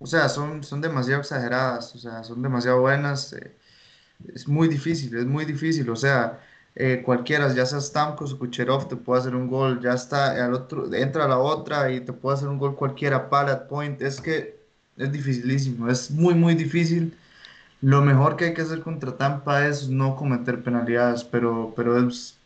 [0.00, 3.32] o sea, son, son demasiado exageradas, o sea, son demasiado buenas.
[3.34, 3.52] Eh,
[4.34, 5.88] es muy difícil, es muy difícil.
[5.90, 6.40] O sea,
[6.74, 10.54] eh, cualquiera, ya sea Stamkos o Kucherov, te puede hacer un gol, ya está, al
[10.54, 14.02] otro, entra a la otra y te puede hacer un gol cualquiera, pallet point.
[14.02, 14.55] Es que
[14.97, 17.16] es dificilísimo, es muy, muy difícil.
[17.80, 22.38] Lo mejor que hay que hacer contra Tampa es no cometer penalidades, pero, pero es,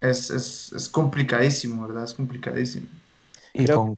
[0.00, 2.04] es, es, es complicadísimo, ¿verdad?
[2.04, 2.86] Es complicadísimo.
[3.52, 3.96] Y con,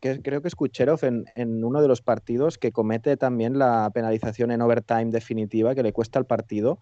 [0.00, 4.50] que creo que es Kucherov en, uno de los partidos que comete también la penalización
[4.50, 6.78] en overtime definitiva que le cuesta el partido,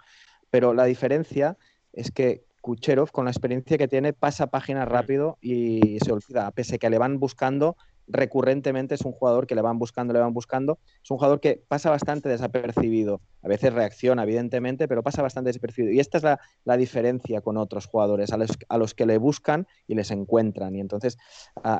[0.50, 1.56] pero la diferencia
[1.92, 6.76] es que Kucherov, con la experiencia que tiene, pasa página rápido y se olvida, pese
[6.76, 7.76] a que le van buscando
[8.06, 10.78] recurrentemente es un jugador que le van buscando, le van buscando.
[11.02, 13.20] Es un jugador que pasa bastante desapercibido.
[13.42, 15.92] A veces reacciona, evidentemente, pero pasa bastante desapercibido.
[15.92, 16.24] Y esta es
[16.64, 20.74] la, diferencia con otros jugadores, a los, a los, que le buscan y les encuentran.
[20.74, 21.16] Y entonces,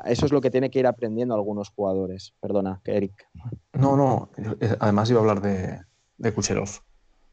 [0.05, 2.33] eso es lo que tiene que ir aprendiendo algunos jugadores.
[2.39, 3.27] Perdona, Eric.
[3.73, 4.29] No, no.
[4.59, 5.79] Eh, además iba a hablar de,
[6.17, 6.69] de Kucherov,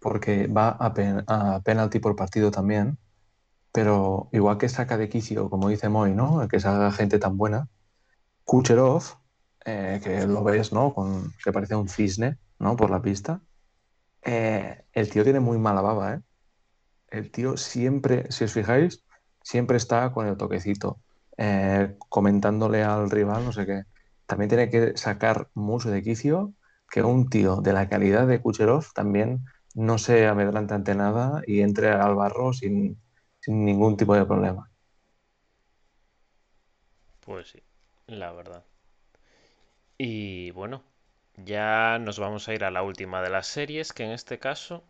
[0.01, 0.93] porque va a,
[1.27, 2.99] a penalti por partido también.
[3.73, 6.47] Pero igual que saca de quicio, como dice Moy, ¿no?
[6.47, 7.69] Que salga gente tan buena,
[8.45, 9.03] Kucherov,
[9.65, 10.95] eh, que lo ves, ¿no?
[10.95, 12.77] Con, que parece un cisne, ¿no?
[12.77, 13.41] Por la pista.
[14.23, 16.21] Eh, el tío tiene muy mala baba, ¿eh?
[17.09, 19.05] El tío siempre, si os fijáis,
[19.43, 21.01] siempre está con el toquecito,
[21.37, 23.85] eh, comentándole al rival, no sé qué.
[24.27, 26.55] También tiene que sacar mucho de quicio
[26.91, 31.61] que un tío de la calidad de Kucherov también no se amedrante ante nada y
[31.61, 32.99] entre al barro sin,
[33.41, 34.71] sin ningún tipo de problema.
[37.21, 37.63] Pues sí
[38.19, 38.65] la verdad.
[39.99, 40.83] Y bueno,
[41.37, 44.85] ya nos vamos a ir a la última de las series, que en este caso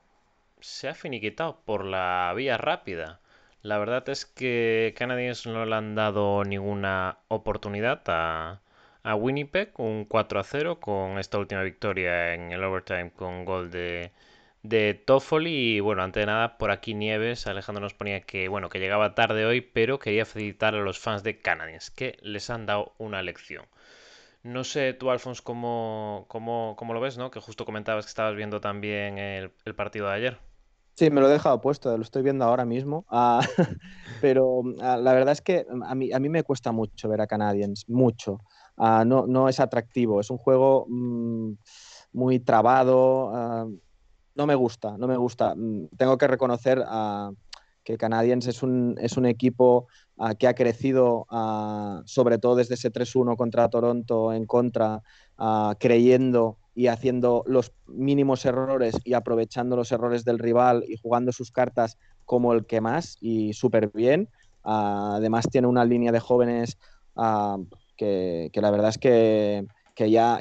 [0.60, 3.20] se ha finiquitado por la vía rápida.
[3.62, 8.60] La verdad es que Canadiens no le han dado ninguna oportunidad a,
[9.02, 13.70] a Winnipeg, un 4 a 0 con esta última victoria en el overtime con gol
[13.70, 14.12] de,
[14.62, 15.76] de Toffoli.
[15.76, 19.14] Y bueno, antes de nada, por aquí Nieves, Alejandro nos ponía que bueno, que llegaba
[19.14, 23.22] tarde hoy, pero quería felicitar a los fans de Canadiens, que les han dado una
[23.22, 23.66] lección.
[24.42, 27.30] No sé tú, Alfons, cómo, cómo, cómo lo ves, ¿no?
[27.30, 30.38] Que justo comentabas que estabas viendo también el, partido de ayer.
[30.94, 33.06] Sí, me lo he dejado puesto, lo estoy viendo ahora mismo.
[33.10, 33.40] Ah,
[34.20, 37.26] pero ah, la verdad es que a mí, a mí me cuesta mucho ver a
[37.26, 38.40] Canadiens, mucho.
[38.76, 41.52] Ah, no, no es atractivo, es un juego mm,
[42.12, 43.32] muy trabado
[44.34, 45.54] no me gusta, no me gusta.
[45.54, 47.32] Mm, tengo que reconocer ah,
[47.84, 49.86] que Canadiens es un, es un equipo
[50.18, 55.02] ah, que ha crecido, ah, sobre todo desde ese 3-1 contra Toronto en contra,
[55.80, 61.50] creyendo y haciendo los mínimos errores y aprovechando los errores del rival y jugando sus
[61.50, 64.28] cartas como el que más y súper bien.
[64.62, 66.78] además tiene una línea de jóvenes
[67.96, 69.66] que, la verdad es que
[69.96, 70.38] ya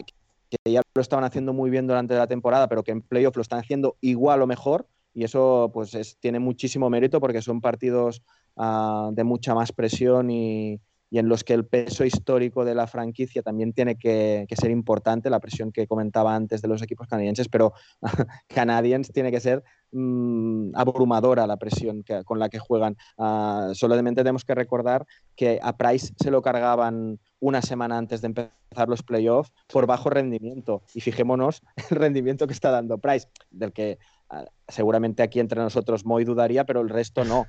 [0.52, 3.41] que ya lo estaban haciendo muy bien durante la temporada, pero que en playoff lo
[3.41, 4.88] están haciendo igual o mejor.
[5.14, 8.22] Y eso pues tiene muchísimo mérito porque son partidos
[8.58, 10.80] ah, de mucha más presión y,
[11.12, 15.41] en los que el peso histórico de la franquicia también tiene que, ser importante, la
[15.41, 17.74] presión que comentaba antes de los equipos canadienses, pero
[18.47, 22.97] Canadiens tiene que ser mm, abrumadora la presión con la que juegan.
[23.17, 28.27] Uh, solamente tenemos que recordar que a Price se lo cargaban una semana antes de
[28.27, 30.83] empezar los playoffs por bajo rendimiento.
[30.93, 36.05] Y fijémonos el rendimiento que está dando Price, del que ah, seguramente aquí entre nosotros
[36.05, 37.45] Moy dudaría, pero el resto no.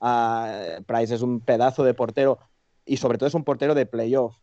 [0.00, 2.38] Ah, Price es un pedazo de portero
[2.84, 4.36] y sobre todo es un portero de playoff,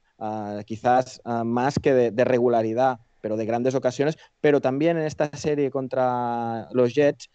[0.66, 4.18] quizás más que de, regularidad, pero de grandes ocasiones.
[4.40, 7.30] Pero también en esta serie contra los Jets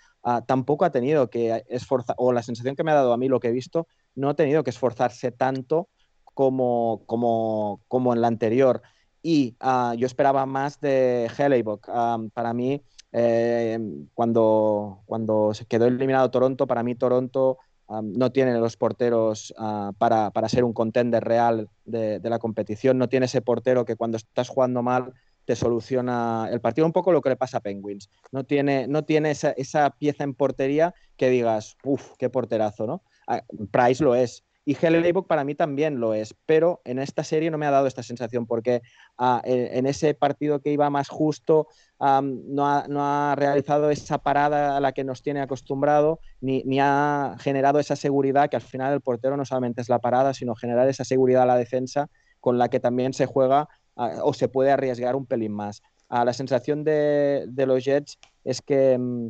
[0.46, 3.40] tampoco ha tenido que esforzar, o la sensación que me ha dado a mí lo
[3.40, 5.90] que he visto, no ha tenido que esforzarse tanto
[6.24, 8.80] como, como, como en la anterior.
[9.22, 11.86] Y ah, yo esperaba más de Hellebuck.
[11.88, 12.82] Ah, para mí,
[13.14, 13.78] Eh,
[14.14, 17.58] cuando, cuando se quedó eliminado Toronto, para mí Toronto
[18.00, 23.08] no tiene los porteros ah, para, para, ser un contender real de, la competición, no
[23.08, 25.12] tiene ese portero que cuando estás jugando mal
[25.44, 28.10] te soluciona el partido, un poco lo que le pasa a Penguins.
[28.30, 33.02] No tiene, no tiene esa, esa pieza en portería que digas, uff, qué porterazo, ¿no?
[33.26, 34.44] Ah, Price lo es.
[34.64, 37.88] Y Hellebuck para mí también lo es, pero en esta serie no me ha dado
[37.88, 38.80] esta sensación porque
[39.18, 41.66] ah, en ese partido que iba más justo
[41.98, 47.80] no, ha, realizado esa parada a la que nos tiene acostumbrado ni, ni, ha generado
[47.80, 51.02] esa seguridad que al final el portero no solamente es la parada, sino generar esa
[51.02, 55.26] seguridad a la defensa con la que también se juega o se puede arriesgar un
[55.26, 55.82] pelín más.
[56.08, 59.28] Ah, la sensación de, de, los Jets es que mm,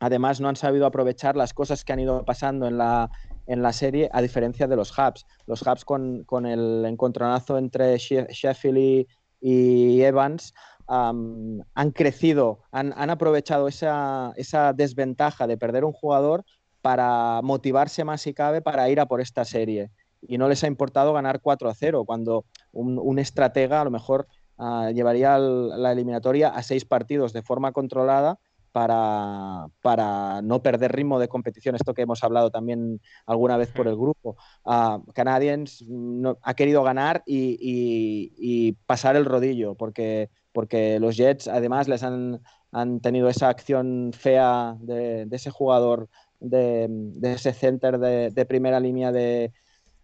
[0.00, 3.10] además no han sabido aprovechar las cosas que han ido pasando en la,
[3.46, 5.26] en la serie, a diferencia de los Hubs.
[5.46, 9.06] Los Hubs con, con el encontronazo entre Sheffield
[9.40, 10.52] y, Evans
[10.88, 16.44] han crecido, han, han aprovechado esa, esa, desventaja de perder un jugador
[16.80, 19.90] para motivarse más si cabe para ir a por esta serie.
[20.22, 23.90] Y no les ha importado ganar 4 a 0, cuando un, un estratega a lo
[23.90, 24.26] mejor
[24.58, 28.38] uh, llevaría la eliminatoria a seis partidos de forma controlada
[28.76, 33.88] para, para, no perder ritmo de competición, esto que hemos hablado también alguna vez por
[33.88, 34.36] el grupo.
[34.66, 41.16] Uh, Canadiens no, ha querido ganar y, y, y, pasar el rodillo, porque, porque los
[41.16, 47.32] Jets además les han, han tenido esa acción fea de, de ese jugador, de, de
[47.32, 49.54] ese center de, de primera línea de,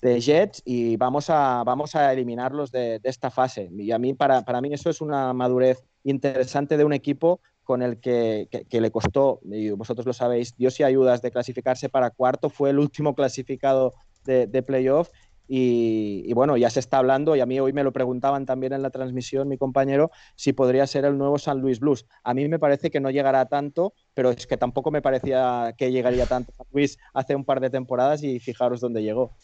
[0.03, 3.71] de Jets y vamos a, vamos a eliminarlos de, esta fase.
[3.73, 7.81] Y a mí, para, para mí, eso es una madurez interesante de un equipo con
[7.81, 11.89] el que, que, que, le costó, y vosotros lo sabéis, Dios y ayudas de clasificarse
[11.89, 13.95] para cuarto, fue el último clasificado
[14.25, 15.09] de, de playoff.
[15.47, 18.73] Y, y, bueno, ya se está hablando, y a mí hoy me lo preguntaban también
[18.73, 22.07] en la transmisión mi compañero, si podría ser el nuevo San Luis Blues.
[22.25, 25.93] A mí me parece que no llegará tanto, pero es que tampoco me parecía que
[25.93, 29.37] llegaría tanto San Luis hace un par de temporadas y fijaros dónde llegó.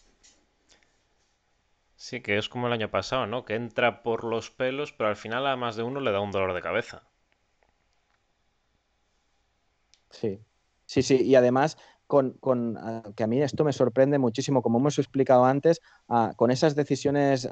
[1.98, 3.44] Sí, que es como el año pasado, ¿no?
[3.44, 6.30] Que entra por los pelos, pero al final a más de uno le da un
[6.30, 7.02] dolor de cabeza.
[10.10, 10.40] Sí,
[10.86, 11.16] sí, sí.
[11.24, 11.76] Y además,
[12.06, 16.32] con, con uh, que a mí esto me sorprende muchísimo, como hemos explicado antes, uh,
[16.36, 17.48] con esas decisiones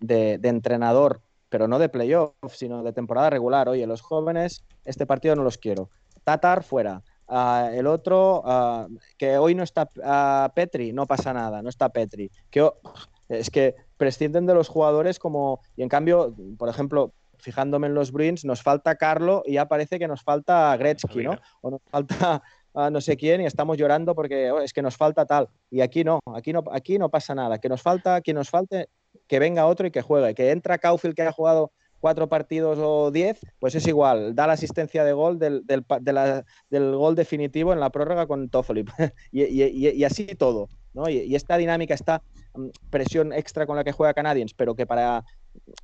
[0.00, 3.70] de, entrenador, pero no de playoff, sino de temporada regular.
[3.70, 5.88] Oye, los jóvenes, este partido no los quiero.
[6.24, 7.02] Tatar fuera.
[7.26, 8.44] Uh, el otro,
[9.16, 9.88] que hoy no está
[10.54, 12.30] Petri, no pasa nada, no está Petri.
[12.50, 12.68] Que
[13.28, 18.12] es que prescinden de los jugadores como, y en cambio, por ejemplo, fijándome en los
[18.12, 21.38] Bruins, nos falta Carlo y ya parece que nos falta Gretzky, ¿no?
[21.60, 22.42] O nos falta
[22.74, 25.48] a no sé quién y estamos llorando porque oh, es que nos falta tal.
[25.70, 27.58] Y aquí no, aquí no, aquí no pasa nada.
[27.58, 28.88] Que nos falta, que nos falte,
[29.26, 30.34] que venga otro y que juegue.
[30.34, 34.52] Que entra Caulfield que ha jugado cuatro partidos o diez, pues es igual, da la
[34.52, 38.84] asistencia de gol del, del, de la, del gol definitivo en la prórroga con Toffoli.
[39.32, 40.68] y, y, y, así todo.
[41.08, 42.22] Y, esta dinámica, esta
[42.54, 45.24] mm, presión extra con la que juega Canadiens, pero que para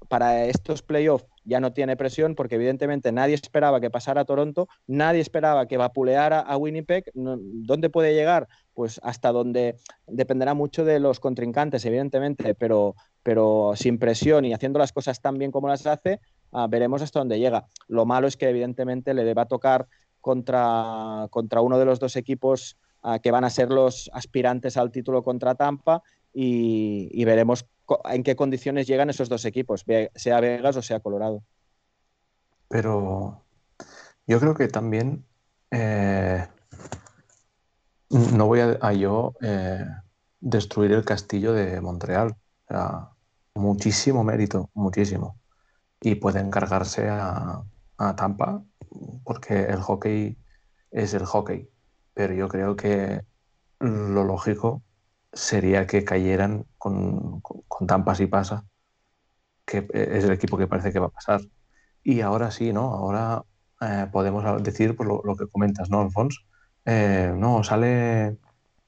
[0.08, 4.68] para estos playoffs ya no tiene presión porque evidentemente nadie esperaba que pasara a Toronto,
[4.86, 7.10] nadie esperaba que vapuleara a Winnipeg.
[7.14, 8.48] ¿Dónde puede llegar?
[8.72, 14.78] Pues hasta donde dependerá mucho de los contrincantes, evidentemente, pero, pero sin presión y haciendo
[14.78, 16.20] las cosas tan bien como las hace,
[16.52, 17.66] uh, veremos hasta dónde llega.
[17.88, 19.86] Lo malo es que evidentemente le deba tocar
[20.20, 22.78] contra, contra uno de los dos equipos
[23.22, 26.02] que van a ser los aspirantes al título contra Tampa
[26.32, 27.66] y, veremos
[28.10, 29.84] en qué condiciones llegan esos dos equipos,
[30.14, 31.42] sea Vegas o sea Colorado.
[32.68, 33.42] Pero
[34.26, 35.24] yo creo que también
[35.70, 36.46] eh,
[38.10, 39.84] no voy a, yo eh,
[40.40, 42.34] destruir el castillo de Montreal.
[42.68, 43.10] O sea,
[43.54, 45.38] muchísimo mérito, muchísimo.
[46.00, 47.62] Y puede encargarse a,
[47.98, 48.62] a Tampa
[49.24, 50.38] porque el hockey
[50.90, 51.68] es el hockey.
[52.14, 53.22] Pero yo creo que
[53.80, 54.82] lo lógico
[55.32, 58.64] sería que cayeran con, con, con, Tampa si pasa,
[59.66, 61.40] que es el equipo que parece que va a pasar.
[62.02, 62.94] Y ahora sí, ¿no?
[62.94, 63.44] Ahora
[63.80, 66.40] eh, podemos decir pues, lo, lo, que comentas, ¿no, Alfonso?
[66.84, 68.38] Eh, no, sale,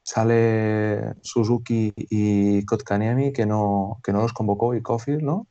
[0.03, 5.47] sale Suzuki y Kotkaniemi que no, que no los convocó y Cofield, ¿no?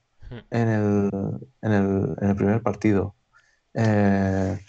[0.49, 1.09] En el,
[1.61, 3.15] en, el, en el primer partido.
[3.73, 4.59] Eh,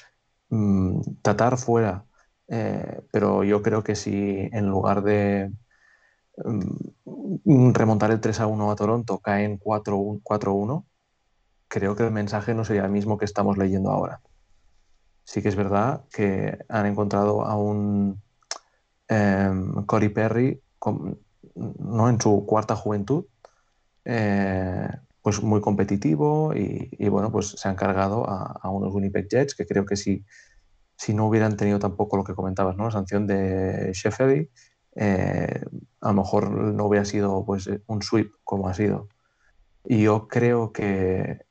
[0.51, 2.06] mm, Tatar fuera.
[2.49, 5.51] Eh, pero yo creo que si en lugar de,
[6.45, 10.85] Mm, remontar el 3 a 1 a Toronto, cae en 4-1,
[11.69, 14.21] creo que el mensaje no sería el mismo que estamos leyendo ahora.
[15.25, 18.23] Sí que es verdad que han encontrado a un
[19.09, 19.51] eh,
[19.87, 21.19] Corey Perry con,
[21.55, 22.09] ¿no?
[22.09, 23.25] en su cuarta juventud,
[24.05, 24.89] eh,
[25.23, 29.85] pues muy competitivo y, bueno, pues se han cargado a, unos Winnipeg Jets que creo
[29.85, 30.25] que si
[30.97, 32.85] si no hubieran tenido tampoco lo que comentabas, ¿no?
[32.85, 34.49] La sanción de Sheffield,
[34.97, 35.65] eh,
[36.01, 39.09] a lo mejor no hubiera sido pues, un sweep como ha sido.
[39.85, 41.47] Y yo creo que,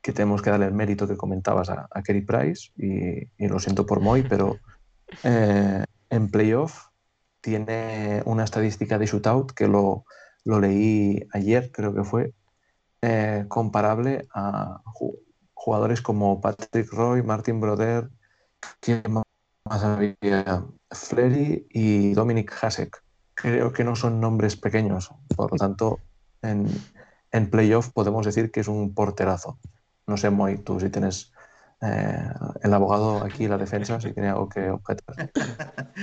[0.00, 3.58] que tenemos que darle el mérito que comentabas a, a Kerry Price, y, y, lo
[3.60, 4.58] siento por Moy, pero
[5.22, 6.86] eh, en playoff
[7.40, 10.04] tiene una estadística de shootout que lo,
[10.44, 12.32] lo leí ayer, creo que fue,
[13.02, 14.82] eh, comparable a
[15.54, 18.08] jugadores como Patrick Roy, Martin Broder,
[18.80, 20.64] ¿quién más había?
[20.90, 23.02] Flery y Dominic Hasek.
[23.34, 26.00] Creo que no son nombres pequeños, por lo tanto,
[26.42, 26.66] en,
[27.30, 29.58] en playoff podemos decir que es un porterazo.
[30.06, 31.32] No sé, Moy, tú si tienes
[31.80, 32.30] eh,
[32.62, 35.30] el abogado aquí, la defensa, si tiene algo que objetar.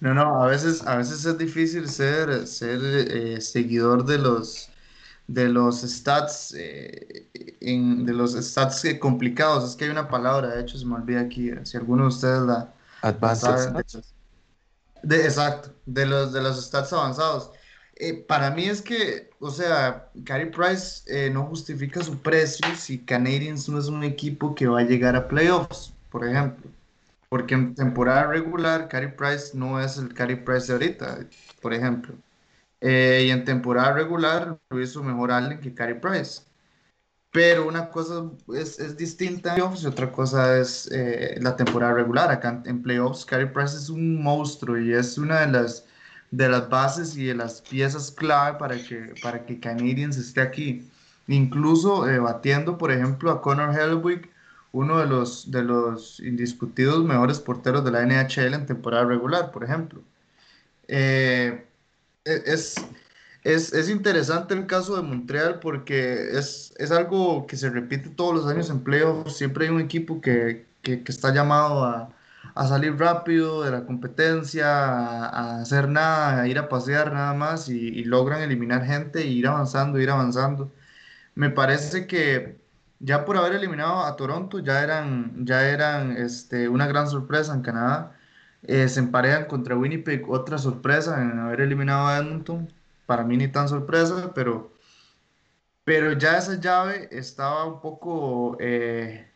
[0.00, 4.68] No, no, a veces, a veces es difícil ser, ser eh, seguidor de los,
[5.26, 7.26] de los stats, eh,
[7.60, 9.68] en, de los stats complicados.
[9.68, 12.42] Es que hay una palabra, de hecho, se me olvida aquí, si alguno de ustedes
[12.42, 12.72] la...
[13.02, 13.72] Advanced
[15.02, 17.52] de, exacto, de los, de los stats avanzados.
[18.26, 23.78] para mí es que, o sea, Carey Price no justifica su precio si Canadiens no
[23.78, 26.70] es un equipo que va a llegar a playoffs, por ejemplo.
[27.28, 31.18] Porque en temporada regular, Carey Price no es el Carey Price de ahorita,
[31.60, 32.14] por ejemplo.
[32.80, 36.42] Eh, y en temporada regular lo hizo mejor Allen que Carey Price.
[37.32, 41.94] Pero una cosa es, es distinta en playoffs y otra cosa es eh, la temporada
[41.94, 42.30] regular.
[42.30, 45.84] Acá en, playoffs, Carey Price es un monstruo y es una de las,
[46.30, 50.88] de las bases y de las piezas clave para que, para que Canadiens esté aquí.
[51.28, 54.30] Incluso eh, batiendo, por ejemplo, a Connor Hellwig
[54.76, 59.64] uno de los, de los indiscutidos mejores porteros de la NHL en temporada regular, por
[59.64, 60.02] ejemplo.
[60.88, 61.66] Eh,
[62.26, 62.74] es,
[63.44, 68.34] es, es, interesante el caso de Montreal porque es, es, algo que se repite todos
[68.34, 69.36] los años en playoffs.
[69.36, 72.10] Siempre hay un equipo que, que, que está llamado a,
[72.54, 77.34] a, salir rápido de la competencia, a, a, hacer nada, a ir a pasear nada
[77.34, 80.72] más y, y logran eliminar gente e ir avanzando, ir avanzando.
[81.34, 82.58] Me parece que
[83.00, 87.62] ya por haber eliminado a Toronto, ya eran, ya eran este, una gran sorpresa en
[87.62, 88.15] Canadá.
[88.62, 92.68] Eh, se emparejan contra Winnipeg, otra sorpresa en haber eliminado a Edmonton.
[93.06, 94.72] Para mí ni tan sorpresa, pero,
[95.84, 99.28] pero ya esa llave estaba un poco eh,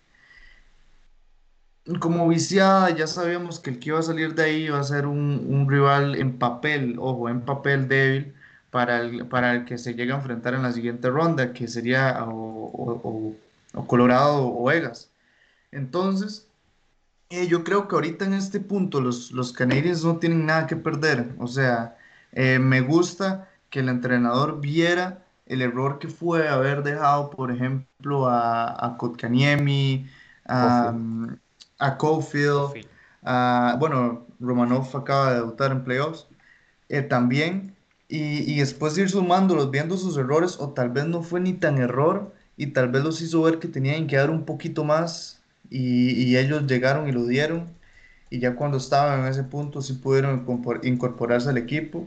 [2.01, 2.91] como viciada.
[2.91, 6.17] Ya sabíamos que el que iba a salir de ahí iba a ser un, rival
[6.17, 8.35] en papel, ojo, en papel débil
[8.71, 12.25] para el, para el que se llega a enfrentar en la siguiente ronda, que sería
[12.27, 13.37] o
[13.87, 15.11] Colorado o Vegas.
[15.73, 16.50] Entonces,
[17.31, 20.77] eh, yo creo que ahorita en este punto los, los Canadiens no tienen nada que
[20.77, 21.35] perder.
[21.39, 21.97] O sea,
[22.33, 28.29] eh, me gusta que el entrenador viera el error que fue haber dejado, por ejemplo,
[28.29, 30.09] a, a Kotkaniemi,
[30.47, 30.95] a,
[31.79, 32.77] a Cofield,
[33.23, 36.29] a, bueno, Romanov acaba de debutar en playoffs
[36.89, 37.77] eh, también,
[38.09, 41.79] y, y después ir sumándolos, viendo sus errores, o tal vez no fue ni tan
[41.79, 45.40] error, y tal vez los hizo ver que tenían que dar un poquito más
[45.71, 47.69] y, ellos llegaron y lo dieron
[48.31, 50.45] y ya cuando estaban en ese punto sí pudieron
[50.83, 52.07] incorporarse al equipo.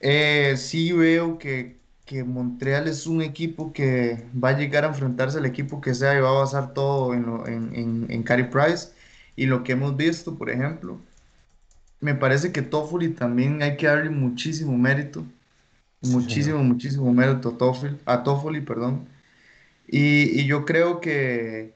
[0.00, 1.76] Eh, sí veo que,
[2.06, 6.16] que, Montreal es un equipo que va a llegar a enfrentarse al equipo que sea
[6.16, 8.88] y va a basar todo en, en, en, en Carey Price
[9.36, 10.98] y lo que hemos visto, por ejemplo.
[12.00, 15.24] Me parece que Toffoli también hay que darle muchísimo mérito,
[16.02, 19.06] muchísimo, muchísimo mérito a Toffoli, a Toffoli, perdón
[19.90, 21.74] y, y yo creo que,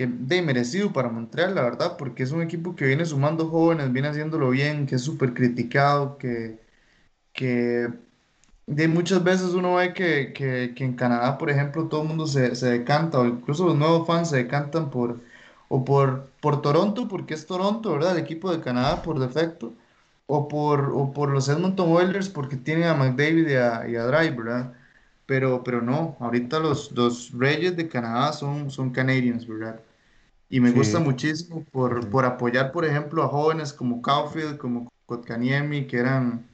[0.00, 3.92] que de merecido para Montreal, la verdad, porque es un equipo que viene sumando jóvenes,
[3.92, 6.58] viene haciéndolo bien, que es súper criticado, que,
[7.34, 7.88] que
[8.66, 12.26] de muchas veces uno ve que, que, que, en Canadá, por ejemplo, todo el mundo
[12.26, 15.20] se, se, decanta, o incluso los nuevos fans se decantan por,
[15.68, 18.16] o por, por Toronto, porque es Toronto, ¿verdad?
[18.16, 19.74] El equipo de Canadá por defecto,
[20.26, 24.04] o por, o por los Edmonton Oilers, porque tienen a McDavid y a, y a
[24.06, 24.74] Drive, ¿verdad?
[25.30, 29.80] pero, pero no, ahorita los, dos reyes de Canadá son, son Canadians, ¿verdad?
[30.50, 35.86] Y me gusta muchísimo por, por, apoyar, por ejemplo, a jóvenes como Caulfield, como Kotkaniemi,
[35.86, 36.44] que eran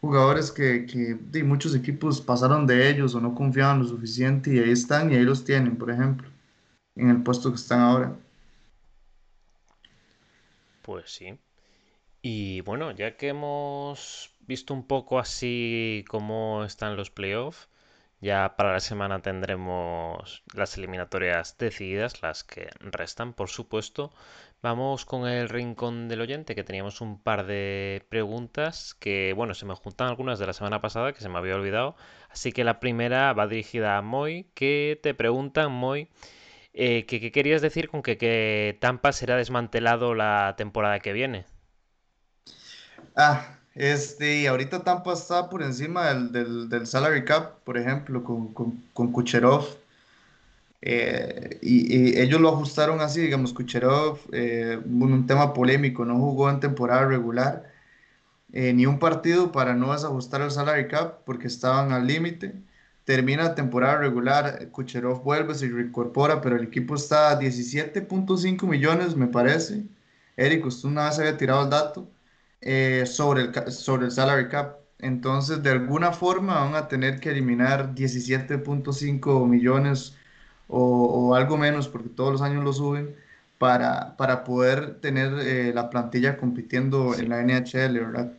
[0.00, 4.58] jugadores que, que de muchos equipos pasaron de ellos o no confiaban lo suficiente y
[4.58, 6.28] ahí están y ahí los tienen, por ejemplo,
[6.96, 8.16] en el puesto que están ahora.
[10.82, 11.38] Pues sí.
[12.22, 17.68] Y bueno, ya que hemos visto un poco así cómo están los playoffs,
[18.20, 24.12] ya para la semana tendremos las eliminatorias decididas, las que restan, por supuesto.
[24.62, 29.66] Vamos con el rincón del oyente, que teníamos un par de preguntas que, bueno, se
[29.66, 31.96] me juntan algunas de la semana pasada que se me había olvidado.
[32.30, 36.08] Así que la primera va dirigida a Moy, que te preguntan, Moy,
[36.74, 41.46] Eh, ¿qué, querías decir con que, Tampa será desmantelado la temporada que viene?
[43.16, 48.48] Ah, este, ahorita Tampa está por encima del, salary cap, por ejemplo, con,
[48.92, 49.66] con, Kucherov.
[50.82, 56.58] Eh, y, ellos lo ajustaron así, digamos, Kucherov, eh, un tema polémico, no jugó en
[56.60, 57.72] temporada regular
[58.52, 62.54] eh, ni un partido para no desajustar el salary cap porque estaban al límite.
[63.04, 69.28] Termina temporada regular, Kucherov vuelve, se reincorpora, pero el equipo está a 17.5 millones, me
[69.28, 69.84] parece.
[70.36, 72.08] Eric, usted una vez había tirado el dato
[72.60, 74.78] eh, sobre, el, sobre el salary cap.
[74.98, 80.16] Entonces, de alguna forma van a tener que eliminar 17.5 millones
[80.68, 83.16] o, algo menos, porque todos los años lo suben,
[83.58, 88.32] para, para poder tener eh, la plantilla compitiendo en la NHL, ¿verdad?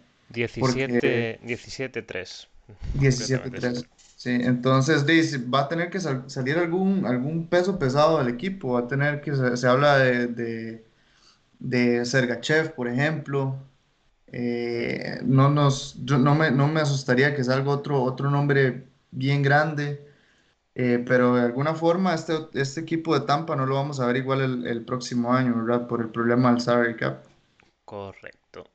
[2.95, 2.97] 17-3.
[2.97, 3.85] 17-3.
[4.15, 8.81] Sí, entonces dice, va a tener que salir algún, algún peso pesado del equipo, va
[8.81, 10.85] a tener que, se, habla de, de,
[11.59, 13.57] de, Sergachev, por ejemplo.
[14.31, 20.05] Eh, no, nos, no, me, no me asustaría que salga otro, otro nombre bien grande,
[20.75, 24.17] eh, pero de alguna forma este, este equipo de Tampa no lo vamos a ver
[24.17, 25.87] igual el, próximo año, ¿verdad?
[25.87, 27.23] Por el problema del salary cap.
[27.85, 28.65] Correcto.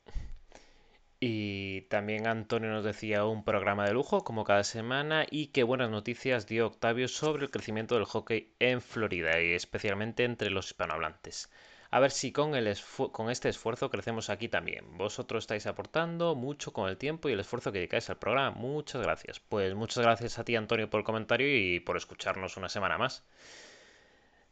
[1.21, 5.89] Y también Antonio nos decía un programa de lujo como cada semana y qué buenas
[5.89, 11.49] noticias dio Octavio sobre el crecimiento del hockey en Florida y especialmente entre los hispanohablantes.
[11.95, 14.99] A ver si con, este esfuerzo crecemos aquí también.
[14.99, 18.51] Vosotros estáis aportando mucho con el tiempo y el esfuerzo que dedicáis al programa.
[18.51, 19.39] Muchas gracias.
[19.39, 23.25] Pues muchas gracias a ti Antonio por el comentario y por escucharnos una semana más.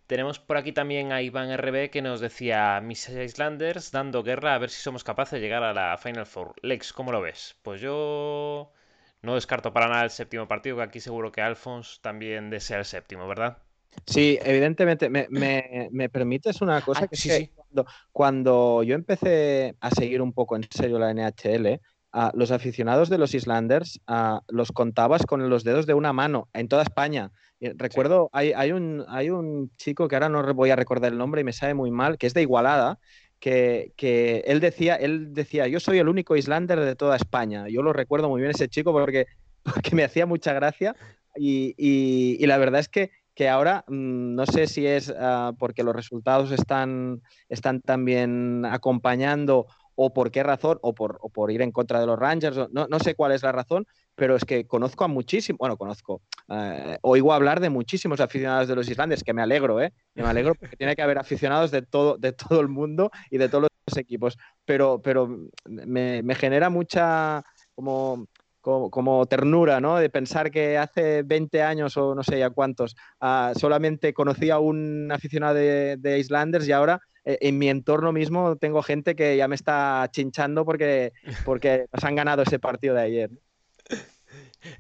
[0.07, 4.59] Tenemos por aquí también a Iván RB que nos decía mis Islanders dando guerra a
[4.59, 6.55] ver si somos capaces de llegar a la Final Four.
[6.63, 7.57] Lex, ¿cómo lo ves?
[7.63, 8.73] Pues yo
[9.21, 12.85] no descarto para nada el séptimo partido, que aquí seguro que Alphonse también desea el
[12.85, 13.59] séptimo, ¿verdad?
[14.07, 15.09] Sí, evidentemente.
[15.11, 17.05] ¿Me, permites una cosa?
[17.05, 17.51] Ah, que sí, sí.
[17.55, 21.81] Cuando, cuando, yo empecé a seguir un poco en serio la NHL,
[22.13, 24.01] a los aficionados de los Islanders
[24.49, 27.31] los contabas con los dedos de una mano en toda España.
[27.61, 31.41] Recuerdo, hay, hay, un, hay un chico que ahora no voy a recordar el nombre
[31.41, 32.99] y me sabe muy mal, que es de Igualada,
[33.43, 37.67] que, él, decía, él decía, yo soy el único Islander de toda España.
[37.69, 39.27] Yo lo recuerdo muy bien ese chico porque,
[39.63, 40.95] porque me hacía mucha gracia
[41.35, 45.95] y, la verdad es que, que ahora mm, no sé si es ah, porque los
[45.95, 51.71] resultados están, están también acompañando o por qué razón, o por, o por ir en
[51.71, 55.05] contra de los Rangers, no, no, sé cuál es la razón, pero es que conozco
[55.05, 59.43] a muchísimos, bueno, conozco, eh, oigo hablar de muchísimos aficionados de los Islandes, que me
[59.43, 59.93] alegro, ¿eh?
[60.15, 63.49] me alegro porque tiene que haber aficionados de todo, de todo el mundo y de
[63.49, 65.29] todos los equipos, pero, pero
[65.67, 68.27] me, me genera mucha como,
[68.63, 69.99] como, ternura, ¿no?
[69.99, 74.61] De pensar que hace 20 años o no sé ya cuántos ah, solamente conocía a
[74.61, 79.37] un aficionado de, de Islanders y ahora eh, en mi entorno mismo tengo gente que
[79.37, 81.13] ya me está chinchando porque,
[81.45, 83.31] porque nos han ganado ese partido de ayer.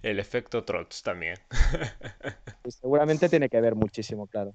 [0.02, 1.36] El efecto Trots también.
[2.68, 4.54] seguramente tiene que ver muchísimo, claro.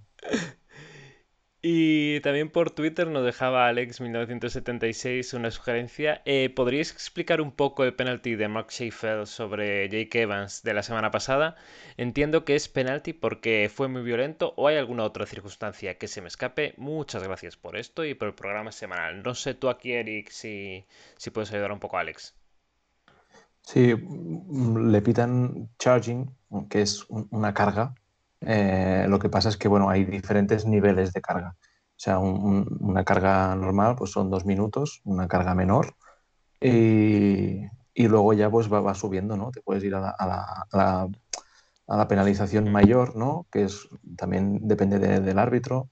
[1.62, 6.22] Y también por Twitter nos dejaba Alex1976 una sugerencia.
[6.26, 10.84] Eh, ¿Podríais explicar un poco el penalti de Mark Sheffield sobre Jake Evans de la
[10.84, 11.56] semana pasada?
[11.98, 16.22] Entiendo que es penalti porque fue muy violento o hay alguna otra circunstancia que se
[16.22, 16.76] me escape.
[16.78, 19.24] Muchas gracias por esto y por el programa semanal.
[19.24, 20.86] No sé tú aquí, Eric, si,
[21.18, 22.36] si puedes ayudar un poco a Alex.
[23.64, 26.30] Sí, le pitan charging,
[26.70, 27.96] que es una carga
[28.42, 31.56] eh, lo que pasa es que bueno, hay diferentes niveles de carga.
[31.60, 35.96] O sea, una carga normal pues son dos minutos, una carga menor
[36.62, 39.52] y, y luego ya pues va, va, subiendo, ¿no?
[39.52, 41.10] Te puedes ir a la, a la,
[41.88, 43.48] a la, penalización mayor, ¿no?
[43.52, 45.90] Que es, también depende del árbitro.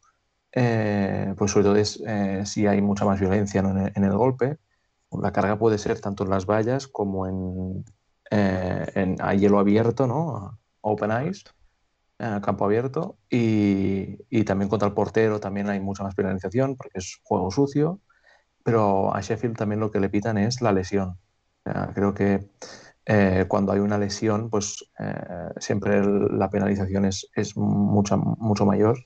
[0.52, 4.16] Eh, pues sobre todo es eh, si hay mucha más violencia en, el, en, el,
[4.16, 4.58] golpe.
[5.12, 7.86] La carga puede ser tanto en las vallas como en,
[8.30, 10.60] en a hielo abierto, ¿no?
[10.82, 11.46] Open ice
[12.18, 17.20] campo abierto y, y, también contra el portero también hay mucha más penalización porque es
[17.24, 18.00] juego sucio,
[18.64, 21.18] pero a Sheffield también lo que le pitan es la lesión.
[21.94, 22.48] creo que
[23.06, 25.14] eh, cuando hay una lesión, pues eh,
[25.60, 28.98] siempre la penalización es, es mucho, mucho mayor,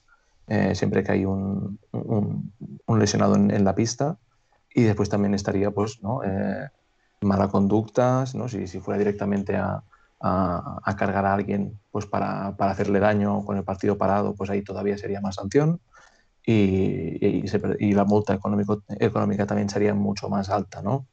[0.47, 4.17] eh, siempre que hay un, un, lesionado en, en, la pista
[4.73, 6.21] y después también estaría pues, ¿no?
[7.21, 8.47] mala conducta, ¿no?
[8.47, 9.83] si, si fuera directamente a,
[10.19, 14.97] a, cargar a alguien pues para, hacerle daño con el partido parado, pues ahí todavía
[14.97, 15.79] sería más sanción
[16.45, 17.43] y,
[17.79, 20.81] y, la multa económico, económica también sería mucho más alta.
[20.81, 21.07] ¿no?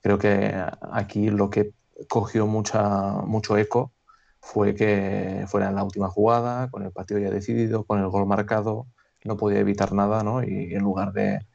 [0.00, 0.54] Creo que
[0.92, 1.72] aquí lo que
[2.08, 3.92] cogió mucha, mucho eco
[4.40, 8.26] fue que fuera en la última jugada, con el partido ya decidido, con el gol
[8.26, 8.86] marcado,
[9.24, 10.42] no podía evitar nada, ¿no?
[10.42, 11.46] Y en lugar de,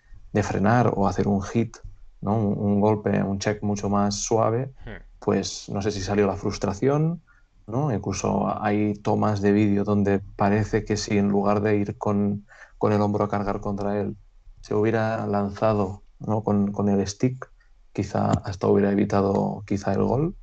[0.43, 1.77] frenar o hacer un hit,
[2.21, 2.37] ¿no?
[2.37, 5.19] Un, golpe, un check mucho más suave, hmm.
[5.19, 7.21] pues no sé si salió la frustración,
[7.67, 7.93] ¿no?
[7.93, 12.45] Incluso hay tomas de vídeo donde parece que si en lugar de ir con,
[12.77, 14.15] con el hombro a cargar contra él,
[14.61, 16.43] se hubiera lanzado ¿no?
[16.43, 17.49] con, con el stick,
[17.93, 20.35] quizá hasta hubiera evitado quizá el gol.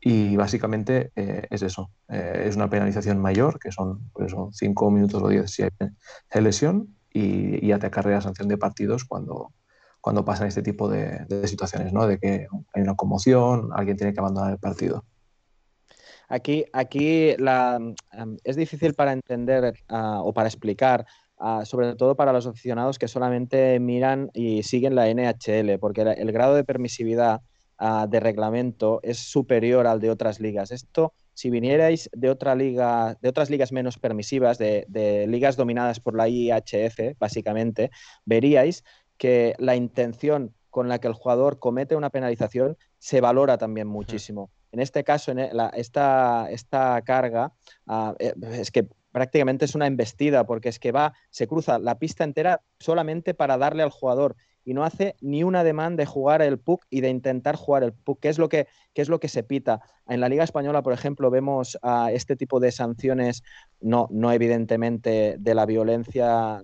[0.00, 4.90] Y básicamente eh, es eso, eh, es una penalización mayor, que son, pues son 5
[4.90, 9.52] minutos o 10 si hay, lesión, y, ya te acarrea sanción de partidos cuando,
[10.08, 12.06] cuando pasan este tipo de, situaciones, ¿no?
[12.06, 15.04] de que hay una conmoción, alguien tiene que abandonar el partido.
[16.30, 17.78] Aquí, aquí la,
[18.42, 21.04] es difícil para entender ah, o para explicar
[21.66, 26.54] sobre todo para los aficionados que solamente miran y siguen la NHL, porque el grado
[26.54, 27.42] de permisividad
[28.08, 30.70] de reglamento es superior al de otras ligas.
[30.70, 36.16] Esto, si vinierais de otra liga, de otras ligas menos permisivas, de, ligas dominadas por
[36.16, 37.90] la IHF, básicamente,
[38.24, 38.84] veríais
[39.18, 44.50] que la intención con la que el jugador comete una penalización se valora también muchísimo.
[44.70, 47.52] En este caso, en esta, esta, carga,
[48.18, 52.24] eh, es que prácticamente es una embestida, porque es que va, se cruza la pista
[52.24, 56.58] entera solamente para darle al jugador y no hace ni una demanda de jugar el
[56.58, 59.42] puck y de intentar jugar el puck, que es lo que, es lo que se
[59.42, 59.80] pita.
[60.06, 63.42] En la Liga Española, por ejemplo, vemos a este tipo de sanciones,
[63.80, 66.62] no, no evidentemente de la violencia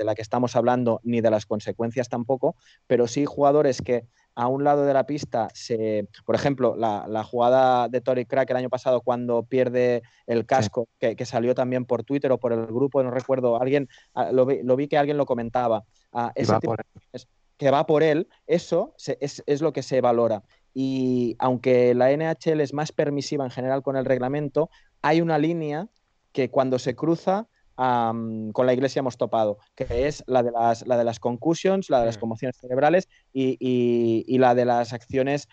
[0.00, 2.56] de la que estamos hablando, ni de las consecuencias tampoco,
[2.86, 7.86] pero sí jugadores que a un lado de la pista, se, por ejemplo, la, jugada
[7.90, 12.32] de Tori Crack el año pasado cuando pierde el casco, que, salió también por Twitter
[12.32, 15.84] o por el grupo, no recuerdo, alguien ah, lo vi, que alguien lo comentaba.
[16.14, 20.42] Ah, que va por él, eso es, es, lo que se valora.
[20.72, 24.70] Y aunque la NHL es más permisiva en general con el reglamento,
[25.02, 25.88] hay una línea
[26.32, 27.48] que cuando se cruza
[27.80, 32.00] con la iglesia hemos topado, que es la de las, la de las concussions, la
[32.00, 32.20] de las mm.
[32.20, 35.48] conmociones cerebrales y, la de las acciones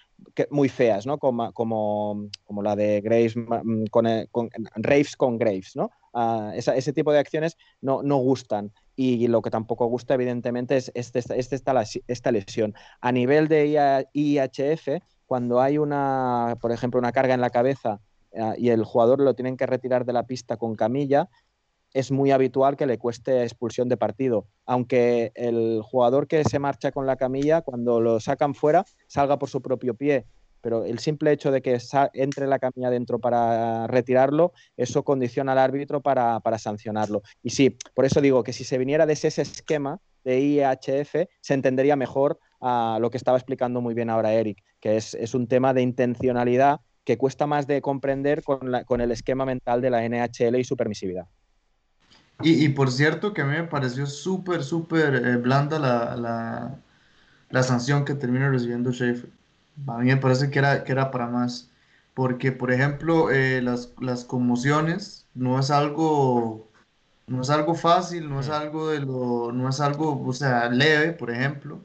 [0.49, 1.19] muy feas, ¿no?
[1.19, 3.35] Como, como, la de Graves
[3.91, 5.89] con, eh, con, Raves con Graves, ¿no?
[6.13, 10.91] Ah, ese tipo de acciones no, no gustan y lo que tampoco gusta, evidentemente, es
[10.95, 12.73] este, este esta, esta, lesión.
[12.99, 17.99] A nivel de IHF, cuando hay una, por ejemplo, una carga en la cabeza
[18.35, 21.29] ah, y el jugador lo tienen que retirar de la pista con camilla,
[21.93, 26.91] es muy habitual que le cueste expulsión de partido, aunque el jugador que se marcha
[26.91, 30.25] con la camilla, cuando lo sacan fuera, salga por su propio pie,
[30.61, 31.77] pero el simple hecho de que
[32.13, 37.21] entre la camilla dentro para retirarlo, eso condiciona al árbitro para, sancionarlo.
[37.41, 41.53] Y sí, por eso digo que si se viniera de ese esquema de IHF, se
[41.53, 45.73] entendería mejor a lo que estaba explicando muy bien ahora Eric, que es, un tema
[45.73, 50.65] de intencionalidad que cuesta más de comprender con el esquema mental de la NHL y
[50.65, 51.27] su permisividad.
[52.41, 56.15] Y, por cierto que a mí me pareció súper, súper eh, blanda la,
[57.49, 59.29] la, sanción que termina recibiendo Schaefer.
[59.87, 61.69] A mí me parece que era, que era para más.
[62.13, 66.67] Porque, por ejemplo, eh, las, las conmociones no es algo
[67.27, 71.11] no es algo fácil, no es algo de lo, no es algo, o sea, leve,
[71.13, 71.83] por ejemplo.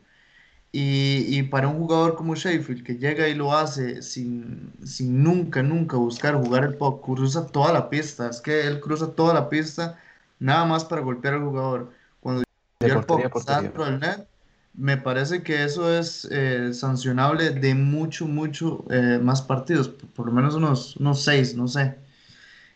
[0.73, 5.63] Y, y, para un jugador como Sheffield, que llega y lo hace sin, sin nunca,
[5.63, 9.49] nunca buscar jugar el puck, cruza toda la pista, es que él cruza toda la
[9.51, 9.99] pista
[10.43, 11.93] nada más para golpear al jugador.
[12.21, 12.43] Cuando
[12.79, 14.27] está dentro del net,
[14.75, 20.33] me parece que eso es eh, sancionable de mucho, mucho eh, más partidos, por, lo
[20.33, 21.97] menos unos, unos seis, no sé.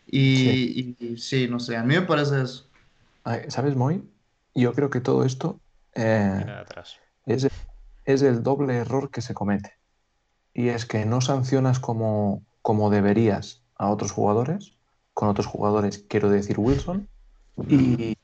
[0.09, 1.47] Y sí.
[1.49, 2.65] no sé, a mí me parece eso.
[3.49, 4.01] ¿Sabes, Moy?
[4.55, 5.59] Yo creo que todo esto
[5.95, 6.45] eh,
[7.25, 7.47] es,
[8.05, 9.73] es el doble error que se comete.
[10.53, 14.77] Y es que no sancionas como, como deberías a otros jugadores,
[15.13, 17.09] con otros jugadores, quiero decir Wilson,
[17.67, 18.15] y,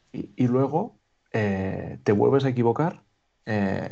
[0.47, 0.97] luego
[1.31, 3.03] eh, te vuelves a equivocar
[3.45, 3.89] eh,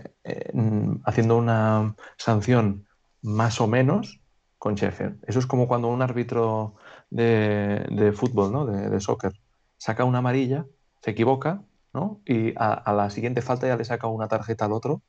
[1.06, 2.86] haciendo una sanción
[3.22, 4.20] más o menos
[4.58, 5.24] con Sheffield.
[5.26, 6.76] Eso es como cuando un árbitro
[7.10, 8.66] de, fútbol, ¿no?
[8.66, 9.34] de, soccer,
[9.78, 10.66] saca una amarilla,
[11.02, 11.64] se equivoca,
[11.94, 12.22] ¿no?
[12.26, 15.02] y a, la siguiente falta ya le saca una tarjeta al otro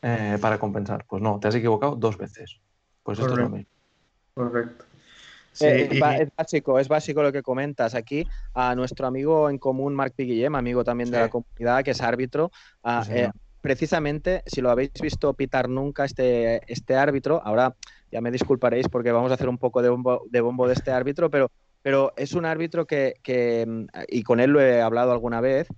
[0.00, 1.04] eh, para compensar.
[1.06, 2.60] Pues no, te has equivocado dos veces.
[3.02, 3.68] Pues esto es lo mismo.
[4.34, 4.84] Correcto.
[5.60, 7.94] Es, básico, es básico lo que comentas.
[7.94, 12.00] Aquí a nuestro amigo en común, Marc Piguillem, amigo también de la comunidad, que es
[12.00, 12.50] árbitro,
[13.10, 17.74] eh, precisamente, si lo habéis visto pitar nunca este, este árbitro, ahora
[18.10, 20.90] ya me disculparéis porque vamos a hacer un poco de bombo de, bombo de este
[20.90, 21.50] árbitro, pero,
[21.82, 23.14] pero es un árbitro que,
[24.08, 25.68] y con él lo he hablado alguna vez,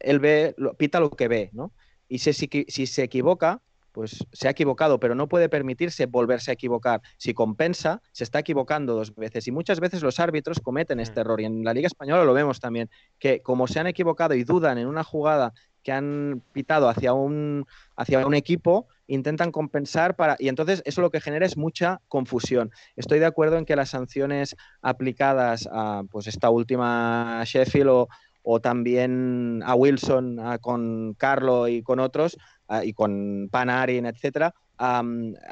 [0.00, 1.72] él ve, pita lo que ve, ¿no?
[2.08, 3.60] Y si, si, si se equivoca,
[3.92, 7.00] pues se ha equivocado, pero no puede permitirse volverse a equivocar.
[7.16, 9.46] Si compensa, se está equivocando dos veces.
[9.46, 11.22] Y muchas veces los árbitros cometen este mm.
[11.22, 11.40] error.
[11.40, 14.78] Y en la Liga Española lo vemos también, que como se han equivocado y dudan
[14.78, 15.52] en una jugada
[15.82, 17.66] que han pitado hacia un,
[17.96, 20.36] hacia un equipo, intentan compensar para...
[20.38, 22.70] Y entonces eso lo que genera es mucha confusión.
[22.96, 28.08] Estoy de acuerdo en que las sanciones aplicadas a pues esta última Sheffield o,
[28.42, 32.36] o también a Wilson con Carlo y con otros,
[32.82, 34.54] y con Panarin, etcétera,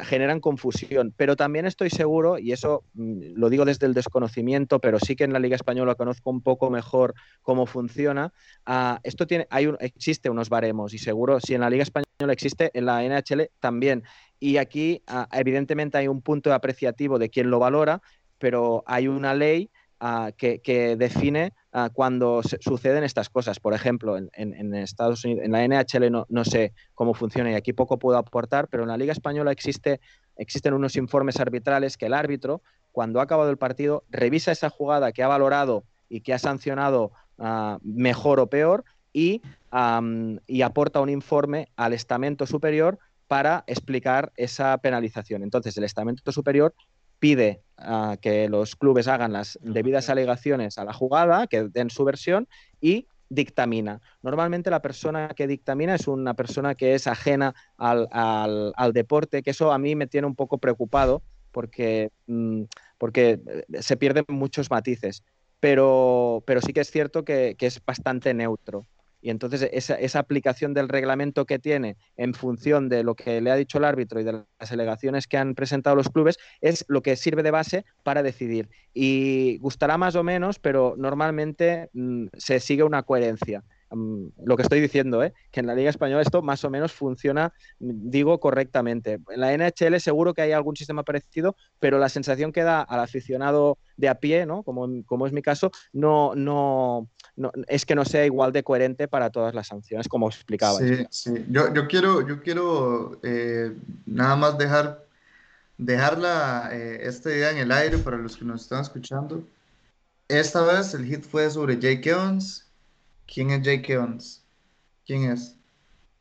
[0.02, 1.14] generan confusión.
[1.16, 5.24] Pero también estoy seguro, y eso mm, lo digo desde el desconocimiento, pero sí que
[5.24, 8.32] en la Liga Española conozco un poco mejor cómo funciona.
[8.66, 12.32] Ah, esto tiene, hay un, existe unos baremos, y seguro si en la Liga Española
[12.32, 14.02] existe, en la NHL también.
[14.40, 18.02] Y aquí, ah, evidentemente, hay un punto apreciativo de quién lo valora,
[18.38, 19.70] pero hay una ley
[20.00, 21.52] ah, que, define
[21.92, 23.60] cuando suceden estas cosas.
[23.60, 27.98] Por ejemplo, en, Estados Unidos, en la NHL no, sé cómo funciona y aquí poco
[27.98, 30.00] puedo aportar, pero en la Liga Española existe,
[30.36, 32.62] existen unos informes arbitrales que el árbitro,
[32.92, 37.12] cuando ha acabado el partido, revisa esa jugada que ha valorado y que ha sancionado
[37.38, 39.42] ah, mejor o peor y,
[40.46, 42.98] y aporta un informe al estamento superior
[43.30, 45.44] para explicar esa penalización.
[45.44, 46.74] Entonces, el estamento superior
[47.20, 47.62] pide
[48.20, 52.48] que los clubes hagan las debidas alegaciones a la jugada, que den su versión
[52.80, 54.00] y dictamina.
[54.22, 59.72] Normalmente la persona que dictamina es una persona que es ajena al, deporte, que eso
[59.72, 61.22] a mí me tiene un poco preocupado
[61.52, 62.64] porque, mm,
[62.98, 65.22] porque eh, se pierden muchos matices.
[65.60, 68.86] Pero, pero sí que es cierto que es bastante neutro.
[69.22, 73.56] Y entonces esa, aplicación del reglamento que tiene en función de lo que le ha
[73.56, 77.16] dicho el árbitro y de las alegaciones que han presentado los clubes es lo que
[77.16, 78.68] sirve de base para decidir.
[78.94, 83.62] Y gustará más o menos, pero normalmente mm, se sigue una coherencia.
[83.90, 85.32] Mm, lo que estoy diciendo, ¿eh?
[85.50, 89.18] que en la Liga Española esto más o menos funciona, mm, digo, correctamente.
[89.30, 93.00] En la NHL seguro que hay algún sistema parecido, pero la sensación que da al
[93.00, 94.62] aficionado de a pie, ¿no?
[94.62, 97.08] como, como es mi caso, no, no,
[97.66, 100.78] es que no sea igual de coherente para todas las sanciones, como explicaba.
[100.78, 101.46] Sí, sí.
[101.48, 103.74] Yo, yo quiero, yo quiero eh,
[104.06, 105.04] nada más dejar,
[105.78, 109.42] dejarla eh, esta idea en el aire para los que nos están escuchando.
[110.28, 112.70] Esta vez el hit fue sobre Jake Evans
[113.32, 114.42] ¿Quién es Jake Evans?
[115.06, 115.56] ¿Quién es?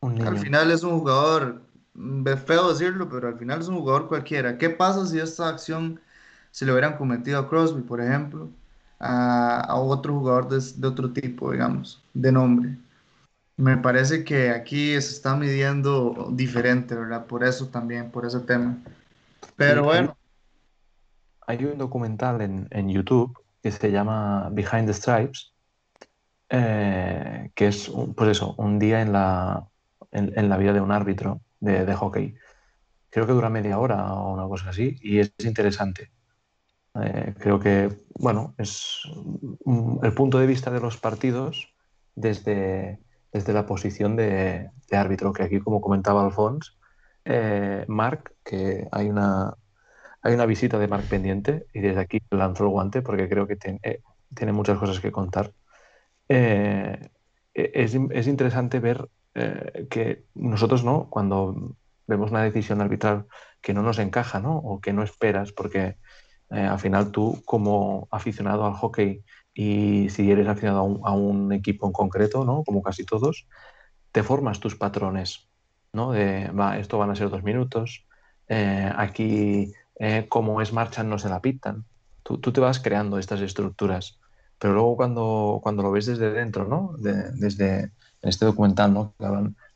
[0.01, 1.61] Al final es un jugador,
[1.95, 4.57] mm, es feo decirlo, pero al final es un jugador cualquiera.
[4.57, 5.99] ¿Qué pasa si esta acción
[6.51, 8.49] se le hubieran cometido a Crosby, por ejemplo,
[8.99, 12.77] a, otro jugador de, otro tipo, digamos, de nombre?
[13.57, 17.25] Me parece que aquí se está midiendo diferente, ¿verdad?
[17.25, 18.77] Por eso también, por ese tema.
[19.55, 20.15] Pero bueno.
[21.45, 25.51] Hay un documental en, en YouTube que se llama Behind the Stripes,
[26.49, 29.67] eh, que es pues eso, un día en la,
[30.11, 32.35] en, la vida de un árbitro de, hockey.
[33.09, 36.11] Creo que dura media hora o una cosa así y es interesante.
[36.95, 39.01] Eh, creo que, bueno, es
[40.01, 41.73] el punto de vista de los partidos
[42.15, 42.99] desde,
[43.31, 46.77] desde la posición de, árbitro, que aquí, como comentaba Alfons,
[47.25, 49.55] eh, Marc, que hay una,
[50.21, 53.55] hay una visita de Marc pendiente y desde aquí lanzo el guante porque creo que
[53.55, 55.53] tiene muchas cosas que contar.
[56.27, 57.09] Eh,
[57.53, 61.09] e-, es, interesante ver eh, que nosotros, ¿no?
[61.09, 61.75] Cuando
[62.07, 63.25] vemos una decisión arbitral
[63.61, 64.57] que no nos encaja, ¿no?
[64.57, 65.97] O que no esperas, porque
[66.51, 69.23] eh, al final tú, como aficionado al hockey,
[69.53, 72.63] y si eres aficionado a un, equipo en concreto, ¿no?
[72.63, 73.47] Como casi todos,
[74.11, 75.47] te formas tus patrones,
[75.93, 76.11] ¿no?
[76.11, 78.05] De, va, esto van a ser dos minutos,
[78.95, 79.73] aquí,
[80.29, 81.85] como es marcha, no se la pitan.
[82.23, 84.19] Tú, tú te vas creando estas estructuras
[84.59, 86.93] pero luego cuando, cuando lo ves desde dentro, ¿no?
[86.97, 89.15] desde en este documental, ¿no?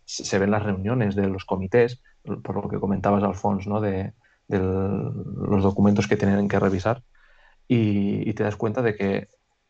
[0.05, 3.79] se ven las reuniones de los comités, por lo que comentabas, Alfonso, ¿no?
[3.79, 4.13] De,
[4.59, 7.03] los documentos que tienen que revisar
[7.67, 9.29] y, te das cuenta de que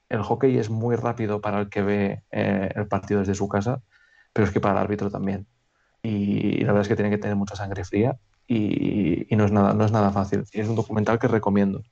[0.10, 3.82] el hockey es muy rápido para el que ve eh, el partido desde su casa,
[4.32, 5.48] pero es que para el árbitro también.
[6.02, 9.74] Y, la verdad es que tiene que tener mucha sangre fría y, no, es nada,
[9.74, 10.44] no es nada fácil.
[10.52, 11.84] Es un documental que recomiendo.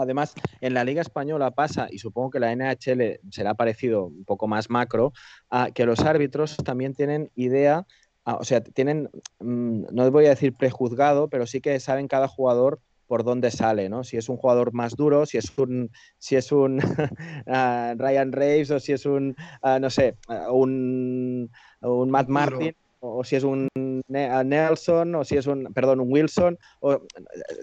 [0.00, 4.46] Además, en la Liga Española pasa, y supongo que la NHL será parecido un poco
[4.46, 5.12] más macro,
[5.50, 7.86] a que los árbitros también tienen idea,
[8.24, 12.80] o sea, tienen, mm, no voy a decir prejuzgado, pero sí que saben cada jugador
[13.06, 14.04] por dónde sale, ¿no?
[14.04, 16.80] Si es un jugador más duro, si es un, si es un
[17.46, 21.50] ah, Ryan Reeves o si es un, ah, no sé, ah, un,
[21.82, 22.74] un Matt Martin
[23.04, 23.68] o si es un
[24.08, 27.00] Nelson, o si es un, perdón, un Wilson, o,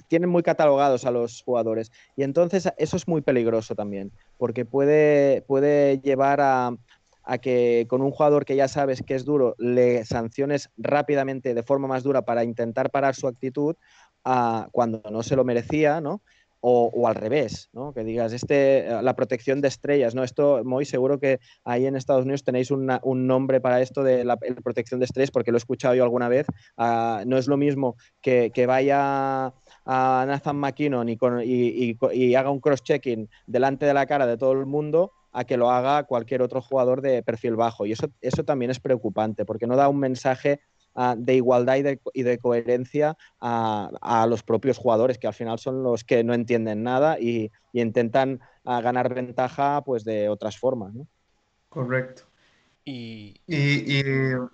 [0.09, 1.91] tienen muy catalogados a los jugadores.
[2.17, 6.75] Y entonces eso es muy peligroso también, porque puede, puede llevar a,
[7.29, 11.61] a que con un jugador que ya sabes que es duro, le sanciones rápidamente de
[11.61, 13.75] forma más dura para intentar parar su actitud
[14.71, 16.23] cuando no se lo merecía, ¿no?
[16.61, 17.93] O, al revés, ¿no?
[17.93, 20.23] Que digas, este, la protección de estrellas, ¿no?
[20.23, 24.35] Esto, muy seguro que ahí en Estados Unidos tenéis un nombre para esto de la,
[24.35, 26.47] protección de estrellas, porque lo he escuchado yo alguna vez.
[26.77, 29.53] Ah, no es lo mismo que, que vaya
[29.85, 35.11] a Nathan McKinnon y, haga un cross-checking delante de la cara de todo el mundo
[35.31, 37.85] a que lo haga cualquier otro jugador de perfil bajo.
[37.85, 40.61] Y eso, eso también es preocupante, porque no da un mensaje
[40.95, 41.77] ah, de igualdad
[42.13, 46.83] y de, coherencia a, los propios jugadores, que al final son los que no entienden
[46.83, 50.93] nada y, intentan ah, ganar ventaja pues, de otras formas.
[51.69, 52.28] Correcto.
[52.89, 53.39] Y...
[53.45, 54.03] Y,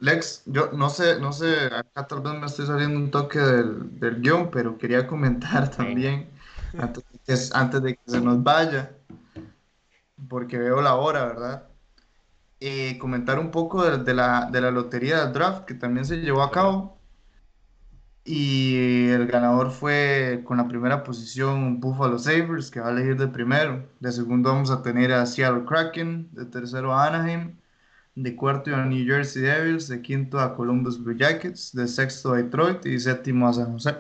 [0.02, 3.98] Lex, yo no sé, no sé, acá tal vez me estoy saliendo un toque del,
[4.00, 6.30] del guion, pero quería comentar también,
[6.78, 8.92] antes, de que, antes de que se nos vaya,
[10.28, 11.70] porque veo la hora, ¿verdad?
[12.60, 16.44] Eh, comentar un poco de, la, de la lotería del draft que también se llevó
[16.44, 17.00] a cabo.
[18.26, 23.28] Y el ganador fue con la primera posición Buffalo Sabres, que va a elegir de
[23.28, 23.88] primero.
[24.00, 27.56] De segundo vamos a tener a Seattle Kraken, de tercero a Anaheim,
[28.16, 32.38] de cuarto a New Jersey Devils, de quinto a Columbus Blue Jackets, de sexto a
[32.38, 33.96] Detroit y séptimo a San José.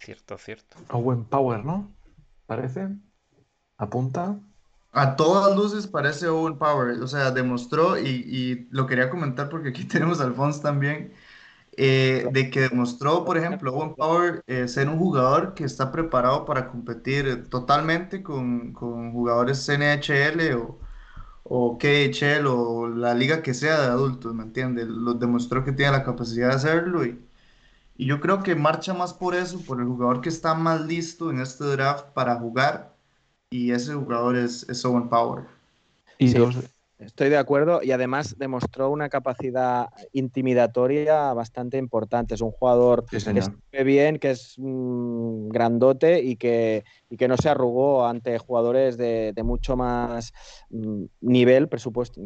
[0.00, 0.76] Cierto, cierto.
[0.90, 1.92] Owen Power, ¿no?
[2.46, 2.88] Parece.
[3.78, 4.38] Apunta.
[4.92, 9.84] A todas luces parece Owen Power, o sea, demostró, y, lo quería comentar porque aquí
[9.88, 11.12] tenemos a Alphonse también,
[11.76, 16.44] eh, de que demostró, por ejemplo, Owen Power eh, ser un jugador que está preparado
[16.46, 20.78] para competir totalmente con, con jugadores NHL o,
[21.50, 24.86] o KHL o la liga que sea de adultos, ¿me entiendes?
[24.88, 27.20] Lo demostró que tiene la capacidad de hacerlo y,
[27.96, 31.30] y yo creo que marcha más por eso, por el jugador que está más listo
[31.30, 32.96] en este draft para jugar
[33.50, 35.46] y ese jugador es, es Owen Power.
[36.18, 36.36] Y
[36.98, 42.34] Estoy de acuerdo y además demostró una capacidad intimidatoria bastante importante.
[42.34, 47.36] Es un jugador que se bien, que es mm, grandote y que, y que no
[47.36, 50.32] se arrugó ante jugadores de, mucho más
[50.70, 51.68] mm, nivel,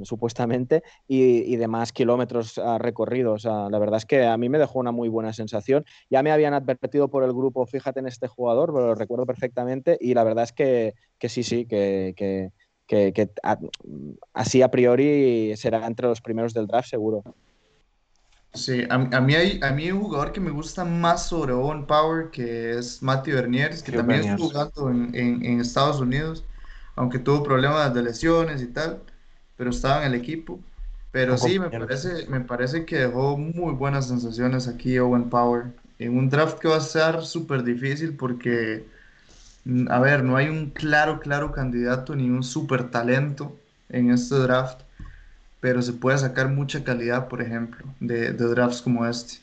[0.03, 3.45] supuestamente, y, de más kilómetros recorridos.
[3.45, 5.85] la verdad es que a mí me dejó una muy buena sensación.
[6.09, 10.15] Ya me habían advertido por el grupo, fíjate en este jugador, lo recuerdo perfectamente, y
[10.15, 10.95] la verdad es que,
[11.29, 12.53] sí, sí, que que,
[14.33, 17.23] así a priori será entre los primeros del draft seguro.
[18.53, 22.31] Sí, a, mí hay, a mí un jugador que me gusta más sobre Owen Power,
[22.31, 25.15] que es Matthew Bernier, que también está jugando en,
[25.45, 26.45] en, Estados Unidos,
[26.97, 29.03] aunque tuvo problemas de lesiones y tal,
[29.57, 30.59] pero estaba en el equipo.
[31.13, 36.19] Pero sí, me parece, me parece que dejó muy buenas sensaciones aquí Owen Power, en
[36.19, 38.85] un draft que va a ser súper difícil porque
[39.89, 43.57] a ver, no hay un claro, claro candidato ni un super talento
[43.89, 44.81] en este draft,
[45.61, 49.39] pero se puede sacar mucha calidad, por ejemplo, de, drafts como este.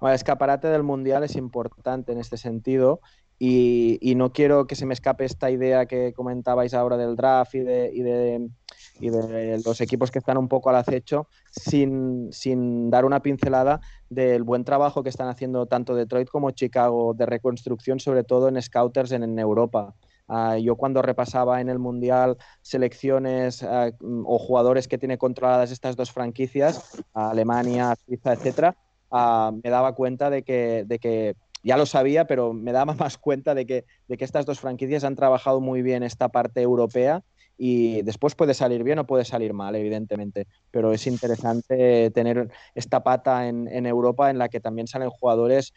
[0.00, 3.00] el escaparate del Mundial es importante en este sentido
[3.38, 7.60] y, no quiero que se me escape esta idea que comentabais ahora del draft y
[7.60, 8.50] de
[9.08, 15.02] los equipos que están un poco al acecho sin, dar una pincelada del buen trabajo
[15.02, 19.94] que están haciendo tanto Detroit como Chicago de reconstrucción, sobre todo en scouters en, Europa.
[20.28, 23.90] Ah, yo cuando repasaba en el Mundial selecciones ah,
[24.24, 28.76] o jugadores que tiene controladas estas dos franquicias, Alemania, Suiza, etcétera,
[29.10, 33.18] ah, me daba cuenta de que, de que ya lo sabía, pero me daba más
[33.18, 37.22] cuenta de que, de que estas dos franquicias han trabajado muy bien esta parte europea
[37.62, 43.02] y después puede salir bien o puede salir mal, evidentemente, pero es interesante tener esta
[43.02, 45.74] pata en, Europa en la que también salen jugadores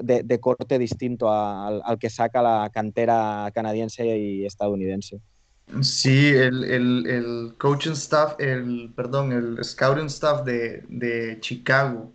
[0.00, 5.20] de, corte distinto al, que saca la cantera canadiense y estadounidense.
[5.82, 12.10] Sí, el, el, coaching staff, el, perdón, el scouting staff de, de Chicago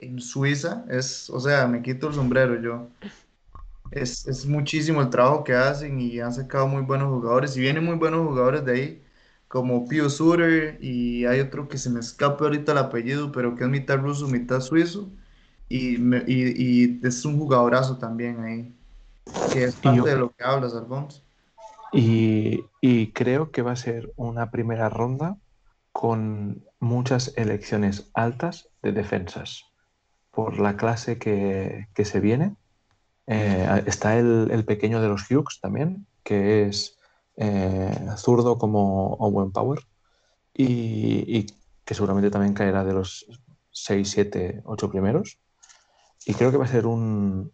[0.00, 2.88] en Suiza es, o sea, me quito el sombrero yo
[3.94, 7.56] es, es, muchísimo el trabajo que hacen y han sacado muy buenos jugadores.
[7.56, 9.02] Y vienen muy buenos jugadores de ahí,
[9.48, 13.64] como Pio Suter, y hay otro que se me escapa ahorita el apellido, pero que
[13.64, 15.10] es mitad ruso, mitad suizo.
[15.68, 18.74] Y, y, y es un jugadorazo también ahí,
[19.52, 21.22] que es parte de lo que hablas, Alfonso.
[21.92, 25.36] Y, y creo que va a ser una primera ronda
[25.92, 29.64] con muchas elecciones altas de defensas
[30.32, 32.56] por la clase que, que se viene
[33.26, 36.98] eh, está el, pequeño de los Hughes también, que es
[37.36, 39.80] eh, zurdo como Owen Power
[40.52, 41.46] y,
[41.84, 43.26] que seguramente también caerá de los
[43.70, 45.38] 6, 7, 8 primeros.
[46.26, 47.50] Y creo que va a ser una,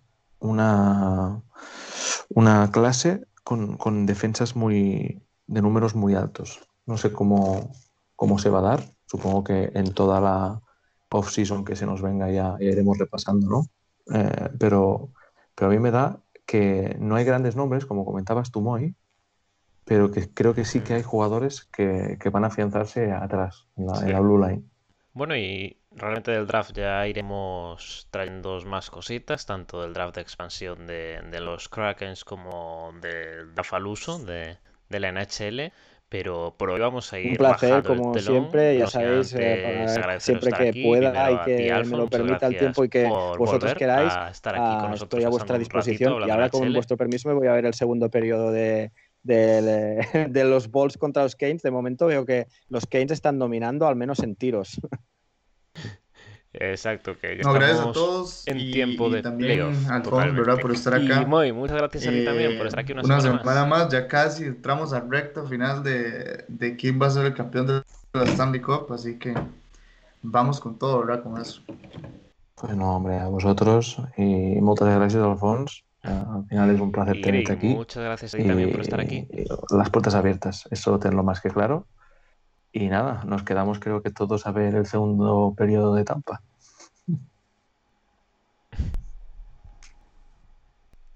[2.29, 6.61] una clase con, defensas muy, de números muy altos.
[6.87, 7.73] No sé cómo,
[8.15, 8.85] cómo se va a dar.
[9.07, 10.61] Supongo que en toda la
[11.11, 13.67] off-season que se nos venga ya, iremos repasando, ¿no?
[14.15, 15.11] Eh, pero,
[15.61, 18.95] pero a mí me da que no hay grandes nombres, como comentabas tú, Moy,
[19.85, 23.87] pero que creo que sí que hay jugadores que, que van a afianzarse atrás, en
[23.87, 24.63] la, en la blue line.
[25.13, 30.87] Bueno, y realmente del draft ya iremos trayendo más cositas, tanto del draft de expansión
[30.87, 34.57] de, de los Krakens como del draft al uso de,
[34.89, 35.73] de la NHL.
[36.11, 38.25] Pero por hoy vamos a ir Un placer, como telón.
[38.25, 40.83] siempre, ya sabéis, eh, para- agradeceros siempre que aquí.
[40.83, 43.05] pueda y que me lo permita el tiempo y que
[43.39, 46.23] vosotros queráis, a estar aquí ah, con nosotros estoy a vuestra ratito disposición.
[46.27, 48.91] Y ahora, con vuestro permiso, me voy a ver el segundo periodo de,
[49.29, 50.01] eh,
[50.31, 51.63] de los Bulls contra los Canes.
[51.63, 54.81] De momento veo que los Canes están dominando, al menos en tiros.
[56.53, 58.47] Exacto, que ya No, gracias a todos.
[58.49, 60.41] en y, tiempo y de también playoff, Alfon, totalmente.
[60.41, 60.61] ¿verdad?
[60.61, 61.27] Por estar Y acá.
[61.27, 63.83] Moy, muchas gracias a ti también por Eh, estar aquí una, una semana, semana más.
[63.85, 67.67] más, ya casi entramos al recto final de, de quién va a ser el campeón
[67.69, 67.83] de
[68.13, 69.33] la Stanley Cup, así que
[70.23, 71.23] vamos con todo, ¿verdad?
[71.23, 71.63] Con eso.
[72.57, 74.25] Pues no, hombre, a vosotros y
[74.61, 75.85] muchas gracias, Alfons.
[76.03, 77.69] Eh, Al final es un placer Y tenerte aquí.
[77.69, 79.27] muchas gracias a ti también por estar aquí.
[79.31, 79.45] Y
[79.77, 81.87] las puertas abiertas, eso tenlo más que claro.
[82.73, 86.41] Y nada, nos quedamos creo que todos a ver el segundo periodo de Tampa.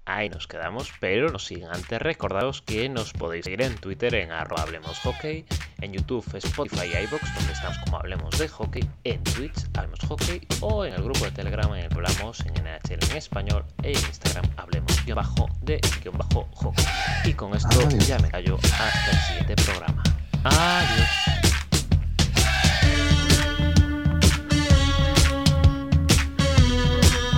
[0.07, 4.31] Ahí nos quedamos, pero no sin antes recordaros que nos podéis seguir en Twitter en
[4.31, 5.45] arroba Hablemos Hockey,
[5.81, 10.41] en YouTube, Spotify y iVoox, donde estamos como Hablemos de Hockey, en Twitch, Hablemos Hockey,
[10.61, 13.93] o en el grupo de Telegram en el que hablamos en NHL en español, e
[13.93, 16.85] en Instagram Hablemos guion bajo de guion bajo hockey.
[17.23, 18.07] Y con esto Adiós.
[18.07, 20.03] ya me callo hasta el siguiente programa.
[20.43, 21.44] Adiós.